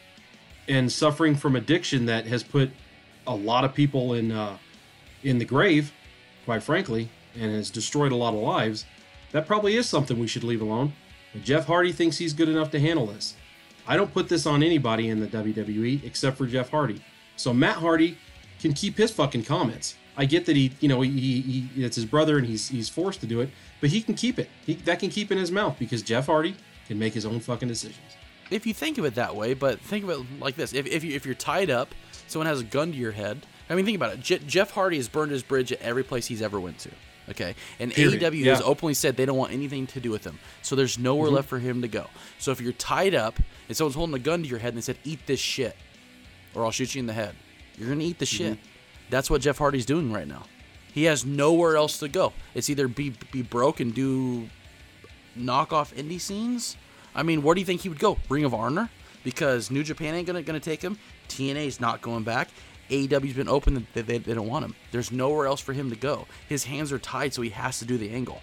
And 0.66 0.90
suffering 0.90 1.37
from 1.37 1.56
addiction 1.56 2.06
that 2.06 2.26
has 2.26 2.42
put 2.42 2.71
a 3.26 3.35
lot 3.35 3.64
of 3.64 3.75
people 3.75 4.14
in 4.14 4.33
uh, 4.33 4.56
in 5.23 5.38
the 5.38 5.44
grave, 5.44 5.92
quite 6.44 6.62
frankly, 6.62 7.11
and 7.35 7.52
has 7.52 7.71
destroyed 7.71 8.12
a 8.12 8.16
lot 8.16 8.35
of 8.35 8.40
lives. 8.40 8.87
That 9.33 9.47
probably 9.47 9.76
is 9.76 9.88
something 9.88 10.18
we 10.18 10.26
should 10.26 10.44
leave 10.44 10.62
alone. 10.62 10.94
But 11.33 11.42
Jeff 11.42 11.66
Hardy 11.66 11.92
thinks 11.92 12.18
he's 12.18 12.33
good 12.33 12.49
enough 12.49 12.71
to 12.71 12.80
handle 12.80 13.06
this. 13.06 13.35
I 13.87 13.97
don't 13.97 14.12
put 14.12 14.28
this 14.28 14.47
on 14.47 14.62
anybody 14.62 15.09
in 15.09 15.21
the 15.21 15.26
WWE 15.26 16.04
except 16.04 16.38
for 16.38 16.47
Jeff 16.47 16.71
Hardy. 16.71 17.02
So 17.37 17.53
Matt 17.53 17.76
Hardy 17.76 18.17
can 18.61 18.73
keep 18.73 18.97
his 18.97 19.11
fucking 19.11 19.45
comments. 19.45 19.97
I 20.17 20.25
get 20.26 20.47
that 20.47 20.55
he, 20.57 20.73
you 20.81 20.88
know, 20.88 21.00
he, 21.00 21.11
he, 21.11 21.41
he 21.75 21.85
it's 21.85 21.97
his 21.97 22.05
brother 22.05 22.38
and 22.38 22.47
he's 22.47 22.69
he's 22.69 22.88
forced 22.88 23.21
to 23.21 23.26
do 23.26 23.41
it, 23.41 23.50
but 23.81 23.91
he 23.91 24.00
can 24.00 24.14
keep 24.14 24.38
it. 24.38 24.49
He, 24.64 24.75
that 24.75 25.00
can 25.00 25.11
keep 25.11 25.33
in 25.33 25.38
his 25.38 25.50
mouth 25.50 25.76
because 25.79 26.03
Jeff 26.03 26.26
Hardy 26.26 26.55
can 26.87 26.99
make 26.99 27.14
his 27.14 27.26
own 27.26 27.41
fucking 27.41 27.69
decisions. 27.69 27.99
If 28.50 28.67
you 28.67 28.75
think 28.75 28.99
of 28.99 29.05
it 29.07 29.17
that 29.17 29.35
way, 29.35 29.55
but 29.55 29.81
think 29.81 30.05
of 30.05 30.11
it 30.11 30.19
like 30.41 30.55
this: 30.55 30.73
if 30.73 30.87
if, 30.87 31.03
you, 31.03 31.14
if 31.17 31.26
you're 31.26 31.35
tied 31.35 31.69
up, 31.71 31.95
someone 32.29 32.47
has 32.47 32.61
a 32.61 32.64
gun 32.64 32.93
to 32.93 32.97
your 32.97 33.11
head. 33.12 33.45
I 33.69 33.75
mean, 33.75 33.85
think 33.87 33.97
about 33.97 34.12
it. 34.12 34.21
Je- 34.21 34.38
Jeff 34.47 34.71
Hardy 34.71 34.99
has 34.99 35.09
burned 35.09 35.33
his 35.33 35.43
bridge 35.43 35.73
at 35.73 35.81
every 35.81 36.05
place 36.05 36.26
he's 36.26 36.43
ever 36.43 36.61
went 36.61 36.79
to. 36.81 36.91
Okay, 37.31 37.55
and 37.81 37.91
Period. 37.93 38.21
AEW 38.21 38.45
Yeah. 38.45 38.53
has 38.55 38.61
openly 38.62 38.93
said 38.95 39.17
they 39.17 39.25
don't 39.26 39.38
want 39.38 39.53
anything 39.53 39.87
to 39.88 39.99
do 40.00 40.11
with 40.11 40.25
him. 40.25 40.38
So 40.62 40.76
there's 40.76 40.99
nowhere 40.99 41.26
Mm-hmm. 41.29 41.37
left 41.37 41.49
for 41.49 41.59
him 41.59 41.81
to 41.83 41.88
go. 41.88 42.07
So 42.38 42.53
if 42.53 42.61
you're 42.61 42.73
tied 42.75 43.14
up 43.14 43.35
and 43.67 43.76
someone's 43.76 43.97
holding 43.97 44.14
a 44.14 44.19
gun 44.19 44.43
to 44.43 44.49
your 44.49 44.59
head 44.59 44.69
and 44.69 44.76
they 44.76 44.83
said, 44.83 44.99
"Eat 45.05 45.21
this 45.26 45.41
shit," 45.41 45.75
or 46.55 46.65
I'll 46.65 46.71
shoot 46.71 46.95
you 46.95 47.01
in 47.01 47.07
the 47.07 47.13
head, 47.13 47.35
you're 47.77 47.89
gonna 47.89 48.05
eat 48.05 48.19
the 48.19 48.25
Mm-hmm. 48.27 48.53
shit. 48.55 48.59
That's 49.11 49.29
what 49.31 49.41
Jeff 49.43 49.59
Hardy's 49.59 49.87
doing 49.87 50.13
right 50.13 50.27
now. 50.27 50.45
He 50.93 51.05
has 51.05 51.25
nowhere 51.27 51.77
else 51.77 51.99
to 51.99 52.09
go. 52.09 52.33
It's 52.55 52.71
either 52.71 52.89
be 52.89 53.15
be 53.33 53.43
broke 53.43 53.81
and 53.81 53.95
do 53.95 54.49
knockoff 55.39 55.95
indie 55.95 56.21
scenes. 56.21 56.77
I 57.15 57.23
mean, 57.23 57.43
where 57.43 57.55
do 57.55 57.61
you 57.61 57.65
think 57.67 57.83
he 57.83 57.89
would 57.89 57.99
go? 57.99 58.19
Ring 58.29 58.45
of 58.45 58.55
Honor? 58.55 58.91
Because 59.25 59.71
New 59.71 59.83
Japan 59.83 60.15
ain't 60.15 60.27
gonna 60.27 60.43
gonna 60.43 60.61
take 60.61 60.83
him. 60.83 60.99
TNA's 61.29 61.81
not 61.81 62.01
going 62.03 62.23
back. 62.25 62.49
AEW's 62.91 63.33
been 63.35 63.49
open 63.49 63.75
that 63.75 63.93
they, 63.95 64.03
they, 64.03 64.19
they 64.19 64.35
don't 64.35 64.47
want 64.47 64.65
him. 64.65 64.75
There's 64.93 65.11
nowhere 65.11 65.47
else 65.47 65.61
for 65.61 65.73
him 65.73 65.89
to 65.91 65.97
go. 65.97 66.27
His 66.49 66.65
hands 66.65 66.93
are 66.93 66.99
tied, 66.99 67.33
so 67.33 67.41
he 67.41 67.49
has 67.51 67.79
to 67.79 67.87
do 67.87 67.97
the 67.97 68.11
angle. 68.11 68.43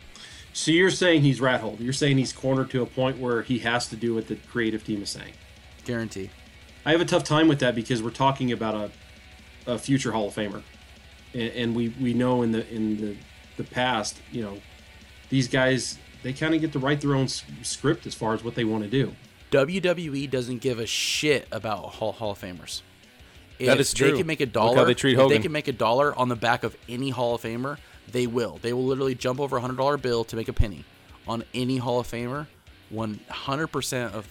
So 0.53 0.72
you're 0.72 0.89
saying 0.89 1.22
he's 1.22 1.39
rat 1.39 1.62
holed. 1.62 1.80
You're 1.80 1.94
saying 1.94 2.18
he's 2.18 2.34
cornered 2.34 2.72
to 2.72 2.82
a 2.82 2.86
point 2.88 3.20
where 3.20 3.44
he 3.44 3.60
has 3.60 3.88
to 3.89 3.96
do 3.96 4.15
what 4.15 4.27
the 4.27 4.36
creative 4.36 4.84
team 4.84 5.03
is 5.03 5.12
saying. 5.12 5.34
Guarantee. 5.86 6.32
I 6.85 6.91
have 6.91 7.01
a 7.01 7.05
tough 7.05 7.23
time 7.23 7.47
with 7.47 7.59
that 7.59 7.75
because 7.75 8.01
we're 8.01 8.09
talking 8.09 8.51
about 8.51 8.91
a, 9.67 9.73
a 9.73 9.77
future 9.77 10.11
Hall 10.11 10.27
of 10.27 10.35
Famer, 10.35 10.63
and, 11.33 11.50
and 11.51 11.75
we, 11.75 11.89
we 11.89 12.13
know 12.13 12.41
in 12.41 12.51
the 12.51 12.67
in 12.73 12.97
the, 12.97 13.17
the 13.58 13.63
past, 13.63 14.17
you 14.32 14.41
know, 14.41 14.58
these 15.29 15.47
guys 15.47 15.97
they 16.23 16.34
kind 16.34 16.53
of 16.53 16.62
get 16.62 16.71
to 16.73 16.79
write 16.79 17.01
their 17.01 17.15
own 17.15 17.27
script 17.27 18.06
as 18.06 18.13
far 18.13 18.34
as 18.34 18.43
what 18.43 18.56
they 18.56 18.63
want 18.63 18.84
to 18.84 18.89
do. 18.89 19.13
WWE 19.51 20.29
doesn't 20.29 20.60
give 20.60 20.79
a 20.79 20.86
shit 20.86 21.47
about 21.51 21.86
Hall, 21.95 22.12
Hall 22.12 22.32
of 22.32 22.39
Famers. 22.39 22.82
If 23.60 23.67
That 23.67 23.79
is 23.79 23.91
They 23.91 24.10
true. 24.10 24.17
can 24.17 24.27
make 24.27 24.39
a 24.41 24.45
Look 24.45 24.75
how 24.75 24.86
they 24.86 24.93
treat 24.93 25.17
if 25.19 25.29
they 25.29 25.39
can 25.39 25.51
make 25.51 25.67
a 25.67 25.73
dollar 25.73 26.15
on 26.17 26.29
the 26.29 26.36
back 26.36 26.63
of 26.63 26.75
any 26.88 27.10
Hall 27.10 27.36
of 27.36 27.41
Famer. 27.41 27.77
They 28.12 28.27
will. 28.27 28.60
They 28.62 28.73
will 28.73 28.86
literally 28.86 29.15
jump 29.15 29.39
over 29.39 29.58
a 29.58 29.62
hundred 29.62 29.77
dollar 29.77 29.97
bill 29.97 30.23
to 30.25 30.36
make 30.36 30.47
a 30.47 30.53
penny 30.53 30.86
on 31.27 31.43
any 31.53 31.77
Hall 31.77 31.99
of 31.99 32.08
Famer, 32.08 32.47
one 32.89 33.19
hundred 33.29 33.67
percent 33.67 34.13
of 34.13 34.27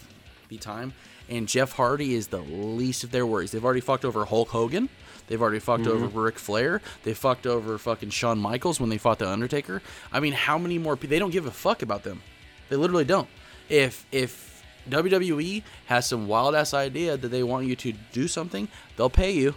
the 0.49 0.57
time. 0.57 0.93
And 1.31 1.47
Jeff 1.47 1.71
Hardy 1.71 2.13
is 2.13 2.27
the 2.27 2.41
least 2.41 3.05
of 3.05 3.11
their 3.11 3.25
worries. 3.25 3.51
They've 3.51 3.63
already 3.63 3.79
fucked 3.79 4.03
over 4.03 4.25
Hulk 4.25 4.49
Hogan. 4.49 4.89
They've 5.27 5.41
already 5.41 5.59
fucked 5.59 5.83
mm-hmm. 5.83 6.03
over 6.03 6.23
Ric 6.23 6.37
Flair. 6.37 6.81
They 7.03 7.13
fucked 7.13 7.47
over 7.47 7.77
fucking 7.77 8.09
Shawn 8.09 8.37
Michaels 8.37 8.81
when 8.81 8.89
they 8.89 8.97
fought 8.97 9.19
the 9.19 9.29
Undertaker. 9.29 9.81
I 10.11 10.19
mean, 10.19 10.33
how 10.33 10.57
many 10.57 10.77
more? 10.77 10.97
pe- 10.97 11.07
They 11.07 11.19
don't 11.19 11.31
give 11.31 11.45
a 11.45 11.51
fuck 11.51 11.83
about 11.83 12.03
them. 12.03 12.21
They 12.67 12.75
literally 12.75 13.05
don't. 13.05 13.29
If 13.69 14.05
if 14.11 14.61
WWE 14.89 15.63
has 15.85 16.05
some 16.05 16.27
wild 16.27 16.53
ass 16.53 16.73
idea 16.73 17.15
that 17.15 17.29
they 17.29 17.43
want 17.43 17.65
you 17.65 17.77
to 17.77 17.93
do 18.11 18.27
something, 18.27 18.67
they'll 18.97 19.09
pay 19.09 19.31
you, 19.31 19.55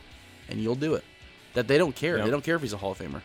and 0.48 0.60
you'll 0.60 0.76
do 0.76 0.94
it. 0.94 1.02
That 1.54 1.66
they 1.66 1.76
don't 1.76 1.96
care. 1.96 2.18
Yep. 2.18 2.24
They 2.24 2.30
don't 2.30 2.44
care 2.44 2.54
if 2.54 2.62
he's 2.62 2.72
a 2.72 2.76
Hall 2.76 2.92
of 2.92 2.98
Famer. 2.98 3.22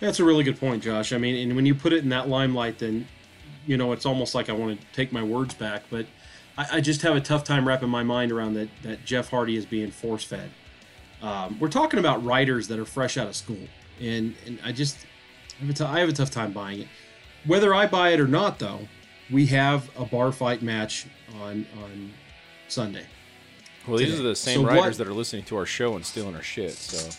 That's 0.00 0.18
a 0.18 0.24
really 0.24 0.44
good 0.44 0.58
point, 0.58 0.82
Josh. 0.82 1.12
I 1.12 1.18
mean, 1.18 1.36
and 1.46 1.54
when 1.54 1.66
you 1.66 1.74
put 1.74 1.92
it 1.92 2.02
in 2.02 2.08
that 2.08 2.26
limelight, 2.26 2.78
then 2.78 3.06
you 3.66 3.76
know 3.76 3.92
it's 3.92 4.06
almost 4.06 4.34
like 4.34 4.48
I 4.48 4.52
want 4.54 4.80
to 4.80 4.86
take 4.94 5.12
my 5.12 5.22
words 5.22 5.52
back, 5.52 5.82
but 5.90 6.06
I, 6.58 6.66
I 6.76 6.80
just 6.80 7.02
have 7.02 7.16
a 7.16 7.20
tough 7.20 7.44
time 7.44 7.66
wrapping 7.66 7.88
my 7.88 8.02
mind 8.02 8.32
around 8.32 8.54
that 8.54 8.68
that 8.82 9.04
Jeff 9.04 9.30
Hardy 9.30 9.56
is 9.56 9.66
being 9.66 9.90
force 9.90 10.24
fed. 10.24 10.50
Um, 11.22 11.58
we're 11.60 11.68
talking 11.68 12.00
about 12.00 12.24
writers 12.24 12.68
that 12.68 12.78
are 12.78 12.84
fresh 12.84 13.16
out 13.16 13.26
of 13.28 13.36
school, 13.36 13.68
and 14.00 14.34
and 14.46 14.58
I 14.64 14.72
just 14.72 14.98
I 15.60 15.64
have, 15.64 15.70
a 15.70 15.72
t- 15.74 15.84
I 15.84 16.00
have 16.00 16.08
a 16.08 16.12
tough 16.12 16.30
time 16.30 16.52
buying 16.52 16.80
it. 16.80 16.88
Whether 17.46 17.74
I 17.74 17.86
buy 17.86 18.10
it 18.10 18.20
or 18.20 18.26
not, 18.28 18.58
though, 18.58 18.80
we 19.30 19.46
have 19.46 19.88
a 19.96 20.04
bar 20.04 20.32
fight 20.32 20.62
match 20.62 21.06
on 21.40 21.66
on 21.82 22.12
Sunday. 22.68 23.06
Well, 23.86 23.98
these 23.98 24.18
are 24.18 24.22
the 24.22 24.36
same 24.36 24.56
So 24.56 24.62
what- 24.62 24.72
writers 24.74 24.98
that 24.98 25.08
are 25.08 25.12
listening 25.14 25.44
to 25.46 25.56
our 25.56 25.66
show 25.66 25.96
and 25.96 26.04
stealing 26.06 26.36
our 26.36 26.42
shit. 26.42 26.72
So, 26.72 27.10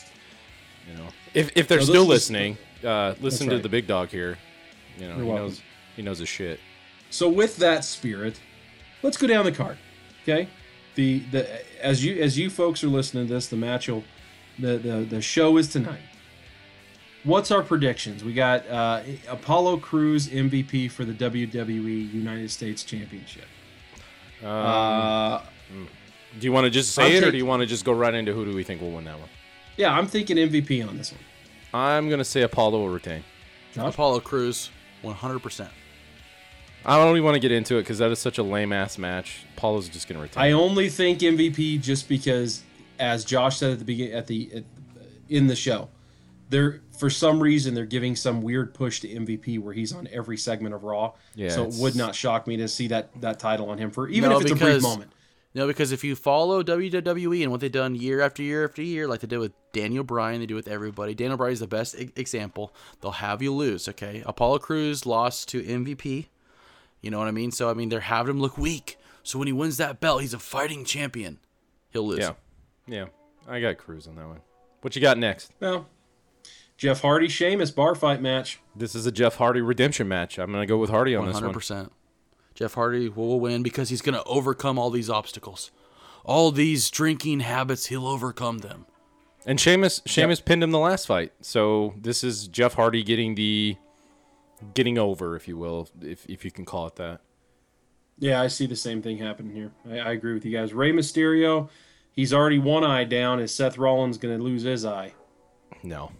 you 0.89 0.97
know, 0.97 1.07
if 1.33 1.51
if 1.55 1.67
they're 1.67 1.79
No, 1.79 1.83
still 1.85 2.05
listening, 2.05 2.57
uh, 2.83 3.15
listen 3.19 3.47
to 3.49 3.55
right. 3.55 3.63
the 3.63 3.69
big 3.69 3.87
dog 3.87 4.09
here. 4.09 4.37
You 4.97 5.07
know, 5.07 5.15
You're 5.15 5.23
he 5.23 5.29
welcome. 5.29 5.45
knows 5.47 5.61
he 5.95 6.01
knows 6.03 6.19
his 6.19 6.29
shit. 6.29 6.59
So 7.09 7.29
with 7.29 7.57
that 7.57 7.83
spirit, 7.85 8.39
let's 9.03 9.17
go 9.17 9.27
down 9.27 9.45
the 9.45 9.51
card. 9.51 9.77
Okay, 10.23 10.47
the 10.95 11.19
the 11.31 11.83
as 11.85 12.03
you 12.03 12.21
as 12.21 12.37
you 12.37 12.49
folks 12.49 12.83
are 12.83 12.87
listening 12.87 13.27
to 13.27 13.33
this, 13.33 13.47
the 13.47 13.55
match 13.57 13.87
will 13.89 14.03
the 14.57 14.77
the 14.77 15.05
the 15.09 15.21
show 15.21 15.57
is 15.57 15.67
tonight. 15.67 16.01
What's 17.23 17.51
our 17.51 17.63
predictions? 17.63 18.23
We 18.23 18.33
got 18.33 18.67
uh, 18.67 19.01
Apollo 19.29 19.77
Crews 19.77 20.27
MVP 20.27 20.91
for 20.91 21.05
the 21.05 21.13
WWE 21.13 22.13
United 22.13 22.51
States 22.51 22.83
Championship. 22.83 23.45
uh, 24.43 25.41
Do 25.71 26.45
you 26.45 26.51
want 26.51 26.65
to 26.65 26.69
just 26.69 26.97
I'll 26.99 27.07
say 27.07 27.15
it, 27.15 27.23
or 27.23 27.31
do 27.31 27.37
you 27.37 27.45
want 27.45 27.61
to 27.61 27.65
just 27.65 27.85
go 27.85 27.93
right 27.93 28.13
into 28.13 28.33
who 28.33 28.43
do 28.43 28.53
we 28.53 28.63
think 28.63 28.81
will 28.81 28.91
win 28.91 29.05
that 29.05 29.19
one? 29.19 29.29
yeah, 29.77 29.91
I'm 29.97 30.05
thinking 30.05 30.37
MVP 30.37 30.87
on 30.87 30.97
this 30.97 31.11
one. 31.13 31.21
I'm 31.73 32.09
gonna 32.09 32.23
say 32.25 32.41
Apollo 32.41 32.79
will 32.79 32.89
retain. 32.89 33.23
Josh? 33.73 33.93
Apollo 33.93 34.19
Crews, 34.19 34.69
100%. 35.03 35.67
I 36.85 36.97
don't 36.97 37.11
even 37.11 37.23
want 37.23 37.35
to 37.35 37.39
get 37.39 37.51
into 37.51 37.77
it 37.77 37.81
because 37.81 37.99
that 37.99 38.11
is 38.11 38.19
such 38.19 38.37
a 38.37 38.43
lame 38.43 38.73
ass 38.73 38.97
match. 38.97 39.45
Apollo's 39.55 39.89
just 39.89 40.07
gonna 40.07 40.21
retire. 40.21 40.43
I 40.43 40.51
only 40.51 40.89
think 40.89 41.19
MVP 41.19 41.81
just 41.81 42.09
because, 42.09 42.63
as 42.99 43.23
Josh 43.23 43.57
said 43.57 43.71
at 43.71 43.79
the 43.79 43.85
beginning, 43.85 44.13
at 44.13 44.27
the 44.27 44.49
at, 44.53 44.63
uh, 44.99 45.03
in 45.29 45.47
the 45.47 45.55
show, 45.55 45.89
they're 46.49 46.81
for 46.97 47.09
some 47.09 47.41
reason 47.41 47.73
they're 47.73 47.85
giving 47.85 48.15
some 48.15 48.41
weird 48.41 48.73
push 48.73 48.99
to 49.01 49.07
MVP 49.07 49.59
where 49.59 49.73
he's 49.73 49.93
on 49.93 50.07
every 50.11 50.37
segment 50.37 50.75
of 50.75 50.83
Raw. 50.83 51.13
Yeah, 51.35 51.49
so 51.49 51.65
it 51.65 51.75
would 51.75 51.95
not 51.95 52.15
shock 52.15 52.47
me 52.47 52.57
to 52.57 52.67
see 52.67 52.87
that 52.87 53.09
that 53.21 53.39
title 53.39 53.69
on 53.69 53.77
him 53.77 53.91
for 53.91 54.09
even 54.09 54.29
No, 54.29 54.37
if 54.37 54.43
it's 54.43 54.51
a 54.51 54.55
brief 54.55 54.81
moment. 54.81 55.11
No, 55.55 55.67
because 55.67 55.91
if 55.91 56.03
you 56.03 56.15
follow 56.15 56.63
WWE 56.63 57.43
and 57.43 57.51
what 57.51 57.61
they've 57.61 57.71
done 57.71 57.93
year 57.93 58.21
after 58.21 58.41
year 58.41 58.65
after 58.65 58.81
year, 58.81 59.07
like 59.07 59.19
they 59.19 59.27
did 59.27 59.37
with 59.37 59.53
Daniel 59.71 60.03
Bryan, 60.03 60.39
they 60.39 60.47
do 60.47 60.55
with 60.55 60.67
everybody. 60.67 61.13
Daniel 61.13 61.37
Bryan 61.37 61.53
is 61.53 61.59
the 61.59 61.67
best 61.67 61.95
e- 61.95 62.11
example. 62.15 62.73
They'll 63.01 63.11
have 63.11 63.43
you 63.43 63.53
lose, 63.53 63.87
okay? 63.87 64.23
Apollo 64.25 64.59
Crews 64.59 65.05
lost 65.05 65.47
to 65.49 65.61
MVP. 65.61 66.25
You 67.03 67.11
know 67.11 67.19
what 67.19 67.27
I 67.27 67.31
mean? 67.31 67.51
So, 67.51 67.69
I 67.69 67.75
mean, 67.75 67.89
they're 67.89 67.99
having 67.99 68.31
him 68.31 68.41
look 68.41 68.57
weak. 68.57 68.97
So 69.21 69.37
when 69.37 69.45
he 69.47 69.53
wins 69.53 69.77
that 69.77 69.99
belt, 69.99 70.21
he's 70.21 70.33
a 70.33 70.39
fighting 70.39 70.83
champion. 70.85 71.37
He'll 71.91 72.07
lose. 72.07 72.19
Yeah, 72.19 72.31
yeah. 72.87 73.05
I 73.47 73.59
got 73.59 73.77
Crews 73.77 74.07
on 74.07 74.15
that 74.15 74.27
one. 74.27 74.39
What 74.81 74.95
you 74.95 75.01
got 75.01 75.19
next? 75.19 75.51
Well, 75.59 75.87
Jeff 76.77 77.01
Hardy, 77.01 77.27
Sheamus 77.27 77.69
bar 77.71 77.93
fight 77.93 78.21
match. 78.21 78.59
This 78.75 78.95
is 78.95 79.05
a 79.05 79.11
Jeff 79.11 79.35
Hardy 79.35 79.61
redemption 79.61 80.07
match. 80.07 80.39
I'm 80.39 80.51
gonna 80.51 80.65
go 80.65 80.77
with 80.77 80.89
Hardy 80.89 81.15
on 81.15 81.25
this 81.25 81.25
One 81.25 81.27
this 81.33 81.35
hundred 81.35 81.47
one. 81.47 81.53
percent. 81.53 81.91
Jeff 82.55 82.73
Hardy 82.75 83.09
will 83.09 83.39
win 83.39 83.63
because 83.63 83.89
he's 83.89 84.01
going 84.01 84.13
to 84.13 84.23
overcome 84.25 84.77
all 84.77 84.91
these 84.91 85.09
obstacles, 85.09 85.71
all 86.23 86.51
these 86.51 86.91
drinking 86.91 87.39
habits. 87.39 87.87
He'll 87.87 88.05
overcome 88.05 88.59
them. 88.59 88.85
And 89.45 89.59
Sheamus, 89.59 90.01
Sheamus 90.05 90.39
pinned 90.39 90.63
him 90.63 90.69
the 90.69 90.77
last 90.77 91.07
fight. 91.07 91.31
So 91.41 91.95
this 91.99 92.23
is 92.23 92.47
Jeff 92.47 92.75
Hardy 92.75 93.01
getting 93.03 93.33
the 93.33 93.75
getting 94.73 94.97
over, 94.97 95.35
if 95.35 95.47
you 95.47 95.57
will, 95.57 95.89
if 96.01 96.25
if 96.29 96.43
you 96.45 96.51
can 96.51 96.65
call 96.65 96.87
it 96.87 96.95
that. 96.97 97.21
Yeah, 98.19 98.41
I 98.41 98.47
see 98.47 98.65
the 98.67 98.75
same 98.75 99.01
thing 99.01 99.17
happening 99.17 99.55
here. 99.55 99.71
I, 99.89 99.99
I 99.99 100.11
agree 100.11 100.33
with 100.33 100.45
you 100.45 100.51
guys. 100.55 100.73
Rey 100.73 100.91
Mysterio, 100.91 101.69
he's 102.11 102.31
already 102.33 102.59
one 102.59 102.83
eye 102.83 103.03
down. 103.05 103.39
Is 103.39 103.53
Seth 103.53 103.77
Rollins 103.77 104.17
going 104.17 104.37
to 104.37 104.43
lose 104.43 104.61
his 104.63 104.85
eye? 104.85 105.13
No. 105.81 106.11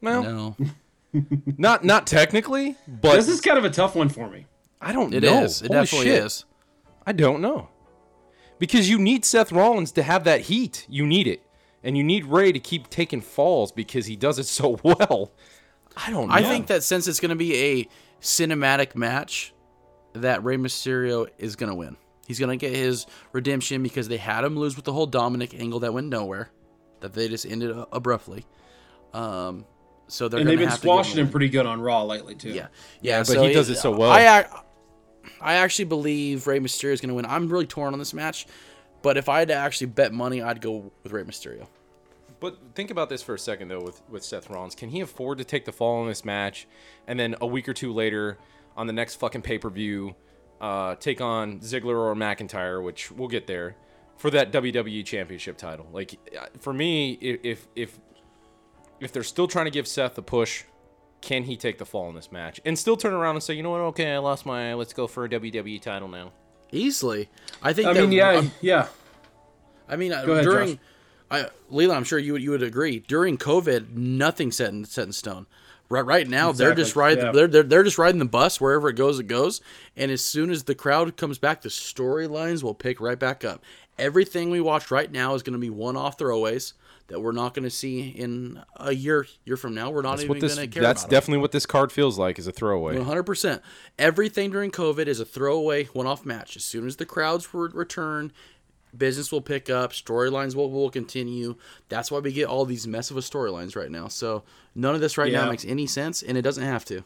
Well, 0.00 0.22
No, 0.22 0.56
not 1.58 1.84
not 1.84 2.06
technically, 2.06 2.76
but 2.88 3.14
This 3.16 3.28
is 3.28 3.40
kind 3.40 3.58
of 3.58 3.64
a 3.64 3.70
tough 3.70 3.94
one 3.94 4.08
for 4.08 4.28
me. 4.30 4.46
I 4.80 4.92
don't 4.92 5.12
It 5.14 5.22
know. 5.22 5.42
is. 5.44 5.62
It 5.62 5.68
Holy 5.68 5.80
definitely 5.80 6.06
shit. 6.08 6.24
is. 6.24 6.44
I 7.06 7.12
don't 7.12 7.40
know. 7.40 7.68
Because 8.58 8.88
you 8.88 8.98
need 8.98 9.24
Seth 9.24 9.50
Rollins 9.52 9.92
to 9.92 10.02
have 10.02 10.24
that 10.24 10.42
heat. 10.42 10.86
You 10.88 11.04
need 11.06 11.26
it. 11.26 11.42
And 11.84 11.96
you 11.96 12.04
need 12.04 12.26
Rey 12.26 12.52
to 12.52 12.60
keep 12.60 12.88
taking 12.88 13.20
falls 13.20 13.72
because 13.72 14.06
he 14.06 14.14
does 14.16 14.38
it 14.38 14.46
so 14.46 14.78
well. 14.84 15.32
I 15.96 16.10
don't 16.10 16.28
know. 16.28 16.34
I 16.34 16.42
think 16.42 16.68
that 16.68 16.82
since 16.82 17.06
it's 17.06 17.20
going 17.20 17.30
to 17.30 17.36
be 17.36 17.54
a 17.80 17.88
cinematic 18.20 18.94
match, 18.94 19.52
that 20.14 20.42
Rey 20.44 20.56
Mysterio 20.56 21.28
is 21.38 21.56
going 21.56 21.70
to 21.70 21.74
win. 21.74 21.96
He's 22.26 22.38
going 22.38 22.56
to 22.56 22.56
get 22.56 22.74
his 22.74 23.06
redemption 23.32 23.82
because 23.82 24.08
they 24.08 24.16
had 24.16 24.44
him 24.44 24.56
lose 24.56 24.76
with 24.76 24.84
the 24.84 24.92
whole 24.92 25.08
Dominik 25.08 25.58
angle 25.58 25.80
that 25.80 25.92
went 25.92 26.08
nowhere, 26.08 26.50
that 27.00 27.12
they 27.12 27.28
just 27.28 27.44
ended 27.44 27.70
a- 27.70 27.88
abruptly. 27.92 28.46
Um, 29.12 29.64
so 30.06 30.28
they're 30.28 30.40
and 30.40 30.48
they've 30.48 30.58
been 30.58 30.68
have 30.68 30.78
squashing 30.78 31.18
him 31.18 31.26
him 31.26 31.30
pretty 31.32 31.48
good 31.48 31.66
on 31.66 31.80
Raw 31.80 32.04
lately 32.04 32.34
too. 32.34 32.50
Yeah, 32.50 32.68
yeah, 33.00 33.20
but 33.20 33.26
so 33.26 33.42
he 33.42 33.52
does 33.52 33.70
it 33.70 33.76
so 33.76 33.90
well. 33.90 34.10
I, 34.10 34.46
I 35.40 35.54
actually 35.54 35.86
believe 35.86 36.46
Rey 36.46 36.60
Mysterio 36.60 36.92
is 36.92 37.00
going 37.00 37.08
to 37.08 37.14
win. 37.14 37.26
I'm 37.26 37.48
really 37.48 37.66
torn 37.66 37.92
on 37.92 37.98
this 37.98 38.14
match, 38.14 38.46
but 39.02 39.16
if 39.16 39.28
I 39.28 39.40
had 39.40 39.48
to 39.48 39.54
actually 39.54 39.88
bet 39.88 40.12
money, 40.12 40.42
I'd 40.42 40.60
go 40.60 40.92
with 41.02 41.12
Rey 41.12 41.24
Mysterio. 41.24 41.66
But 42.42 42.58
think 42.74 42.90
about 42.90 43.08
this 43.08 43.22
for 43.22 43.34
a 43.34 43.38
second, 43.38 43.68
though, 43.68 43.80
with, 43.80 44.02
with 44.10 44.22
Seth 44.24 44.50
Rollins. 44.50 44.74
Can 44.74 44.90
he 44.90 45.00
afford 45.00 45.38
to 45.38 45.44
take 45.44 45.64
the 45.64 45.72
fall 45.72 46.02
in 46.02 46.08
this 46.08 46.24
match 46.24 46.66
and 47.06 47.18
then 47.18 47.36
a 47.40 47.46
week 47.46 47.68
or 47.68 47.72
two 47.72 47.92
later 47.94 48.36
on 48.76 48.86
the 48.88 48.92
next 48.92 49.14
fucking 49.14 49.42
pay 49.42 49.56
per 49.58 49.70
view 49.70 50.14
uh, 50.60 50.96
take 50.96 51.20
on 51.20 51.60
Ziggler 51.60 51.96
or 51.96 52.14
McIntyre, 52.14 52.82
which 52.84 53.10
we'll 53.12 53.28
get 53.28 53.46
there, 53.46 53.76
for 54.16 54.28
that 54.30 54.52
WWE 54.52 55.04
Championship 55.04 55.56
title? 55.56 55.86
Like, 55.92 56.14
uh, 56.38 56.46
for 56.60 56.72
me, 56.72 57.12
i- 57.22 57.38
if 57.42 57.66
if 57.76 57.98
if 59.00 59.12
they're 59.12 59.22
still 59.24 59.46
trying 59.48 59.64
to 59.66 59.70
give 59.70 59.86
Seth 59.88 60.16
a 60.18 60.22
push, 60.22 60.64
can 61.20 61.44
he 61.44 61.56
take 61.56 61.78
the 61.78 61.84
fall 61.86 62.08
in 62.08 62.14
this 62.14 62.30
match 62.32 62.60
and 62.64 62.78
still 62.78 62.96
turn 62.96 63.12
around 63.12 63.36
and 63.36 63.42
say, 63.42 63.54
you 63.54 63.62
know 63.62 63.70
what? 63.70 63.80
Okay, 63.80 64.12
I 64.12 64.18
lost 64.18 64.46
my. 64.46 64.74
Let's 64.74 64.92
go 64.92 65.06
for 65.06 65.24
a 65.24 65.28
WWE 65.28 65.80
title 65.80 66.08
now. 66.08 66.32
Easily, 66.72 67.28
I 67.62 67.72
think. 67.72 67.86
I 67.88 67.92
that, 67.92 68.00
mean, 68.00 68.12
yeah, 68.12 68.28
I'm- 68.28 68.50
yeah. 68.60 68.88
I 69.88 69.96
mean, 69.96 70.12
uh, 70.12 70.24
Go 70.24 70.32
ahead, 70.32 70.44
during, 70.44 70.68
Josh. 70.76 70.78
I, 71.32 71.48
Leland, 71.70 71.96
I'm 71.96 72.04
sure 72.04 72.18
you 72.18 72.34
would 72.34 72.42
you 72.42 72.50
would 72.50 72.62
agree. 72.62 73.00
During 73.00 73.38
COVID, 73.38 73.94
nothing 73.96 74.52
set 74.52 74.70
in 74.72 74.84
set 74.84 75.06
in 75.06 75.12
stone. 75.12 75.46
Right, 75.88 76.06
right 76.06 76.26
now 76.26 76.52
they're 76.52 76.74
just 76.74 76.96
riding. 76.96 77.24
yeah. 77.24 77.32
They're, 77.32 77.46
they're 77.48 77.62
they're 77.62 77.82
just 77.82 77.98
riding 77.98 78.18
the 78.18 78.24
bus 78.24 78.58
wherever 78.60 78.88
it 78.88 78.94
goes. 78.94 79.18
It 79.18 79.26
goes, 79.26 79.60
and 79.94 80.10
as 80.10 80.24
soon 80.24 80.50
as 80.50 80.64
the 80.64 80.74
crowd 80.74 81.16
comes 81.18 81.38
back, 81.38 81.60
the 81.60 81.68
storylines 81.68 82.62
will 82.62 82.74
pick 82.74 82.98
right 82.98 83.18
back 83.18 83.44
up. 83.44 83.62
Everything 83.98 84.48
we 84.48 84.60
watch 84.60 84.90
right 84.90 85.12
now 85.12 85.34
is 85.34 85.42
going 85.42 85.52
to 85.52 85.58
be 85.58 85.68
one-off 85.68 86.16
throwaways 86.16 86.72
that 87.08 87.20
we're 87.20 87.32
not 87.32 87.52
going 87.52 87.64
to 87.64 87.70
see 87.70 88.08
in 88.08 88.62
a 88.76 88.94
year 88.94 89.26
year 89.44 89.58
from 89.58 89.74
now. 89.74 89.90
We're 89.90 90.00
not 90.00 90.12
That's 90.12 90.24
even 90.24 90.38
going 90.38 90.56
to 90.56 90.66
care 90.66 90.82
That's 90.82 91.04
definitely 91.04 91.42
what 91.42 91.52
this 91.52 91.66
card 91.66 91.92
feels 91.92 92.18
like. 92.18 92.38
Is 92.38 92.46
a 92.46 92.52
throwaway. 92.52 92.96
One 92.96 93.04
hundred 93.04 93.24
percent. 93.24 93.60
Everything 93.98 94.50
during 94.50 94.70
COVID 94.70 95.06
is 95.06 95.20
a 95.20 95.26
throwaway, 95.26 95.84
one-off 95.92 96.24
match. 96.24 96.56
As 96.56 96.64
soon 96.64 96.86
as 96.86 96.96
the 96.96 97.04
crowds 97.04 97.52
re- 97.52 97.68
return, 97.70 98.32
business 98.96 99.32
will 99.32 99.40
pick 99.40 99.70
up. 99.70 99.92
Storylines 99.92 100.54
will 100.54 100.70
will 100.70 100.90
continue. 100.90 101.56
That's 101.88 102.10
why 102.10 102.18
we 102.18 102.32
get 102.32 102.46
all 102.46 102.64
these 102.64 102.86
mess 102.86 103.10
of 103.10 103.16
a 103.16 103.20
storylines 103.20 103.76
right 103.76 103.90
now. 103.90 104.08
So 104.08 104.42
none 104.74 104.94
of 104.94 105.00
this 105.00 105.18
right 105.18 105.32
now 105.32 105.48
makes 105.48 105.64
any 105.64 105.86
sense, 105.86 106.22
and 106.22 106.36
it 106.36 106.42
doesn't 106.42 106.64
have 106.64 106.84
to. 106.86 107.04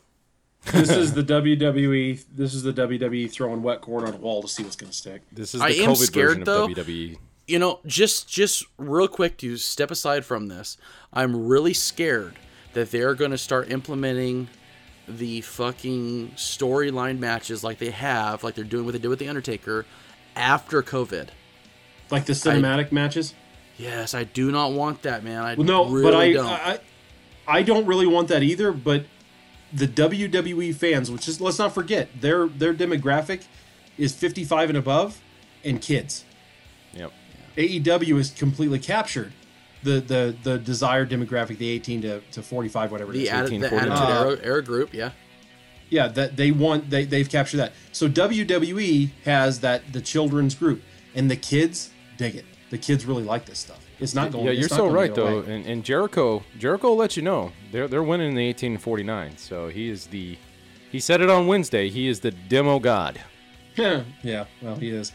This 0.73 0.91
is 0.91 1.13
the 1.13 1.23
WWE. 1.23 2.25
This 2.35 2.55
is 2.55 2.63
the 2.63 2.73
WWE 2.73 3.31
throwing 3.31 3.63
wet 3.63 3.81
corn 3.81 4.05
on 4.05 4.15
a 4.15 4.17
wall 4.17 4.43
to 4.43 4.49
see 4.49 4.63
what's 4.63 4.77
going 4.77 4.91
to 4.91 4.97
stick. 4.97 5.23
This 5.31 5.55
is 5.55 5.61
the 5.61 5.67
I 5.67 5.71
am 5.71 5.91
COVID 5.91 5.97
scared, 5.97 6.29
version 6.29 6.45
though. 6.45 6.65
of. 6.65 6.71
WWE. 6.71 7.19
You 7.47 7.59
know, 7.61 7.79
just 7.87 8.29
just 8.29 8.65
real 8.77 9.07
quick 9.07 9.37
to 9.39 9.57
step 9.57 9.93
aside 9.93 10.25
from 10.25 10.49
this, 10.49 10.77
I'm 11.13 11.47
really 11.47 11.75
scared 11.75 12.35
that 12.73 12.91
they're 12.91 13.15
going 13.15 13.31
to 13.31 13.39
start 13.39 13.71
implementing 13.71 14.49
the 15.09 15.41
fucking 15.43 16.33
storyline 16.37 17.21
matches 17.21 17.63
like 17.63 17.79
they 17.79 17.91
have, 17.91 18.43
like 18.43 18.57
they're 18.57 18.65
doing 18.65 18.85
what 18.85 18.93
they 18.93 18.99
did 18.99 19.09
with 19.09 19.21
the 19.21 19.29
Undertaker, 19.29 19.87
after 20.35 20.83
COVID. 20.83 21.29
Like 22.11 22.27
the 22.27 22.33
cinematic 22.35 22.93
matches. 22.93 23.35
Yes, 23.79 24.15
I 24.15 24.25
do 24.25 24.51
not 24.51 24.73
want 24.73 25.03
that, 25.03 25.23
man. 25.23 25.43
I 25.43 25.55
Well, 25.55 25.67
no, 25.67 25.89
really 25.89 26.03
but 26.03 26.15
I, 26.15 26.33
don't. 26.33 26.47
I, 26.47 26.79
I 27.47 27.63
don't 27.63 27.87
really 27.87 28.07
want 28.07 28.29
that 28.29 28.43
either. 28.43 28.73
But 28.73 29.05
the 29.73 29.87
WWE 29.87 30.75
fans, 30.75 31.11
which 31.11 31.29
is 31.29 31.41
let's 31.41 31.59
not 31.59 31.75
forget, 31.75 32.09
their 32.21 32.47
their 32.47 32.73
demographic 32.73 33.45
is 33.99 34.15
55 34.15 34.71
and 34.71 34.79
above, 34.79 35.21
and 35.65 35.81
kids. 35.81 36.25
Yep. 36.95 37.13
AEW 37.57 38.17
has 38.17 38.31
completely 38.31 38.79
captured 38.79 39.33
the 39.83 40.01
the 40.01 40.37
the 40.43 40.59
desired 40.59 41.11
demographic, 41.11 41.59
the 41.59 41.69
18 41.71 42.03
to, 42.03 42.21
to 42.33 42.43
45, 42.43 42.93
whatever 42.93 43.13
it 43.13 43.15
the 43.15 43.23
is. 43.25 43.29
atti- 43.31 43.61
the 43.61 43.69
1849. 43.69 43.93
Attitude 43.93 44.09
era, 44.09 44.31
uh, 44.31 44.55
era 44.55 44.63
group, 44.63 44.95
yeah. 44.95 45.11
Yeah, 45.89 46.09
that 46.09 46.37
they 46.37 46.51
want 46.51 46.91
they 46.91 47.05
they've 47.05 47.29
captured 47.29 47.59
that. 47.59 47.73
So 47.93 48.09
WWE 48.09 49.11
has 49.25 49.61
that 49.61 49.93
the 49.93 50.01
children's 50.01 50.55
group, 50.55 50.83
and 51.15 51.31
the 51.31 51.37
kids 51.37 51.91
dig 52.17 52.37
it. 52.37 52.45
The 52.71 52.79
kids 52.79 53.07
really 53.07 53.23
like 53.23 53.47
this 53.47 53.59
stuff. 53.59 53.81
It's 54.01 54.15
not 54.15 54.33
going. 54.33 54.47
Yeah, 54.47 54.53
you're 54.53 54.69
so 54.69 54.89
right 54.89 55.15
though, 55.15 55.39
away. 55.39 55.55
and, 55.55 55.67
and 55.67 55.85
Jericho, 55.85 56.43
Jericho 56.59 56.89
will 56.89 56.97
let 56.97 57.17
you 57.17 57.23
know 57.23 57.53
they're 57.73 57.89
they're 57.89 58.03
winning 58.03 58.29
in 58.29 58.35
the 58.35 58.47
1849. 58.47 59.37
So 59.39 59.69
he 59.69 59.89
is 59.89 60.07
the, 60.07 60.37
he 60.91 61.01
said 61.01 61.21
it 61.21 61.31
on 61.31 61.47
Wednesday. 61.47 61.89
He 61.89 62.09
is 62.09 62.21
the 62.21 62.33
demo 62.33 62.79
god. 62.79 63.21
yeah, 63.77 64.47
well, 64.61 64.77
he 64.77 64.91
is. 64.91 65.13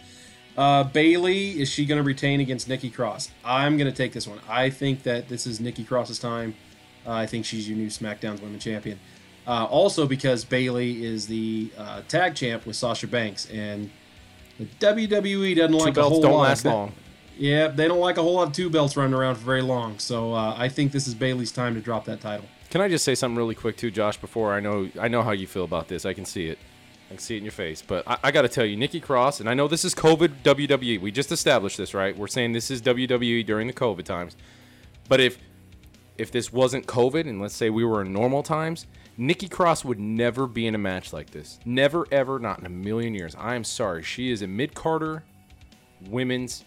Uh, 0.57 0.83
Bayley, 0.83 1.61
is 1.61 1.69
she 1.69 1.85
going 1.85 1.97
to 1.97 2.03
retain 2.03 2.41
against 2.41 2.67
Nikki 2.67 2.89
Cross? 2.89 3.31
I'm 3.43 3.77
going 3.77 3.89
to 3.89 3.95
take 3.95 4.13
this 4.13 4.27
one. 4.27 4.39
I 4.49 4.69
think 4.69 5.03
that 5.03 5.29
this 5.29 5.47
is 5.47 5.59
Nikki 5.59 5.83
Cross's 5.83 6.19
time. 6.19 6.55
Uh, 7.05 7.13
I 7.13 7.25
think 7.25 7.45
she's 7.45 7.67
your 7.67 7.77
new 7.77 7.87
SmackDown's 7.87 8.41
Women 8.41 8.59
Champion. 8.59 8.99
Uh, 9.47 9.65
also, 9.65 10.05
because 10.05 10.45
Bayley 10.45 11.03
is 11.03 11.25
the 11.25 11.71
uh, 11.77 12.01
tag 12.07 12.35
champ 12.35 12.65
with 12.65 12.75
Sasha 12.75 13.07
Banks, 13.07 13.49
and 13.49 13.89
the 14.61 14.85
WWE 14.85 15.55
doesn't 15.55 15.71
Two 15.71 15.77
like 15.77 15.89
a 15.89 15.93
belts 15.93 16.09
whole 16.13 16.21
don't 16.21 16.33
lot. 16.33 16.43
last 16.43 16.65
long. 16.65 16.93
Yeah, 17.37 17.67
they 17.69 17.87
don't 17.87 17.99
like 17.99 18.17
a 18.17 18.21
whole 18.21 18.35
lot 18.35 18.47
of 18.49 18.53
two 18.53 18.69
belts 18.69 18.95
running 18.95 19.13
around 19.13 19.35
for 19.35 19.41
very 19.45 19.61
long. 19.61 19.97
So 19.99 20.33
uh, 20.33 20.55
I 20.57 20.69
think 20.69 20.91
this 20.91 21.07
is 21.07 21.15
Bayley's 21.15 21.51
time 21.51 21.73
to 21.75 21.81
drop 21.81 22.05
that 22.05 22.21
title. 22.21 22.45
Can 22.69 22.81
I 22.81 22.87
just 22.87 23.03
say 23.03 23.15
something 23.15 23.37
really 23.37 23.55
quick 23.55 23.77
too, 23.77 23.91
Josh? 23.91 24.17
Before 24.17 24.53
I 24.53 24.59
know 24.59 24.89
I 24.99 25.07
know 25.07 25.23
how 25.23 25.31
you 25.31 25.47
feel 25.47 25.63
about 25.63 25.87
this. 25.87 26.05
I 26.05 26.13
can 26.13 26.25
see 26.25 26.47
it. 26.47 26.57
I 27.07 27.15
can 27.15 27.19
see 27.19 27.35
it 27.35 27.39
in 27.39 27.43
your 27.43 27.51
face. 27.51 27.81
But 27.81 28.07
I, 28.07 28.17
I 28.25 28.31
got 28.31 28.43
to 28.43 28.49
tell 28.49 28.63
you, 28.65 28.77
Nikki 28.77 29.01
Cross, 29.01 29.39
and 29.41 29.49
I 29.49 29.53
know 29.53 29.67
this 29.67 29.83
is 29.83 29.93
COVID 29.93 30.43
WWE. 30.43 31.01
We 31.01 31.11
just 31.11 31.31
established 31.31 31.77
this, 31.77 31.93
right? 31.93 32.17
We're 32.17 32.27
saying 32.27 32.53
this 32.53 32.71
is 32.71 32.81
WWE 32.81 33.45
during 33.45 33.67
the 33.67 33.73
COVID 33.73 34.03
times. 34.03 34.37
But 35.09 35.19
if 35.19 35.37
if 36.17 36.31
this 36.31 36.53
wasn't 36.53 36.85
COVID, 36.87 37.27
and 37.27 37.41
let's 37.41 37.55
say 37.55 37.69
we 37.69 37.83
were 37.83 38.01
in 38.01 38.13
normal 38.13 38.43
times, 38.43 38.85
Nikki 39.17 39.47
Cross 39.47 39.85
would 39.85 39.99
never 39.99 40.47
be 40.47 40.65
in 40.65 40.75
a 40.75 40.77
match 40.77 41.13
like 41.13 41.31
this. 41.31 41.59
Never, 41.65 42.07
ever, 42.11 42.39
not 42.39 42.59
in 42.59 42.65
a 42.65 42.69
million 42.69 43.13
years. 43.13 43.35
I 43.37 43.55
am 43.55 43.63
sorry. 43.63 44.03
She 44.03 44.31
is 44.31 44.41
a 44.41 44.47
mid 44.47 44.73
carder 44.73 45.23
women's. 46.09 46.65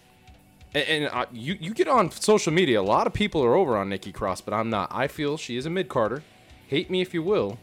And, 0.75 0.89
and 0.89 1.07
uh, 1.07 1.27
you 1.33 1.57
you 1.61 1.75
get 1.75 1.89
on 1.89 2.11
social 2.11 2.53
media, 2.53 2.81
a 2.81 2.83
lot 2.83 3.07
of 3.07 3.13
people 3.13 3.43
are 3.45 3.55
over 3.55 3.77
on 3.77 3.89
Nikki 3.89 4.13
Cross, 4.13 4.43
but 4.43 4.55
I'm 4.55 4.71
not. 4.71 4.89
I 4.93 5.09
feel 5.09 5.37
she 5.37 5.57
is 5.57 5.67
a 5.67 5.71
mid 5.71 5.89
carder. 5.89 6.23
Hate 6.69 6.91
me 6.91 7.01
if 7.01 7.15
you 7.15 7.23
will. 7.23 7.59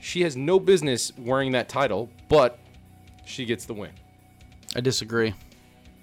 She 0.00 0.22
has 0.22 0.36
no 0.36 0.60
business 0.60 1.12
wearing 1.16 1.52
that 1.52 1.68
title, 1.68 2.10
but 2.28 2.58
she 3.24 3.44
gets 3.44 3.64
the 3.64 3.74
win. 3.74 3.92
I 4.76 4.80
disagree. 4.80 5.34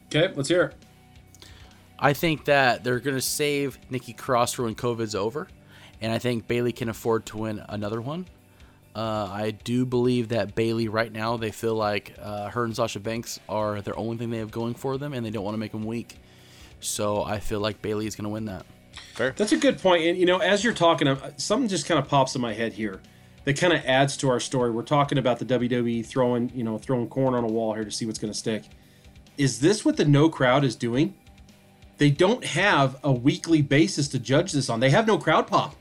Okay, 0.08 0.34
let's 0.36 0.50
hear 0.50 0.64
it. 0.64 0.76
I 2.00 2.14
think 2.14 2.46
that 2.46 2.84
they're 2.84 3.00
going 3.00 3.16
to 3.16 3.22
save 3.22 3.78
Nikki 3.92 4.14
Cross 4.14 4.54
for 4.54 4.64
when 4.64 4.74
COVID's 4.74 5.14
over, 5.14 5.48
and 6.02 6.12
I 6.12 6.20
think 6.20 6.48
Bayley 6.48 6.72
can 6.72 6.90
afford 6.90 7.26
to 7.28 7.38
win 7.38 7.64
another 7.70 8.02
one. 8.02 8.28
Uh, 8.94 9.30
I 9.32 9.52
do 9.52 9.86
believe 9.86 10.30
that 10.30 10.54
Bayley 10.54 10.88
right 10.88 11.12
now 11.12 11.38
they 11.38 11.52
feel 11.52 11.76
like 11.76 12.16
uh, 12.22 12.50
her 12.50 12.66
and 12.66 12.76
Sasha 12.76 13.00
Banks 13.00 13.40
are 13.48 13.82
their 13.82 13.98
only 13.98 14.18
thing 14.18 14.30
they 14.30 14.40
have 14.40 14.52
going 14.52 14.74
for 14.74 14.98
them, 14.98 15.14
and 15.14 15.26
they 15.26 15.30
don't 15.30 15.46
want 15.46 15.54
to 15.54 15.60
make 15.60 15.72
them 15.72 15.86
weak. 15.86 16.18
So 16.82 17.24
I 17.24 17.40
feel 17.40 17.60
like 17.60 17.82
Bayley 17.82 18.08
is 18.08 18.16
going 18.16 18.26
to 18.26 18.30
win 18.30 18.46
that. 18.46 18.66
Fair. 19.14 19.34
That's 19.38 19.54
a 19.54 19.58
good 19.58 19.80
point. 19.80 20.04
And 20.04 20.18
you 20.18 20.26
know, 20.26 20.40
as 20.40 20.64
you're 20.64 20.74
talking, 20.74 21.16
something 21.38 21.70
just 21.70 21.86
kind 21.86 22.00
of 22.00 22.08
pops 22.08 22.36
in 22.36 22.42
my 22.42 22.54
head 22.54 22.74
here 22.74 23.00
that 23.46 23.58
kind 23.58 23.74
of 23.74 23.84
adds 23.86 24.18
to 24.18 24.30
our 24.30 24.40
story. 24.40 24.72
We're 24.72 24.84
talking 24.84 25.18
about 25.18 25.40
the 25.40 25.46
WWE 25.46 26.06
throwing, 26.06 26.52
you 26.54 26.64
know, 26.64 26.78
throwing 26.78 27.08
corn 27.08 27.34
on 27.34 27.44
a 27.44 27.48
wall 27.48 27.74
here 27.74 27.86
to 27.86 27.92
see 27.92 28.06
what's 28.06 28.20
going 28.20 28.34
to 28.34 28.38
stick. 28.38 28.64
Is 29.38 29.60
this 29.60 29.86
what 29.86 29.98
the 29.98 30.06
no 30.06 30.30
crowd 30.30 30.64
is 30.64 30.76
doing? 30.76 31.16
They 31.98 32.10
don't 32.10 32.44
have 32.44 32.98
a 33.04 33.12
weekly 33.12 33.62
basis 33.62 34.08
to 34.10 34.20
judge 34.20 34.52
this 34.52 34.70
on. 34.70 34.80
They 34.80 34.90
have 34.90 35.08
no 35.08 35.18
crowd 35.18 35.48
pop. 35.48 35.76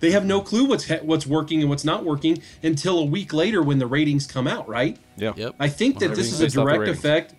They 0.00 0.10
have 0.12 0.24
no 0.24 0.40
clue 0.40 0.64
what's 0.64 0.88
what's 0.88 1.26
working 1.26 1.60
and 1.60 1.68
what's 1.68 1.84
not 1.84 2.04
working 2.04 2.42
until 2.62 2.98
a 2.98 3.04
week 3.04 3.32
later 3.32 3.62
when 3.62 3.78
the 3.78 3.86
ratings 3.86 4.26
come 4.26 4.46
out, 4.48 4.68
right? 4.68 4.98
Yeah. 5.16 5.32
Yep. 5.36 5.54
I 5.60 5.68
think 5.68 5.98
that 6.00 6.14
this 6.14 6.32
is 6.32 6.40
a 6.40 6.44
Based 6.44 6.56
off 6.56 6.66
the 6.66 6.72
direct 6.72 6.88
effect. 6.90 7.34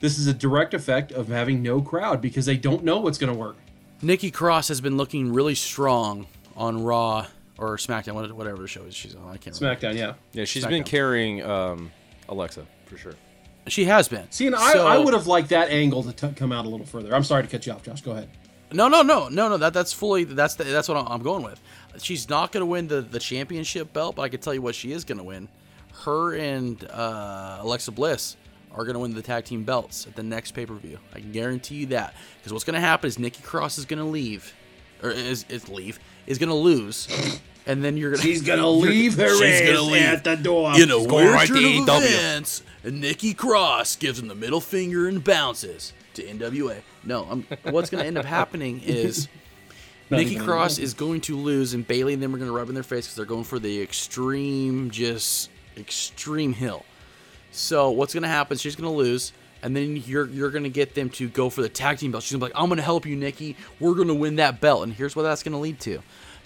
This 0.00 0.18
is 0.18 0.26
a 0.26 0.34
direct 0.34 0.74
effect 0.74 1.12
of 1.12 1.28
having 1.28 1.62
no 1.62 1.80
crowd 1.80 2.20
because 2.20 2.46
they 2.46 2.56
don't 2.56 2.84
know 2.84 3.00
what's 3.00 3.18
going 3.18 3.32
to 3.32 3.38
work. 3.38 3.56
Nikki 4.02 4.30
Cross 4.30 4.68
has 4.68 4.80
been 4.80 4.96
looking 4.96 5.32
really 5.32 5.54
strong 5.54 6.26
on 6.54 6.82
Raw 6.82 7.26
or 7.58 7.76
SmackDown, 7.76 8.30
whatever 8.32 8.62
the 8.62 8.68
show 8.68 8.82
is 8.82 8.94
she's 8.94 9.14
on. 9.14 9.28
I 9.32 9.36
can't 9.38 9.58
remember. 9.58 9.80
SmackDown, 9.80 9.96
yeah. 9.96 10.14
Yeah, 10.32 10.44
she's 10.44 10.66
been 10.66 10.84
carrying 10.84 11.42
um, 11.42 11.90
Alexa 12.28 12.66
for 12.86 12.98
sure. 12.98 13.14
She 13.68 13.86
has 13.86 14.08
been. 14.08 14.30
See, 14.30 14.46
and 14.46 14.54
I, 14.54 14.78
I 14.78 14.98
would 14.98 15.14
have 15.14 15.26
liked 15.26 15.48
that 15.48 15.70
angle 15.70 16.02
to 16.04 16.12
t- 16.12 16.34
come 16.36 16.52
out 16.52 16.66
a 16.66 16.68
little 16.68 16.86
further. 16.86 17.14
I'm 17.14 17.24
sorry 17.24 17.42
to 17.42 17.48
cut 17.48 17.66
you 17.66 17.72
off, 17.72 17.82
Josh. 17.82 18.00
Go 18.00 18.12
ahead. 18.12 18.28
No, 18.72 18.88
no, 18.88 19.02
no, 19.02 19.28
no, 19.28 19.48
no. 19.48 19.56
That 19.56 19.72
that's 19.72 19.92
fully 19.92 20.24
that's 20.24 20.54
the, 20.56 20.64
that's 20.64 20.88
what 20.88 20.96
I'm 20.96 21.22
going 21.22 21.44
with. 21.44 21.60
She's 22.02 22.28
not 22.28 22.52
going 22.52 22.62
to 22.62 22.66
win 22.66 22.88
the 22.88 23.00
the 23.00 23.20
championship 23.20 23.92
belt, 23.92 24.16
but 24.16 24.22
I 24.22 24.28
can 24.28 24.40
tell 24.40 24.54
you 24.54 24.62
what 24.62 24.74
she 24.74 24.92
is 24.92 25.04
going 25.04 25.18
to 25.18 25.24
win: 25.24 25.48
her 26.04 26.34
and 26.34 26.82
uh, 26.90 27.58
Alexa 27.60 27.92
Bliss 27.92 28.36
are 28.72 28.84
going 28.84 28.94
to 28.94 29.00
win 29.00 29.14
the 29.14 29.22
tag 29.22 29.44
team 29.44 29.64
belts 29.64 30.06
at 30.06 30.16
the 30.16 30.22
next 30.22 30.52
pay 30.52 30.66
per 30.66 30.74
view. 30.74 30.98
I 31.14 31.20
can 31.20 31.32
guarantee 31.32 31.76
you 31.76 31.86
that. 31.86 32.14
Because 32.38 32.52
what's 32.52 32.64
going 32.64 32.74
to 32.74 32.80
happen 32.80 33.08
is 33.08 33.18
Nikki 33.18 33.42
Cross 33.42 33.78
is 33.78 33.84
going 33.86 34.00
to 34.00 34.04
leave, 34.04 34.52
or 35.02 35.10
is, 35.10 35.46
is 35.48 35.68
leave, 35.68 35.98
is 36.26 36.38
going 36.38 36.50
to 36.50 36.54
lose, 36.54 37.08
and 37.66 37.82
then 37.82 37.96
you're 37.96 38.10
going 38.10 38.20
to 38.20 38.26
She's 38.26 38.42
gonna 38.42 38.68
leave 38.68 39.14
her 39.16 39.34
she's 39.36 39.60
gonna 39.62 39.80
leave. 39.80 40.02
at 40.02 40.24
the 40.24 40.36
door. 40.36 40.74
You 40.74 40.86
know, 40.86 41.06
going 41.06 41.24
weird 41.24 41.34
right 41.34 41.46
to 41.48 41.54
turn 41.54 41.64
of 41.64 41.88
AEW. 41.88 42.06
events, 42.06 42.62
and 42.84 43.00
Nikki 43.00 43.32
Cross 43.32 43.96
gives 43.96 44.18
him 44.18 44.28
the 44.28 44.34
middle 44.34 44.60
finger 44.60 45.08
and 45.08 45.22
bounces 45.24 45.92
to 46.14 46.22
NWA. 46.22 46.82
No, 47.06 47.24
I'm, 47.24 47.46
what's 47.72 47.90
going 47.90 48.02
to 48.02 48.06
end 48.06 48.18
up 48.18 48.24
happening 48.24 48.82
is 48.84 49.28
Nikki 50.10 50.36
Cross 50.36 50.78
is 50.78 50.94
going 50.94 51.20
to 51.22 51.36
lose, 51.36 51.74
and 51.74 51.86
Bayley 51.86 52.14
and 52.14 52.22
them 52.22 52.34
are 52.34 52.38
going 52.38 52.50
to 52.50 52.56
rub 52.56 52.68
in 52.68 52.74
their 52.74 52.84
face 52.84 53.06
because 53.06 53.16
they're 53.16 53.24
going 53.24 53.44
for 53.44 53.58
the 53.58 53.80
extreme, 53.80 54.90
just 54.90 55.50
extreme 55.76 56.52
hill. 56.52 56.84
So 57.50 57.90
what's 57.90 58.12
going 58.12 58.22
to 58.22 58.28
happen? 58.28 58.56
She's 58.58 58.76
going 58.76 58.90
to 58.90 58.96
lose, 58.96 59.32
and 59.62 59.74
then 59.74 59.96
you're 59.96 60.28
you're 60.28 60.50
going 60.50 60.64
to 60.64 60.70
get 60.70 60.94
them 60.94 61.10
to 61.10 61.28
go 61.28 61.48
for 61.48 61.62
the 61.62 61.68
tag 61.68 61.98
team 61.98 62.12
belt. 62.12 62.22
She's 62.22 62.32
going 62.32 62.40
to 62.40 62.46
be 62.46 62.52
like, 62.52 62.62
"I'm 62.62 62.68
going 62.68 62.76
to 62.76 62.82
help 62.82 63.06
you, 63.06 63.16
Nikki. 63.16 63.56
We're 63.80 63.94
going 63.94 64.08
to 64.08 64.14
win 64.14 64.36
that 64.36 64.60
belt." 64.60 64.82
And 64.82 64.92
here's 64.92 65.16
what 65.16 65.22
that's 65.22 65.42
going 65.42 65.52
to 65.52 65.58
lead 65.58 65.80
to: 65.80 66.00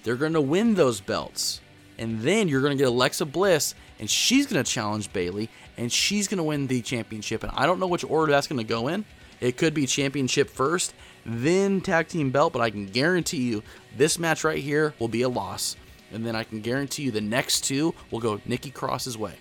they're 0.04 0.16
going 0.16 0.34
to 0.34 0.40
win 0.40 0.74
those 0.74 1.00
belts, 1.00 1.60
and 1.98 2.20
then 2.20 2.48
you're 2.48 2.62
going 2.62 2.76
to 2.76 2.82
get 2.82 2.88
Alexa 2.88 3.26
Bliss, 3.26 3.74
and 3.98 4.08
she's 4.08 4.46
going 4.46 4.62
to 4.62 4.70
challenge 4.70 5.12
Bayley, 5.12 5.50
and 5.76 5.92
she's 5.92 6.28
going 6.28 6.38
to 6.38 6.44
win 6.44 6.66
the 6.66 6.80
championship. 6.80 7.42
And 7.42 7.52
I 7.54 7.66
don't 7.66 7.80
know 7.80 7.88
which 7.88 8.04
order 8.04 8.32
that's 8.32 8.46
going 8.46 8.58
to 8.58 8.64
go 8.64 8.88
in. 8.88 9.04
It 9.40 9.56
could 9.56 9.74
be 9.74 9.86
championship 9.86 10.50
first, 10.50 10.94
then 11.24 11.80
tag 11.80 12.08
team 12.08 12.30
belt, 12.30 12.52
but 12.52 12.62
I 12.62 12.70
can 12.70 12.86
guarantee 12.86 13.42
you 13.42 13.62
this 13.96 14.18
match 14.18 14.44
right 14.44 14.62
here 14.62 14.94
will 14.98 15.08
be 15.08 15.22
a 15.22 15.28
loss. 15.28 15.76
And 16.12 16.26
then 16.26 16.34
I 16.34 16.44
can 16.44 16.60
guarantee 16.60 17.04
you 17.04 17.10
the 17.10 17.20
next 17.20 17.62
two 17.62 17.94
will 18.10 18.20
go 18.20 18.40
Nikki 18.44 18.70
Cross's 18.70 19.16
way. 19.16 19.34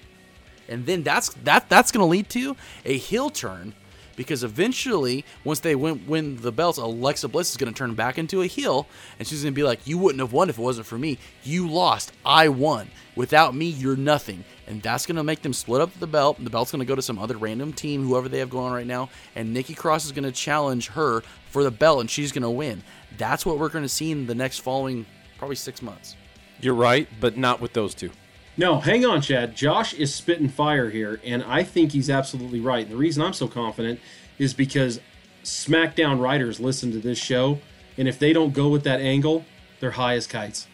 And 0.67 0.85
then 0.85 1.03
that's 1.03 1.29
that 1.43 1.67
that's 1.67 1.91
going 1.91 2.03
to 2.03 2.09
lead 2.09 2.29
to 2.29 2.55
a 2.85 2.95
heel 2.95 3.31
turn 3.31 3.73
because 4.15 4.43
eventually 4.43 5.25
once 5.43 5.61
they 5.61 5.75
win 5.75 6.05
win 6.05 6.37
the 6.37 6.51
belts, 6.51 6.77
Alexa 6.77 7.27
Bliss 7.27 7.49
is 7.49 7.57
going 7.57 7.73
to 7.73 7.77
turn 7.77 7.95
back 7.95 8.19
into 8.19 8.43
a 8.43 8.45
heel 8.45 8.87
and 9.17 9.27
she's 9.27 9.41
going 9.41 9.53
to 9.53 9.55
be 9.55 9.63
like, 9.63 9.87
"You 9.87 9.97
wouldn't 9.97 10.19
have 10.19 10.31
won 10.31 10.49
if 10.49 10.59
it 10.59 10.61
wasn't 10.61 10.85
for 10.85 10.97
me. 10.97 11.17
You 11.43 11.67
lost. 11.67 12.11
I 12.23 12.49
won. 12.49 12.89
Without 13.15 13.55
me, 13.55 13.65
you're 13.65 13.95
nothing." 13.95 14.43
And 14.69 14.81
that's 14.83 15.07
going 15.07 15.15
to 15.15 15.23
make 15.23 15.41
them 15.41 15.51
split 15.51 15.81
up 15.81 15.91
the 15.99 16.07
belt. 16.07 16.37
The 16.41 16.49
belt's 16.49 16.71
going 16.71 16.79
to 16.79 16.85
go 16.85 16.95
to 16.95 17.01
some 17.01 17.17
other 17.17 17.35
random 17.37 17.73
team, 17.73 18.05
whoever 18.05 18.29
they 18.29 18.37
have 18.37 18.51
going 18.51 18.67
on 18.67 18.71
right 18.71 18.87
now, 18.87 19.09
and 19.35 19.51
Nikki 19.51 19.73
Cross 19.73 20.05
is 20.05 20.11
going 20.11 20.25
to 20.25 20.31
challenge 20.31 20.89
her 20.89 21.21
for 21.49 21.63
the 21.63 21.71
belt 21.71 21.99
and 22.01 22.09
she's 22.09 22.31
going 22.31 22.43
to 22.43 22.49
win. 22.49 22.83
That's 23.17 23.45
what 23.45 23.57
we're 23.57 23.69
going 23.69 23.83
to 23.83 23.89
see 23.89 24.11
in 24.11 24.27
the 24.27 24.35
next 24.35 24.59
following 24.59 25.07
probably 25.39 25.55
6 25.55 25.81
months. 25.81 26.15
You're 26.61 26.75
right, 26.75 27.07
but 27.19 27.35
not 27.35 27.61
with 27.61 27.73
those 27.73 27.95
two. 27.95 28.11
No, 28.57 28.79
hang 28.79 29.05
on, 29.05 29.21
Chad. 29.21 29.55
Josh 29.55 29.93
is 29.93 30.13
spitting 30.13 30.49
fire 30.49 30.89
here, 30.89 31.19
and 31.23 31.43
I 31.43 31.63
think 31.63 31.93
he's 31.93 32.09
absolutely 32.09 32.59
right. 32.59 32.83
And 32.83 32.91
the 32.91 32.97
reason 32.97 33.23
I'm 33.23 33.33
so 33.33 33.47
confident 33.47 33.99
is 34.37 34.53
because 34.53 34.99
SmackDown 35.43 36.19
writers 36.19 36.59
listen 36.59 36.91
to 36.91 36.99
this 36.99 37.17
show, 37.17 37.59
and 37.97 38.07
if 38.07 38.19
they 38.19 38.33
don't 38.33 38.53
go 38.53 38.67
with 38.67 38.83
that 38.83 38.99
angle, 38.99 39.45
they're 39.79 39.91
high 39.91 40.15
as 40.15 40.27
kites. 40.27 40.67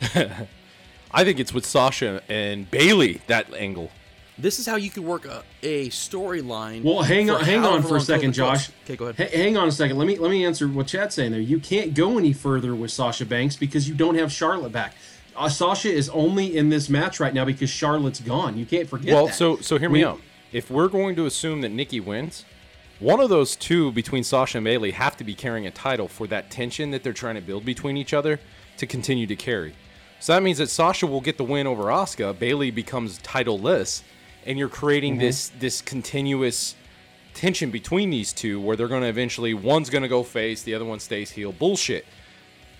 I 1.12 1.24
think 1.24 1.38
it's 1.40 1.52
with 1.52 1.66
Sasha 1.66 2.22
and 2.28 2.70
Bayley 2.70 3.20
that 3.26 3.52
angle. 3.54 3.90
This 4.38 4.58
is 4.58 4.66
how 4.66 4.76
you 4.76 4.88
could 4.90 5.04
work 5.04 5.26
a, 5.26 5.42
a 5.62 5.88
storyline. 5.90 6.82
Well, 6.82 7.02
hang 7.02 7.28
on, 7.28 7.42
hang 7.44 7.64
on 7.64 7.82
for 7.82 7.96
a 7.96 8.00
second, 8.00 8.32
Josh. 8.32 8.70
Okay, 8.84 8.96
go 8.96 9.06
ahead. 9.08 9.28
H- 9.28 9.34
hang 9.34 9.56
on 9.56 9.68
a 9.68 9.72
second. 9.72 9.98
Let 9.98 10.06
me 10.06 10.16
let 10.16 10.30
me 10.30 10.44
answer 10.46 10.66
what 10.66 10.86
Chad's 10.86 11.14
saying 11.14 11.32
there. 11.32 11.40
You 11.40 11.58
can't 11.60 11.92
go 11.94 12.16
any 12.16 12.32
further 12.32 12.74
with 12.74 12.90
Sasha 12.90 13.26
Banks 13.26 13.56
because 13.56 13.88
you 13.88 13.94
don't 13.94 14.14
have 14.14 14.32
Charlotte 14.32 14.72
back. 14.72 14.94
Uh, 15.36 15.48
Sasha 15.48 15.92
is 15.92 16.08
only 16.10 16.56
in 16.56 16.70
this 16.70 16.88
match 16.88 17.20
right 17.20 17.34
now 17.34 17.44
because 17.44 17.68
Charlotte's 17.70 18.20
gone. 18.20 18.56
You 18.56 18.64
can't 18.66 18.88
forget 18.88 19.12
Well, 19.14 19.26
that. 19.26 19.34
so 19.34 19.56
so 19.58 19.78
hear 19.78 19.90
me 19.90 20.00
We- 20.00 20.04
out. 20.04 20.20
If 20.52 20.70
we're 20.70 20.88
going 20.88 21.14
to 21.16 21.26
assume 21.26 21.60
that 21.60 21.68
Nikki 21.68 22.00
wins, 22.00 22.44
one 22.98 23.20
of 23.20 23.28
those 23.28 23.54
two 23.56 23.92
between 23.92 24.24
Sasha 24.24 24.58
and 24.58 24.64
Bayley 24.64 24.90
have 24.92 25.16
to 25.18 25.24
be 25.24 25.34
carrying 25.34 25.64
a 25.66 25.70
title 25.70 26.08
for 26.08 26.26
that 26.26 26.50
tension 26.50 26.90
that 26.90 27.02
they're 27.04 27.12
trying 27.12 27.36
to 27.36 27.40
build 27.40 27.64
between 27.64 27.96
each 27.96 28.12
other 28.12 28.40
to 28.78 28.86
continue 28.86 29.26
to 29.28 29.36
carry. 29.36 29.74
So 30.20 30.34
that 30.34 30.42
means 30.42 30.58
that 30.58 30.68
Sasha 30.68 31.06
will 31.06 31.20
get 31.22 31.38
the 31.38 31.44
win 31.44 31.66
over 31.66 31.84
Asuka, 31.84 32.38
Bayley 32.38 32.70
becomes 32.70 33.18
titleless, 33.20 34.02
and 34.46 34.58
you're 34.58 34.68
creating 34.68 35.14
Mm-hmm. 35.14 35.20
this 35.22 35.48
this 35.58 35.80
continuous 35.80 36.74
tension 37.34 37.70
between 37.70 38.10
these 38.10 38.32
two 38.32 38.60
where 38.60 38.76
they're 38.76 38.88
going 38.88 39.02
to 39.02 39.08
eventually 39.08 39.54
one's 39.54 39.88
going 39.88 40.02
to 40.02 40.08
go 40.08 40.22
face, 40.22 40.62
the 40.62 40.74
other 40.74 40.84
one 40.84 41.00
stays 41.00 41.30
heel. 41.30 41.52
Bullshit. 41.52 42.04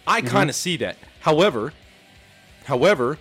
I 0.07 0.20
Mm-hmm. 0.20 0.29
kind 0.29 0.50
of 0.50 0.57
see 0.57 0.76
that. 0.79 0.96
However, 1.20 1.72
however, 2.64 3.18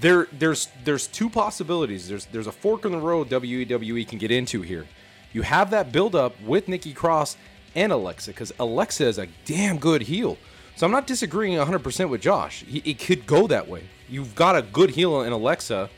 there 0.00 0.28
there's 0.32 0.68
there's 0.84 1.06
two 1.06 1.28
possibilities. 1.30 2.08
There's 2.08 2.26
there's 2.26 2.46
a 2.46 2.52
fork 2.52 2.84
in 2.84 2.92
the 2.92 2.98
road 2.98 3.28
WWE 3.30 4.06
can 4.06 4.18
get 4.18 4.30
into 4.30 4.62
here. 4.62 4.86
You 5.32 5.42
have 5.42 5.70
that 5.70 5.92
build 5.92 6.14
up 6.14 6.40
with 6.42 6.68
Nikki 6.68 6.92
Cross 6.92 7.36
and 7.74 7.92
Alexa 7.92 8.30
because 8.30 8.52
Alexa 8.58 9.04
is 9.06 9.18
a 9.18 9.26
damn 9.44 9.78
good 9.78 10.02
heel. 10.02 10.38
So 10.78 10.86
I'm 10.86 10.92
not 10.92 11.08
disagreeing 11.08 11.58
100% 11.58 12.08
with 12.08 12.20
Josh. 12.20 12.62
He, 12.62 12.78
it 12.84 13.00
could 13.00 13.26
go 13.26 13.48
that 13.48 13.66
way. 13.66 13.82
You've 14.08 14.36
got 14.36 14.54
a 14.54 14.62
good 14.62 14.90
heel 14.90 15.22
in 15.22 15.32
Alexa 15.32 15.90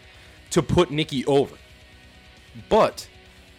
to 0.52 0.62
put 0.62 0.90
Nikki 0.90 1.22
over. 1.26 1.54
But 2.70 3.06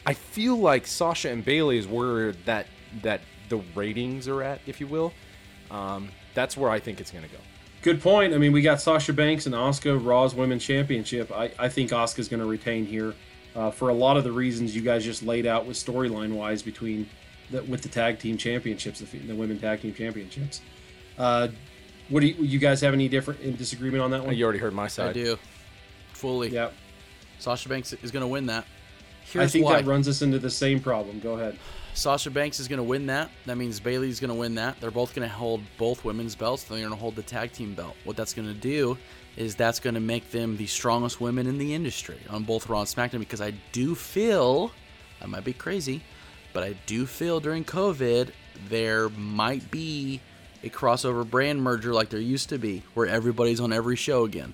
I 0.03 0.15
feel 0.15 0.55
like 0.55 0.87
Sasha 0.87 1.29
and 1.29 1.45
Bayley 1.45 1.77
is 1.77 1.85
where 1.85 2.31
that 2.45 2.65
that 3.03 3.21
the 3.49 3.57
ratings 3.75 4.27
are 4.27 4.41
at, 4.41 4.61
if 4.65 4.81
you 4.81 4.87
will. 4.87 5.13
Um, 5.69 6.09
that's 6.33 6.57
where 6.57 6.71
I 6.71 6.79
think 6.79 6.99
it's 6.99 7.11
going 7.11 7.23
to 7.23 7.29
go. 7.29 7.37
Good 7.83 8.01
point. 8.01 8.33
I 8.33 8.39
mean, 8.39 8.51
we 8.51 8.63
got 8.63 8.81
Sasha 8.81 9.13
Banks 9.13 9.45
and 9.45 9.53
Asuka 9.53 10.03
Raw's 10.03 10.33
Women's 10.33 10.65
Championship. 10.65 11.31
I, 11.31 11.51
I 11.59 11.69
think 11.69 11.91
Asuka's 11.91 12.29
going 12.29 12.39
to 12.39 12.47
retain 12.47 12.83
here 12.83 13.13
uh, 13.55 13.69
for 13.69 13.89
a 13.89 13.93
lot 13.93 14.17
of 14.17 14.23
the 14.23 14.31
reasons 14.31 14.75
you 14.75 14.81
guys 14.81 15.05
just 15.05 15.21
laid 15.21 15.45
out 15.45 15.67
with 15.67 15.77
storyline 15.77 16.33
wise 16.33 16.63
between 16.63 17.07
the, 17.51 17.61
with 17.61 17.83
the 17.83 17.89
tag 17.89 18.17
team 18.17 18.37
championships, 18.37 19.01
the, 19.01 19.17
the 19.19 19.35
women 19.35 19.59
tag 19.59 19.83
team 19.83 19.93
championships. 19.93 20.61
Uh, 21.21 21.49
what 22.09 22.21
do 22.21 22.27
you, 22.27 22.43
you 22.43 22.57
guys 22.57 22.81
have 22.81 22.95
any 22.95 23.07
different 23.07 23.41
in 23.41 23.55
disagreement 23.55 24.01
on 24.01 24.09
that 24.09 24.25
one? 24.25 24.35
You 24.35 24.43
already 24.43 24.57
heard 24.57 24.73
my 24.73 24.87
side. 24.87 25.11
I 25.11 25.13
do. 25.13 25.37
Fully. 26.13 26.49
Yeah, 26.49 26.71
Sasha 27.37 27.69
Banks 27.69 27.93
is 27.93 28.09
going 28.09 28.21
to 28.21 28.27
win 28.27 28.47
that. 28.47 28.65
I 29.35 29.45
think 29.45 29.65
why. 29.65 29.81
that 29.81 29.87
runs 29.87 30.07
us 30.07 30.23
into 30.23 30.39
the 30.39 30.49
same 30.49 30.79
problem. 30.79 31.19
Go 31.19 31.33
ahead. 31.33 31.59
Sasha 31.93 32.31
Banks 32.31 32.59
is 32.59 32.67
going 32.67 32.77
to 32.77 32.83
win 32.83 33.05
that. 33.05 33.29
That 33.45 33.55
means 33.55 33.79
Bayley's 33.79 34.19
going 34.19 34.29
to 34.29 34.35
win 34.35 34.55
that. 34.55 34.81
They're 34.81 34.89
both 34.89 35.13
going 35.13 35.27
to 35.27 35.33
hold 35.33 35.61
both 35.77 36.03
women's 36.03 36.35
belts. 36.35 36.63
They're 36.63 36.79
going 36.79 36.89
to 36.89 36.95
hold 36.95 37.15
the 37.15 37.21
tag 37.21 37.51
team 37.51 37.75
belt. 37.75 37.95
What 38.03 38.17
that's 38.17 38.33
going 38.33 38.47
to 38.47 38.53
do 38.53 38.97
is 39.37 39.55
that's 39.55 39.79
going 39.79 39.93
to 39.93 39.99
make 39.99 40.31
them 40.31 40.57
the 40.57 40.67
strongest 40.67 41.21
women 41.21 41.45
in 41.45 41.59
the 41.59 41.73
industry 41.73 42.17
on 42.29 42.43
both 42.43 42.67
Raw 42.67 42.79
and 42.79 42.87
SmackDown 42.87 43.19
because 43.19 43.41
I 43.41 43.51
do 43.71 43.93
feel, 43.93 44.71
I 45.21 45.27
might 45.27 45.43
be 45.43 45.53
crazy, 45.53 46.01
but 46.51 46.63
I 46.63 46.73
do 46.87 47.05
feel 47.05 47.39
during 47.39 47.63
COVID 47.63 48.31
there 48.67 49.09
might 49.09 49.69
be 49.69 50.19
a 50.63 50.69
crossover 50.69 51.27
brand 51.29 51.61
merger 51.61 51.93
like 51.93 52.09
there 52.09 52.19
used 52.19 52.49
to 52.49 52.57
be 52.57 52.83
where 52.93 53.07
everybody's 53.07 53.59
on 53.59 53.73
every 53.73 53.95
show 53.95 54.23
again. 54.25 54.53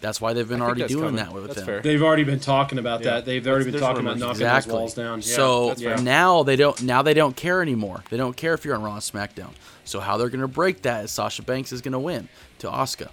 That's 0.00 0.20
why 0.20 0.34
they've 0.34 0.46
been 0.48 0.60
I 0.60 0.66
already 0.66 0.82
that's 0.82 0.92
doing 0.92 1.04
coming. 1.16 1.16
that 1.16 1.32
with 1.32 1.44
That's 1.46 1.56
them. 1.56 1.66
fair. 1.66 1.80
They've 1.80 2.02
already 2.02 2.24
been 2.24 2.38
talking 2.38 2.78
about 2.78 3.02
Yeah. 3.02 3.12
that. 3.12 3.24
They've 3.24 3.44
already 3.46 3.64
been 3.64 3.72
There's 3.72 3.80
talking 3.82 4.02
about 4.02 4.16
rumors. 4.16 4.20
knocking 4.20 4.42
Exactly. 4.42 4.70
those 4.72 4.78
walls 4.78 4.94
down. 4.94 5.18
Yeah, 5.20 5.36
so 5.36 5.74
that's 5.74 6.02
now 6.02 6.42
they 6.42 6.56
don't 6.56 6.82
now 6.82 7.02
they 7.02 7.14
don't 7.14 7.34
care 7.34 7.62
anymore. 7.62 8.04
They 8.10 8.18
don't 8.18 8.36
care 8.36 8.52
if 8.54 8.64
you're 8.64 8.74
on 8.76 8.82
Raw 8.82 8.92
and 8.92 9.00
SmackDown. 9.02 9.52
So 9.84 10.00
how 10.00 10.16
they're 10.18 10.28
gonna 10.28 10.48
break 10.48 10.82
that 10.82 11.04
is 11.04 11.10
Sasha 11.12 11.42
Banks 11.42 11.72
is 11.72 11.80
gonna 11.80 11.98
win 11.98 12.28
to 12.58 12.68
Asuka. 12.68 13.08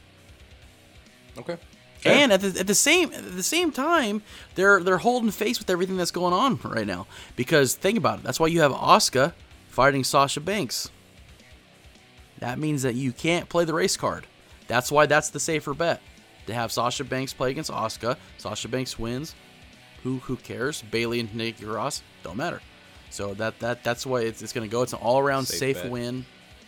Okay. 1.38 1.58
And 2.06 2.34
at 2.34 2.42
the, 2.42 2.60
at 2.60 2.68
the 2.68 2.76
same 2.76 3.14
at 3.14 3.34
the 3.36 3.44
same 3.44 3.72
time, 3.72 4.22
they're 4.56 4.82
they're 4.84 4.98
holding 4.98 5.32
face 5.32 5.60
with 5.60 5.70
everything 5.70 5.96
that's 5.96 6.12
going 6.12 6.34
on 6.34 6.60
right 6.64 6.86
now. 6.86 7.08
Because 7.38 7.76
think 7.76 7.98
about 7.98 8.20
it, 8.20 8.24
that's 8.26 8.42
why 8.42 8.48
you 8.48 8.60
have 8.60 8.74
Asuka 8.74 9.34
fighting 9.70 10.04
Sasha 10.04 10.42
Banks. 10.42 10.90
That 12.40 12.60
means 12.60 12.82
that 12.84 12.96
you 12.96 13.12
can't 13.12 13.48
play 13.50 13.66
the 13.66 13.74
race 13.74 13.98
card. 13.98 14.28
That's 14.68 14.92
why 14.92 15.06
that's 15.06 15.30
the 15.30 15.40
safer 15.40 15.74
bet. 15.74 16.02
To 16.48 16.54
have 16.54 16.72
Sasha 16.72 17.06
Banks 17.06 17.34
play 17.34 17.52
against 17.52 17.72
Asuka, 17.72 18.18
Sasha 18.38 18.68
Banks 18.68 19.00
wins. 19.00 19.34
Who 20.04 20.18
who 20.20 20.36
cares? 20.36 20.82
Bayley 20.82 21.22
and 21.22 21.34
Nikki 21.34 21.66
Ross 21.66 22.02
don't 22.24 22.36
matter. 22.36 22.62
So 23.10 23.34
that 23.36 23.60
that 23.60 23.84
that's 23.84 24.06
why 24.06 24.22
it's, 24.22 24.42
it's 24.42 24.52
going 24.52 24.68
to 24.68 24.72
go. 24.72 24.82
It's 24.82 24.92
an 24.92 25.00
all 25.00 25.20
around 25.20 25.46
Safe 25.46 25.78
safe, 25.78 25.90
win 25.90 26.26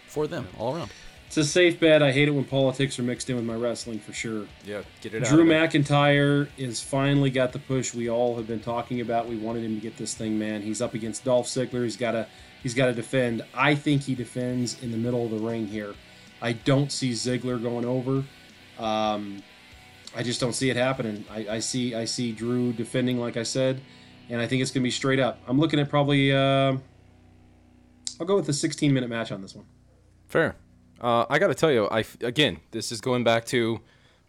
for 0.08 0.28
them, 0.28 0.48
all 0.58 0.76
around. 0.76 0.92
It's 1.28 1.38
a 1.38 1.44
safe 1.44 1.80
bet. 1.80 2.02
I 2.02 2.12
hate 2.12 2.28
it 2.28 2.32
when 2.32 2.46
politics 2.46 2.98
are 3.00 3.04
mixed 3.04 3.30
in 3.30 3.36
with 3.36 3.44
my 3.44 3.56
wrestling 3.56 4.00
for 4.00 4.14
sure. 4.14 4.46
Yeah, 4.64 4.84
get 5.02 5.14
it 5.14 5.24
out. 5.24 5.30
Drew 5.30 5.42
of 5.42 5.50
it. 5.50 5.52
McIntyre 5.52 6.48
is 6.56 6.80
finally 6.82 7.30
got 7.30 7.52
the 7.52 7.60
push 7.60 7.94
we 7.94 8.10
all 8.10 8.38
have 8.38 8.48
been 8.48 8.62
talking 8.62 9.02
about. 9.02 9.28
We 9.28 9.36
wanted 9.36 9.64
him 9.66 9.76
to 9.76 9.82
get 9.82 9.98
this 9.98 10.14
thing, 10.14 10.40
man. 10.40 10.62
He's 10.62 10.82
up 10.82 10.94
against 10.94 11.26
Dolph 11.26 11.48
Ziggler. 11.48 11.84
He's 11.84 11.98
got 11.98 12.12
to 12.12 12.28
he's 12.66 12.74
got 12.74 12.88
to 12.88 12.94
defend. 12.94 13.46
I 13.54 13.76
think 13.76 14.02
he 14.02 14.16
defends 14.16 14.82
in 14.82 14.90
the 14.90 14.98
middle 14.98 15.24
of 15.24 15.30
the 15.30 15.38
ring 15.38 15.68
here. 15.68 15.94
I 16.42 16.54
don't 16.54 16.92
see 16.92 17.12
Ziggler 17.12 17.62
going 17.62 17.86
over. 17.86 18.24
Um, 18.80 19.44
I 20.16 20.24
just 20.24 20.40
don't 20.40 20.54
see 20.54 20.72
it 20.72 20.76
happening. 20.76 21.26
I, 21.30 21.48
I 21.48 21.60
see 21.60 21.94
I 21.94 22.06
see 22.06 22.32
Drew 22.32 22.74
defending, 22.74 23.20
like 23.20 23.38
I 23.38 23.44
said, 23.44 23.82
and 24.32 24.42
I 24.42 24.48
think 24.48 24.64
it's 24.64 24.72
gonna 24.72 24.84
be 24.84 24.90
straight 24.90 25.20
up. 25.20 25.40
I'm 25.48 25.60
looking 25.60 25.80
at 25.80 25.90
probably. 25.90 26.34
Uh, 26.34 26.78
I'll 28.20 28.26
go 28.26 28.36
with 28.36 28.50
a 28.50 28.54
16 28.54 28.92
minute 28.92 29.12
match 29.12 29.32
on 29.32 29.44
this 29.44 29.54
one. 29.54 29.66
Fair. 30.28 30.56
Uh, 31.00 31.28
I 31.30 31.38
got 31.38 31.48
to 31.48 31.54
tell 31.54 31.72
you, 31.72 31.88
I 31.92 32.04
again, 32.22 32.62
this 32.72 32.92
is 32.92 33.00
going 33.00 33.24
back 33.24 33.46
to 33.48 33.80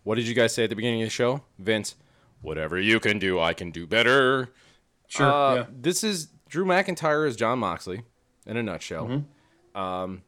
what 0.02 0.16
did 0.16 0.28
you 0.28 0.34
guys 0.34 0.52
say 0.52 0.64
at 0.64 0.68
the 0.68 0.76
beginning 0.76 1.00
of 1.00 1.06
the 1.06 1.10
show, 1.10 1.40
Vince? 1.58 1.94
whatever 2.42 2.78
you 2.78 3.00
can 3.00 3.18
do, 3.18 3.40
I 3.40 3.54
can 3.54 3.70
do 3.70 3.86
better. 3.86 4.50
Sure. 5.08 5.26
Uh, 5.26 5.54
yeah. 5.54 5.64
This 5.70 6.04
is 6.04 6.28
Drew 6.48 6.66
McIntyre 6.66 7.26
as 7.26 7.34
Jon 7.34 7.58
Moxley 7.58 8.02
in 8.46 8.56
a 8.56 8.62
nutshell. 8.62 9.06
Mm-hmm. 9.06 9.80
Um, 9.80 10.22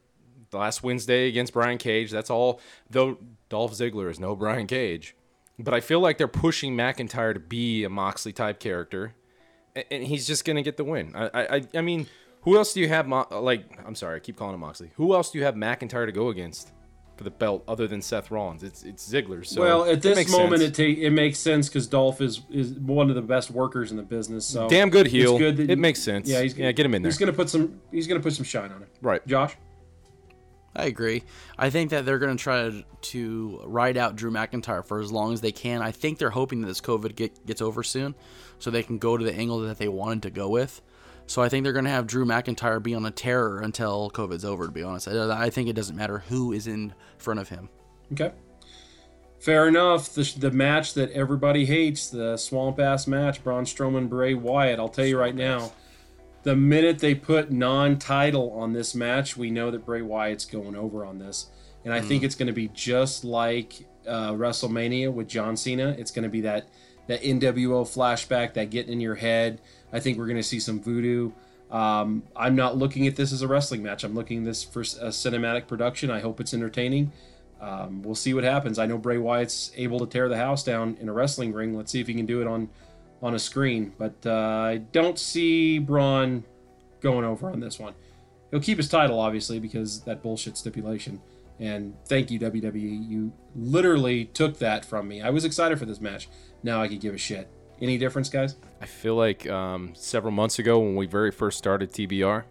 the 0.51 0.57
last 0.57 0.83
Wednesday 0.83 1.27
against 1.27 1.53
Brian 1.53 1.77
Cage. 1.77 2.11
That's 2.11 2.29
all. 2.29 2.59
Though 2.89 3.17
Dolph 3.49 3.73
Ziggler 3.73 4.09
is 4.09 4.19
no 4.19 4.35
Brian 4.35 4.67
Cage, 4.67 5.15
but 5.57 5.73
I 5.73 5.79
feel 5.79 5.99
like 5.99 6.17
they're 6.17 6.27
pushing 6.27 6.75
McIntyre 6.75 7.33
to 7.33 7.39
be 7.39 7.83
a 7.83 7.89
Moxley 7.89 8.33
type 8.33 8.59
character, 8.59 9.13
and 9.91 10.03
he's 10.03 10.25
just 10.27 10.45
gonna 10.45 10.61
get 10.63 10.77
the 10.77 10.83
win. 10.83 11.13
I, 11.15 11.25
I, 11.33 11.55
I- 11.57 11.67
I 11.75 11.81
mean, 11.81 12.07
who 12.41 12.57
else 12.57 12.73
do 12.73 12.79
you 12.79 12.87
have? 12.87 13.07
Mo- 13.07 13.27
like, 13.31 13.65
I'm 13.85 13.95
sorry, 13.95 14.15
I 14.15 14.19
keep 14.19 14.37
calling 14.37 14.53
him 14.55 14.61
Moxley. 14.61 14.91
Who 14.95 15.13
else 15.13 15.29
do 15.31 15.37
you 15.39 15.43
have 15.45 15.55
McIntyre 15.55 16.05
to 16.05 16.11
go 16.11 16.29
against 16.29 16.71
for 17.19 17.25
the 17.25 17.29
belt 17.31 17.65
other 17.67 17.85
than 17.85 18.01
Seth 18.01 18.31
Rollins? 18.31 18.63
It's 18.63 18.83
it's 18.83 19.07
Ziggler. 19.07 19.45
So 19.45 19.59
well, 19.61 19.83
at 19.83 19.95
it 19.95 20.01
this 20.01 20.15
makes 20.15 20.31
moment, 20.31 20.61
sense. 20.61 20.79
it 20.79 20.95
ta- 20.95 21.01
it 21.01 21.09
makes 21.09 21.37
sense 21.37 21.67
because 21.67 21.85
Dolph 21.85 22.21
is 22.21 22.41
is 22.49 22.71
one 22.75 23.09
of 23.09 23.15
the 23.15 23.21
best 23.21 23.51
workers 23.51 23.91
in 23.91 23.97
the 23.97 24.03
business. 24.03 24.45
So 24.45 24.69
Damn 24.69 24.89
good 24.89 25.07
it's 25.07 25.13
heel. 25.13 25.37
that- 25.37 25.59
It 25.59 25.77
makes 25.77 26.01
sense. 26.01 26.29
Yeah, 26.29 26.41
he's 26.41 26.57
Yeah, 26.57 26.71
get 26.71 26.85
him 26.85 26.95
in 26.95 27.01
there. 27.01 27.11
He's 27.11 27.17
gonna 27.19 27.33
put 27.33 27.49
some. 27.49 27.81
He's 27.91 28.07
gonna 28.07 28.21
put 28.21 28.31
some 28.33 28.45
shine 28.45 28.71
on 28.71 28.81
it. 28.81 28.87
right. 29.01 29.25
Josh. 29.27 29.55
I 30.75 30.85
agree. 30.85 31.23
I 31.57 31.71
think 31.71 31.89
that 31.89 32.05
they're 32.05 32.19
going 32.19 32.37
to 32.37 32.41
try 32.41 32.69
to, 32.69 32.83
to 33.01 33.59
ride 33.65 33.97
out 33.97 34.15
Drew 34.15 34.29
McIntyre 34.31 34.85
for 34.85 34.99
as 35.01 35.11
long 35.11 35.33
as 35.33 35.41
they 35.41 35.51
can. 35.51 35.81
I 35.81 35.91
think 35.91 36.19
they're 36.19 36.29
hoping 36.29 36.61
that 36.61 36.67
this 36.67 36.79
COVID 36.79 37.15
get, 37.15 37.43
gets 37.45 37.59
over 37.59 37.81
soon 37.81 38.13
so 38.59 38.69
they 38.69 38.83
can 38.83 38.99
go 38.99 39.17
to 39.17 39.25
the 39.25 39.33
angle 39.33 39.59
that 39.61 39.79
they 39.79 39.87
wanted 39.87 40.21
to 40.23 40.29
go 40.29 40.47
with. 40.47 40.79
So 41.29 41.43
I 41.43 41.49
think 41.49 41.63
they're 41.63 41.73
going 41.73 41.85
to 41.85 41.91
have 41.91 42.07
Drew 42.07 42.25
McIntyre 42.25 42.81
be 42.81 42.95
on 42.95 43.05
a 43.05 43.11
terror 43.11 43.59
until 43.59 44.09
COVID's 44.09 44.43
over, 44.43 44.65
to 44.65 44.71
be 44.71 44.81
honest. 44.81 45.07
I, 45.07 45.45
I 45.45 45.49
think 45.51 45.69
it 45.69 45.73
doesn't 45.73 45.95
matter 45.95 46.23
who 46.27 46.53
is 46.53 46.65
in 46.65 46.91
front 47.19 47.39
of 47.39 47.49
him. 47.49 47.69
Okay. 48.11 48.31
Fair 49.39 49.67
enough. 49.67 50.09
The, 50.15 50.23
the 50.39 50.49
match 50.49 50.95
that 50.95 51.11
everybody 51.11 51.65
hates, 51.65 52.09
the 52.09 52.35
swamp 52.35 52.79
ass 52.79 53.05
match, 53.05 53.43
Braun 53.43 53.65
Strowman, 53.65 54.09
Bray 54.09 54.33
Wyatt. 54.33 54.79
I'll 54.79 54.89
tell 54.89 55.05
you 55.05 55.19
right 55.19 55.35
now, 55.35 55.71
the 56.41 56.55
minute 56.55 56.97
they 56.97 57.13
put 57.13 57.51
non-title 57.51 58.51
on 58.53 58.73
this 58.73 58.95
match, 58.95 59.37
we 59.37 59.51
know 59.51 59.69
that 59.69 59.85
Bray 59.85 60.01
Wyatt's 60.01 60.45
going 60.45 60.75
over 60.75 61.05
on 61.05 61.19
this, 61.19 61.51
and 61.85 61.93
I 61.93 62.01
think 62.01 62.23
it's 62.23 62.35
going 62.35 62.47
to 62.47 62.53
be 62.53 62.69
just 62.69 63.23
like 63.23 63.85
uh, 64.07 64.31
WrestleMania 64.31 65.13
with 65.13 65.27
John 65.27 65.55
Cena. 65.55 65.95
It's 65.97 66.11
going 66.11 66.23
to 66.23 66.29
be 66.29 66.41
that 66.41 66.69
that 67.07 67.23
NWO 67.23 67.83
flashback, 67.83 68.53
that 68.53 68.69
getting 68.69 68.93
in 68.93 69.01
your 69.01 69.15
head. 69.15 69.61
I 69.91 69.99
think 69.99 70.17
we're 70.17 70.27
going 70.27 70.37
to 70.37 70.43
see 70.43 70.59
some 70.59 70.81
voodoo. 70.81 71.31
Um, 71.71 72.23
I'm 72.35 72.55
not 72.55 72.77
looking 72.77 73.07
at 73.07 73.15
this 73.15 73.31
as 73.31 73.41
a 73.41 73.47
wrestling 73.47 73.83
match. 73.83 74.03
I'm 74.03 74.15
looking 74.15 74.43
this 74.43 74.63
for 74.63 74.81
a 74.81 75.09
cinematic 75.11 75.67
production. 75.67 76.09
I 76.09 76.19
hope 76.19 76.39
it's 76.39 76.53
entertaining. 76.53 77.11
Um, 77.61 78.01
we'll 78.01 78.15
see 78.15 78.33
what 78.33 78.43
happens. 78.43 78.79
I 78.79 78.85
know 78.85 78.97
Bray 78.97 79.17
Wyatt's 79.17 79.71
able 79.75 79.99
to 79.99 80.07
tear 80.07 80.29
the 80.29 80.37
house 80.37 80.63
down 80.63 80.97
in 80.99 81.09
a 81.09 81.13
wrestling 81.13 81.53
ring. 81.53 81.75
Let's 81.75 81.91
see 81.91 81.99
if 81.99 82.07
he 82.07 82.13
can 82.13 82.25
do 82.25 82.41
it 82.41 82.47
on 82.47 82.69
on 83.21 83.35
a 83.35 83.39
screen. 83.39 83.93
But 83.97 84.15
uh, 84.25 84.31
I 84.31 84.77
don't 84.77 85.19
see 85.19 85.77
Braun 85.77 86.45
going 87.01 87.25
over 87.25 87.49
on 87.49 87.59
this 87.59 87.77
one. 87.77 87.93
He'll 88.51 88.61
keep 88.61 88.77
his 88.77 88.89
title, 88.89 89.19
obviously, 89.19 89.59
because 89.59 90.01
that 90.01 90.23
bullshit 90.23 90.57
stipulation. 90.57 91.21
And 91.59 91.93
thank 92.05 92.31
you, 92.31 92.39
WWE. 92.39 93.09
You 93.09 93.33
literally 93.55 94.25
took 94.25 94.57
that 94.59 94.85
from 94.85 95.07
me. 95.07 95.21
I 95.21 95.29
was 95.29 95.43
excited 95.43 95.77
for 95.77 95.85
this 95.85 95.99
match. 95.99 96.29
Now 96.63 96.81
I 96.81 96.87
could 96.87 97.01
give 97.01 97.13
a 97.13 97.17
shit. 97.17 97.49
Any 97.81 97.97
difference, 97.97 98.29
guys? 98.29 98.55
I 98.81 98.85
feel 98.85 99.15
like 99.15 99.49
um, 99.49 99.91
several 99.95 100.31
months 100.31 100.59
ago 100.59 100.79
when 100.79 100.95
we 100.95 101.05
very 101.05 101.31
first 101.31 101.57
started 101.57 101.91
TBR, 101.91 102.43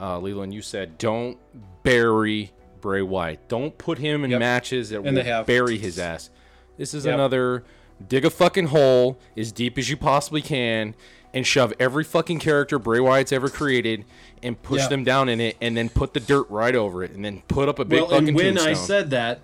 uh, 0.00 0.18
Leland, 0.18 0.52
you 0.52 0.62
said 0.62 0.98
don't 0.98 1.38
bury 1.82 2.52
Bray 2.80 3.02
Wyatt. 3.02 3.48
Don't 3.48 3.76
put 3.78 3.98
him 3.98 4.24
in 4.24 4.30
Yep. 4.32 4.40
matches 4.40 4.90
that 4.90 5.02
And 5.04 5.16
will 5.16 5.44
bury 5.44 5.78
his 5.78 5.98
ass. 5.98 6.30
This 6.76 6.94
is 6.94 7.04
Yep. 7.04 7.14
another 7.14 7.64
dig 8.08 8.24
a 8.24 8.30
fucking 8.30 8.66
hole 8.66 9.16
as 9.36 9.52
deep 9.52 9.78
as 9.78 9.88
you 9.88 9.96
possibly 9.96 10.42
can 10.42 10.94
and 11.32 11.46
shove 11.46 11.72
every 11.78 12.02
fucking 12.02 12.40
character 12.40 12.78
Bray 12.78 12.98
Wyatt's 12.98 13.32
ever 13.32 13.48
created 13.48 14.04
and 14.42 14.60
push 14.60 14.86
them 14.88 15.04
down 15.04 15.28
in 15.28 15.40
it 15.40 15.56
and 15.60 15.76
then 15.76 15.88
put 15.88 16.12
the 16.12 16.20
dirt 16.20 16.50
right 16.50 16.74
over 16.74 17.04
it 17.04 17.12
and 17.12 17.24
then 17.24 17.42
put 17.48 17.68
up 17.68 17.78
a 17.78 17.84
big 17.84 18.00
well, 18.00 18.10
fucking 18.10 18.28
and 18.28 18.36
when 18.36 18.46
tombstone. 18.56 18.68
I 18.68 18.74
said 18.74 19.10
that, 19.10 19.40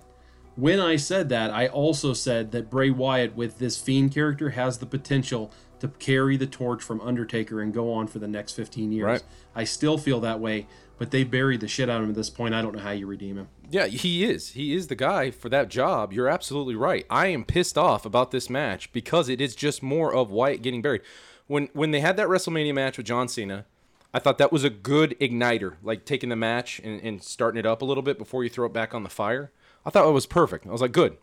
when 0.59 0.79
I 0.79 0.95
said 0.95 1.29
that, 1.29 1.51
I 1.51 1.67
also 1.67 2.13
said 2.13 2.51
that 2.51 2.69
Bray 2.69 2.89
Wyatt 2.89 3.35
with 3.35 3.59
this 3.59 3.79
Fiend 3.79 4.13
character 4.13 4.51
has 4.51 4.77
the 4.77 4.85
potential 4.85 5.51
to 5.79 5.87
carry 5.87 6.37
the 6.37 6.47
torch 6.47 6.83
from 6.83 6.99
Undertaker 7.01 7.61
and 7.61 7.73
go 7.73 7.93
on 7.93 8.07
for 8.07 8.19
the 8.19 8.27
next 8.27 8.53
15 8.53 8.91
years. 8.91 9.05
Right. 9.05 9.23
I 9.55 9.63
still 9.63 9.97
feel 9.97 10.19
that 10.21 10.39
way, 10.39 10.67
but 10.97 11.11
they 11.11 11.23
buried 11.23 11.61
the 11.61 11.67
shit 11.67 11.89
out 11.89 11.97
of 11.97 12.03
him 12.03 12.09
at 12.09 12.15
this 12.15 12.29
point. 12.29 12.53
I 12.53 12.61
don't 12.61 12.75
know 12.75 12.81
how 12.81 12.91
you 12.91 13.07
redeem 13.07 13.37
him. 13.37 13.47
Yeah, 13.71 13.85
he 13.87 14.25
is. 14.25 14.49
He 14.49 14.75
is 14.75 14.87
the 14.87 14.95
guy 14.95 15.31
for 15.31 15.47
that 15.49 15.69
job. 15.69 16.11
You're 16.11 16.27
absolutely 16.27 16.75
right. 16.75 17.05
I 17.09 17.27
am 17.27 17.45
pissed 17.45 17.77
off 17.77 18.05
about 18.05 18.31
this 18.31 18.49
match 18.49 18.91
because 18.91 19.29
it 19.29 19.39
is 19.39 19.55
just 19.55 19.81
more 19.81 20.13
of 20.13 20.31
Wyatt 20.31 20.61
getting 20.61 20.81
buried. 20.81 21.01
When 21.47 21.69
when 21.73 21.91
they 21.91 21.99
had 21.99 22.17
that 22.17 22.27
WrestleMania 22.27 22.73
match 22.73 22.97
with 22.97 23.07
John 23.07 23.27
Cena, 23.27 23.65
I 24.13 24.19
thought 24.19 24.39
that 24.39 24.51
was 24.51 24.63
a 24.63 24.69
good 24.69 25.15
igniter, 25.19 25.75
like 25.83 26.05
taking 26.05 26.29
the 26.29 26.35
match 26.35 26.79
and, 26.83 27.01
and 27.01 27.23
starting 27.23 27.59
it 27.59 27.65
up 27.65 27.81
a 27.81 27.85
little 27.85 28.03
bit 28.03 28.17
before 28.17 28.43
you 28.43 28.49
throw 28.49 28.65
it 28.65 28.73
back 28.73 28.93
on 28.93 29.03
the 29.03 29.09
fire. 29.09 29.51
I 29.85 29.89
thought 29.89 30.07
it 30.07 30.11
was 30.11 30.25
perfect. 30.25 30.67
I 30.67 30.71
was 30.71 30.81
like, 30.81 30.91
good. 30.91 31.17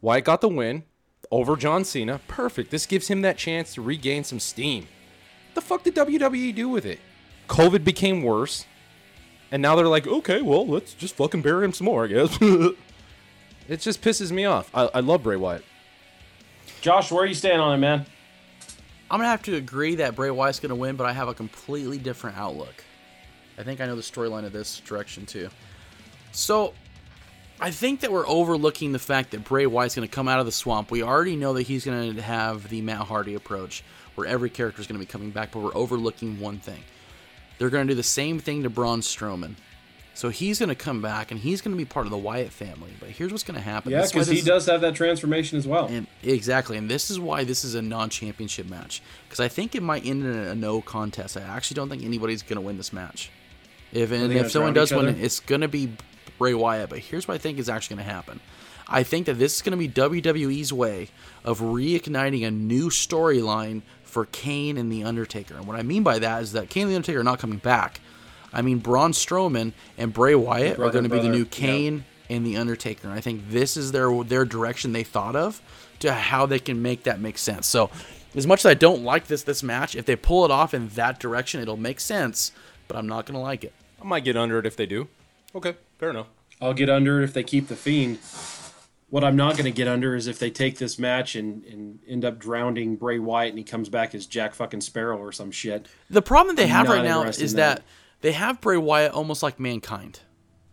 Wyatt 0.00 0.24
got 0.24 0.40
the 0.40 0.48
win 0.48 0.84
over 1.30 1.56
John 1.56 1.84
Cena. 1.84 2.20
Perfect. 2.28 2.70
This 2.70 2.86
gives 2.86 3.08
him 3.08 3.22
that 3.22 3.36
chance 3.36 3.74
to 3.74 3.82
regain 3.82 4.24
some 4.24 4.40
steam. 4.40 4.84
What 5.48 5.54
the 5.54 5.60
fuck 5.60 5.82
did 5.82 5.94
WWE 5.94 6.54
do 6.54 6.68
with 6.68 6.86
it? 6.86 7.00
COVID 7.48 7.84
became 7.84 8.22
worse. 8.22 8.66
And 9.50 9.60
now 9.60 9.74
they're 9.74 9.88
like, 9.88 10.06
okay, 10.06 10.42
well, 10.42 10.66
let's 10.66 10.94
just 10.94 11.16
fucking 11.16 11.42
bury 11.42 11.64
him 11.64 11.72
some 11.72 11.86
more, 11.86 12.04
I 12.04 12.08
guess. 12.08 12.38
it 13.68 13.80
just 13.80 14.00
pisses 14.00 14.30
me 14.30 14.44
off. 14.44 14.70
I, 14.74 14.88
I 14.94 15.00
love 15.00 15.24
Bray 15.24 15.36
Wyatt. 15.36 15.64
Josh, 16.80 17.10
where 17.10 17.24
are 17.24 17.26
you 17.26 17.34
standing 17.34 17.60
on 17.60 17.74
it, 17.74 17.78
man? 17.78 18.06
I'm 19.10 19.18
gonna 19.18 19.28
have 19.28 19.42
to 19.42 19.56
agree 19.56 19.96
that 19.96 20.14
Bray 20.14 20.30
Wyatt's 20.30 20.60
gonna 20.60 20.76
win, 20.76 20.94
but 20.94 21.04
I 21.04 21.12
have 21.12 21.26
a 21.26 21.34
completely 21.34 21.98
different 21.98 22.38
outlook. 22.38 22.84
I 23.58 23.64
think 23.64 23.80
I 23.80 23.86
know 23.86 23.96
the 23.96 24.02
storyline 24.02 24.44
of 24.44 24.52
this 24.52 24.78
direction 24.80 25.26
too. 25.26 25.50
So, 26.30 26.72
I 27.60 27.70
think 27.70 28.00
that 28.00 28.10
we're 28.12 28.26
overlooking 28.26 28.92
the 28.92 28.98
fact 28.98 29.32
that 29.32 29.44
Bray 29.44 29.66
Wyatt's 29.66 29.94
gonna 29.94 30.08
come 30.08 30.28
out 30.28 30.40
of 30.40 30.46
the 30.46 30.52
swamp. 30.52 30.90
We 30.90 31.02
already 31.02 31.36
know 31.36 31.52
that 31.54 31.62
he's 31.62 31.84
gonna 31.84 32.20
have 32.22 32.68
the 32.68 32.80
Matt 32.80 33.02
Hardy 33.06 33.34
approach, 33.34 33.82
where 34.14 34.26
every 34.26 34.50
character 34.50 34.80
is 34.80 34.86
gonna 34.86 34.98
be 34.98 35.06
coming 35.06 35.30
back, 35.30 35.52
but 35.52 35.60
we're 35.60 35.74
overlooking 35.74 36.40
one 36.40 36.58
thing. 36.58 36.82
They're 37.58 37.70
gonna 37.70 37.84
do 37.86 37.94
the 37.94 38.02
same 38.02 38.38
thing 38.38 38.62
to 38.62 38.70
Braun 38.70 39.00
Strowman. 39.02 39.56
So 40.14 40.28
he's 40.28 40.58
gonna 40.58 40.74
come 40.74 41.00
back 41.00 41.30
and 41.30 41.40
he's 41.40 41.60
gonna 41.60 41.76
be 41.76 41.84
part 41.84 42.06
of 42.06 42.10
the 42.10 42.18
Wyatt 42.18 42.50
family. 42.50 42.90
But 42.98 43.10
here's 43.10 43.30
what's 43.30 43.44
gonna 43.44 43.60
happen. 43.60 43.92
Yeah, 43.92 44.00
This 44.00 44.10
is 44.10 44.14
why 44.14 44.20
because 44.22 44.28
he 44.38 44.42
does 44.42 44.66
have 44.66 44.80
that 44.80 44.94
transformation 44.94 45.56
as 45.58 45.66
well. 45.66 45.86
and 45.86 46.06
exactly, 46.22 46.76
and 46.76 46.90
this 46.90 47.10
is 47.10 47.20
why 47.20 47.44
this 47.44 47.64
is 47.64 47.74
a 47.74 47.82
non-championship 47.82 48.68
match 48.68 49.02
because 49.28 49.40
I 49.40 49.48
think 49.48 49.74
it 49.74 49.82
might 49.82 50.04
end 50.04 50.24
in 50.24 50.30
a, 50.34 50.54
no 50.54 50.80
contest. 50.80 51.36
I 51.36 51.42
actually 51.42 51.76
don't 51.76 51.88
think 51.88 52.02
anybody's 52.04 52.42
gonna 52.42 52.60
win 52.60 52.76
this 52.76 52.92
match. 52.92 53.30
If 53.92 54.12
and 54.12 54.32
if 54.32 54.50
someone 54.50 54.72
does 54.72 54.92
win, 54.92 55.08
it's 55.20 55.40
gonna 55.40 55.68
be 55.68 55.90
Bray 56.40 56.54
Wyatt. 56.54 56.90
But 56.90 56.98
here's 56.98 57.28
what 57.28 57.34
I 57.34 57.38
think 57.38 57.58
is 57.58 57.68
actually 57.68 57.98
gonna 57.98 58.10
happen. 58.10 58.40
I 58.88 59.04
think 59.04 59.26
that 59.26 59.34
this 59.34 59.54
is 59.54 59.62
gonna 59.62 59.76
be 59.76 59.88
WWE's 59.88 60.72
way 60.72 61.10
of 61.44 61.60
reigniting 61.60 62.44
a 62.44 62.50
new 62.50 62.88
storyline 62.88 63.82
for 64.02 64.24
Kane 64.24 64.76
and 64.76 64.90
the 64.90 65.04
Undertaker. 65.04 65.54
And 65.54 65.66
what 65.66 65.78
I 65.78 65.82
mean 65.82 66.02
by 66.02 66.18
that 66.18 66.42
is 66.42 66.52
that 66.52 66.70
Kane 66.70 66.84
and 66.84 66.90
the 66.90 66.96
Undertaker 66.96 67.20
are 67.20 67.24
not 67.24 67.38
coming 67.38 67.58
back. 67.58 68.00
I 68.52 68.62
mean 68.62 68.78
Braun 68.78 69.12
Strowman 69.12 69.74
and 69.96 70.12
Bray 70.12 70.34
Wyatt 70.34 70.78
are 70.80 70.90
going 70.90 71.04
to 71.04 71.10
be 71.10 71.16
the 71.16 71.28
brother, 71.28 71.30
new 71.30 71.44
yeah. 71.44 71.50
Kane 71.50 72.04
and 72.28 72.46
the 72.46 72.56
Undertaker. 72.56 73.06
And 73.06 73.16
I 73.16 73.20
think 73.20 73.50
this 73.50 73.76
is 73.76 73.92
their 73.92 74.24
their 74.24 74.44
direction 74.44 74.92
they 74.92 75.04
thought 75.04 75.36
of 75.36 75.60
to 76.00 76.12
how 76.12 76.46
they 76.46 76.58
can 76.58 76.80
make 76.80 77.04
that 77.04 77.20
make 77.20 77.38
sense. 77.38 77.66
So, 77.66 77.90
as 78.34 78.46
much 78.46 78.60
as 78.60 78.66
I 78.66 78.74
don't 78.74 79.04
like 79.04 79.26
this 79.26 79.42
this 79.42 79.62
match, 79.62 79.94
if 79.94 80.06
they 80.06 80.16
pull 80.16 80.44
it 80.44 80.50
off 80.50 80.72
in 80.72 80.88
that 80.90 81.20
direction, 81.20 81.60
it'll 81.60 81.76
make 81.76 82.00
sense. 82.00 82.52
But 82.88 82.96
I'm 82.96 83.06
not 83.06 83.26
going 83.26 83.34
to 83.34 83.40
like 83.40 83.62
it. 83.62 83.72
I 84.00 84.04
might 84.04 84.24
get 84.24 84.36
under 84.36 84.58
it 84.58 84.66
if 84.66 84.76
they 84.76 84.86
do. 84.86 85.08
Okay, 85.54 85.76
fair 85.98 86.10
enough. 86.10 86.26
I'll 86.60 86.74
get 86.74 86.90
under 86.90 87.20
it 87.20 87.24
if 87.24 87.32
they 87.32 87.42
keep 87.42 87.68
the 87.68 87.76
Fiend. 87.76 88.18
What 89.08 89.24
I'm 89.24 89.34
not 89.34 89.54
going 89.54 89.64
to 89.64 89.72
get 89.72 89.88
under 89.88 90.14
is 90.14 90.28
if 90.28 90.38
they 90.38 90.50
take 90.50 90.78
this 90.78 90.98
match 90.98 91.34
and, 91.34 91.64
and 91.64 91.98
end 92.06 92.24
up 92.24 92.38
drowning 92.38 92.94
Bray 92.94 93.18
Wyatt 93.18 93.50
and 93.50 93.58
he 93.58 93.64
comes 93.64 93.88
back 93.88 94.14
as 94.14 94.26
Jack 94.26 94.54
fucking 94.54 94.82
Sparrow 94.82 95.18
or 95.18 95.32
some 95.32 95.50
shit. 95.50 95.88
The 96.10 96.22
problem 96.22 96.54
they 96.54 96.68
have 96.68 96.88
right 96.88 97.04
now 97.04 97.22
is 97.24 97.54
that. 97.54 97.78
that. 97.78 97.84
they 98.20 98.32
have 98.32 98.60
Bray 98.60 98.76
Wyatt 98.76 99.12
almost 99.12 99.42
like 99.42 99.58
mankind. 99.58 100.20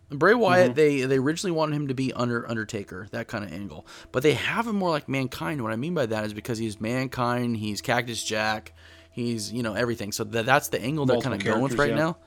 Bray 0.10 0.34
Mm-hmm. 0.34 0.42
Wyatt, 0.42 0.76
they 0.76 1.02
they 1.02 1.18
originally 1.18 1.52
wanted 1.52 1.76
him 1.76 1.88
to 1.90 1.94
be 1.94 2.14
under 2.14 2.50
Undertaker, 2.50 3.08
that 3.12 3.28
kind 3.28 3.44
of 3.44 3.52
angle, 3.52 3.86
but 4.12 4.24
they 4.24 4.34
have 4.34 4.68
him 4.68 4.78
more 4.78 4.90
like 4.90 5.10
mankind. 5.10 5.62
What 5.62 5.74
I 5.74 5.76
mean 5.76 5.94
by 5.94 6.06
that 6.06 6.24
is 6.26 6.34
because 6.34 6.58
he's 6.58 6.80
mankind, 6.80 7.58
he's 7.58 7.82
Cactus 7.82 8.24
Jack, 8.24 8.74
he's 9.12 9.52
you 9.52 9.64
know 9.64 9.74
everything. 9.74 10.12
So 10.12 10.24
that 10.24 10.46
that's 10.46 10.70
the 10.70 10.82
angle 10.82 11.06
they're 11.06 11.20
kind 11.20 11.36
of 11.36 11.44
going 11.44 11.62
with 11.62 11.76
right 11.78 11.90
yeah. 11.90 11.96
now. 11.96 12.18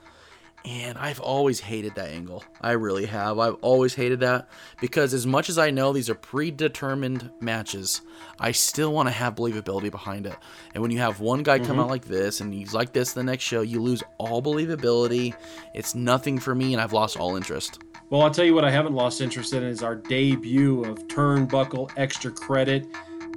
And 0.64 0.98
I've 0.98 1.20
always 1.20 1.60
hated 1.60 1.94
that 1.94 2.10
angle. 2.10 2.44
I 2.60 2.72
really 2.72 3.06
have. 3.06 3.38
I've 3.38 3.54
always 3.62 3.94
hated 3.94 4.20
that 4.20 4.48
because 4.80 5.14
as 5.14 5.26
much 5.26 5.48
as 5.48 5.56
I 5.56 5.70
know 5.70 5.92
these 5.92 6.10
are 6.10 6.14
predetermined 6.14 7.30
matches, 7.40 8.02
I 8.38 8.52
still 8.52 8.92
want 8.92 9.08
to 9.08 9.12
have 9.12 9.34
believability 9.34 9.90
behind 9.90 10.26
it. 10.26 10.36
And 10.74 10.82
when 10.82 10.90
you 10.90 10.98
have 10.98 11.20
one 11.20 11.42
guy 11.42 11.58
come 11.58 11.68
mm-hmm. 11.68 11.80
out 11.80 11.88
like 11.88 12.04
this 12.04 12.40
and 12.40 12.52
he's 12.52 12.74
like 12.74 12.92
this 12.92 13.14
the 13.14 13.22
next 13.22 13.44
show, 13.44 13.62
you 13.62 13.80
lose 13.80 14.02
all 14.18 14.42
believability. 14.42 15.34
It's 15.74 15.94
nothing 15.94 16.38
for 16.38 16.54
me 16.54 16.74
and 16.74 16.82
I've 16.82 16.92
lost 16.92 17.16
all 17.16 17.36
interest. 17.36 17.78
Well, 18.10 18.22
I'll 18.22 18.30
tell 18.30 18.44
you 18.44 18.54
what 18.54 18.64
I 18.64 18.70
haven't 18.70 18.94
lost 18.94 19.20
interest 19.20 19.54
in 19.54 19.62
is 19.62 19.82
our 19.82 19.94
debut 19.94 20.84
of 20.84 21.06
Turnbuckle 21.06 21.90
Extra 21.96 22.32
Credit. 22.32 22.86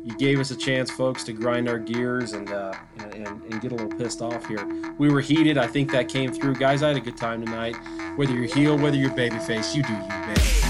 You 0.03 0.15
gave 0.17 0.39
us 0.39 0.51
a 0.51 0.55
chance, 0.55 0.91
folks, 0.91 1.23
to 1.23 1.33
grind 1.33 1.69
our 1.69 1.79
gears 1.79 2.33
and, 2.33 2.51
uh, 2.51 2.73
and, 2.97 3.13
and 3.25 3.61
get 3.61 3.71
a 3.71 3.75
little 3.75 3.97
pissed 3.97 4.21
off 4.21 4.45
here. 4.47 4.67
We 4.97 5.09
were 5.09 5.21
heated. 5.21 5.57
I 5.57 5.67
think 5.67 5.91
that 5.91 6.09
came 6.09 6.33
through, 6.33 6.55
guys. 6.55 6.83
I 6.83 6.89
had 6.89 6.97
a 6.97 7.01
good 7.01 7.17
time 7.17 7.43
tonight. 7.43 7.75
Whether 8.17 8.33
you're 8.33 8.53
heel, 8.53 8.77
whether 8.77 8.97
you're 8.97 9.11
babyface, 9.11 9.73
you 9.75 9.83
do 9.83 9.93
you, 9.93 10.25
baby. 10.27 10.62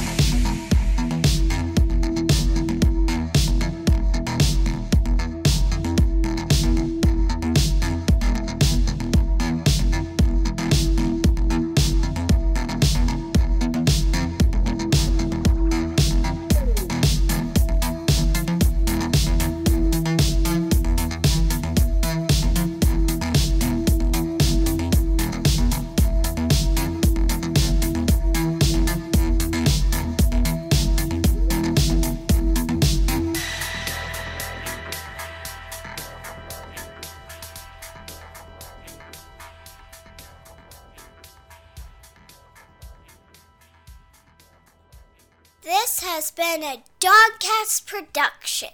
Production. 47.93 48.69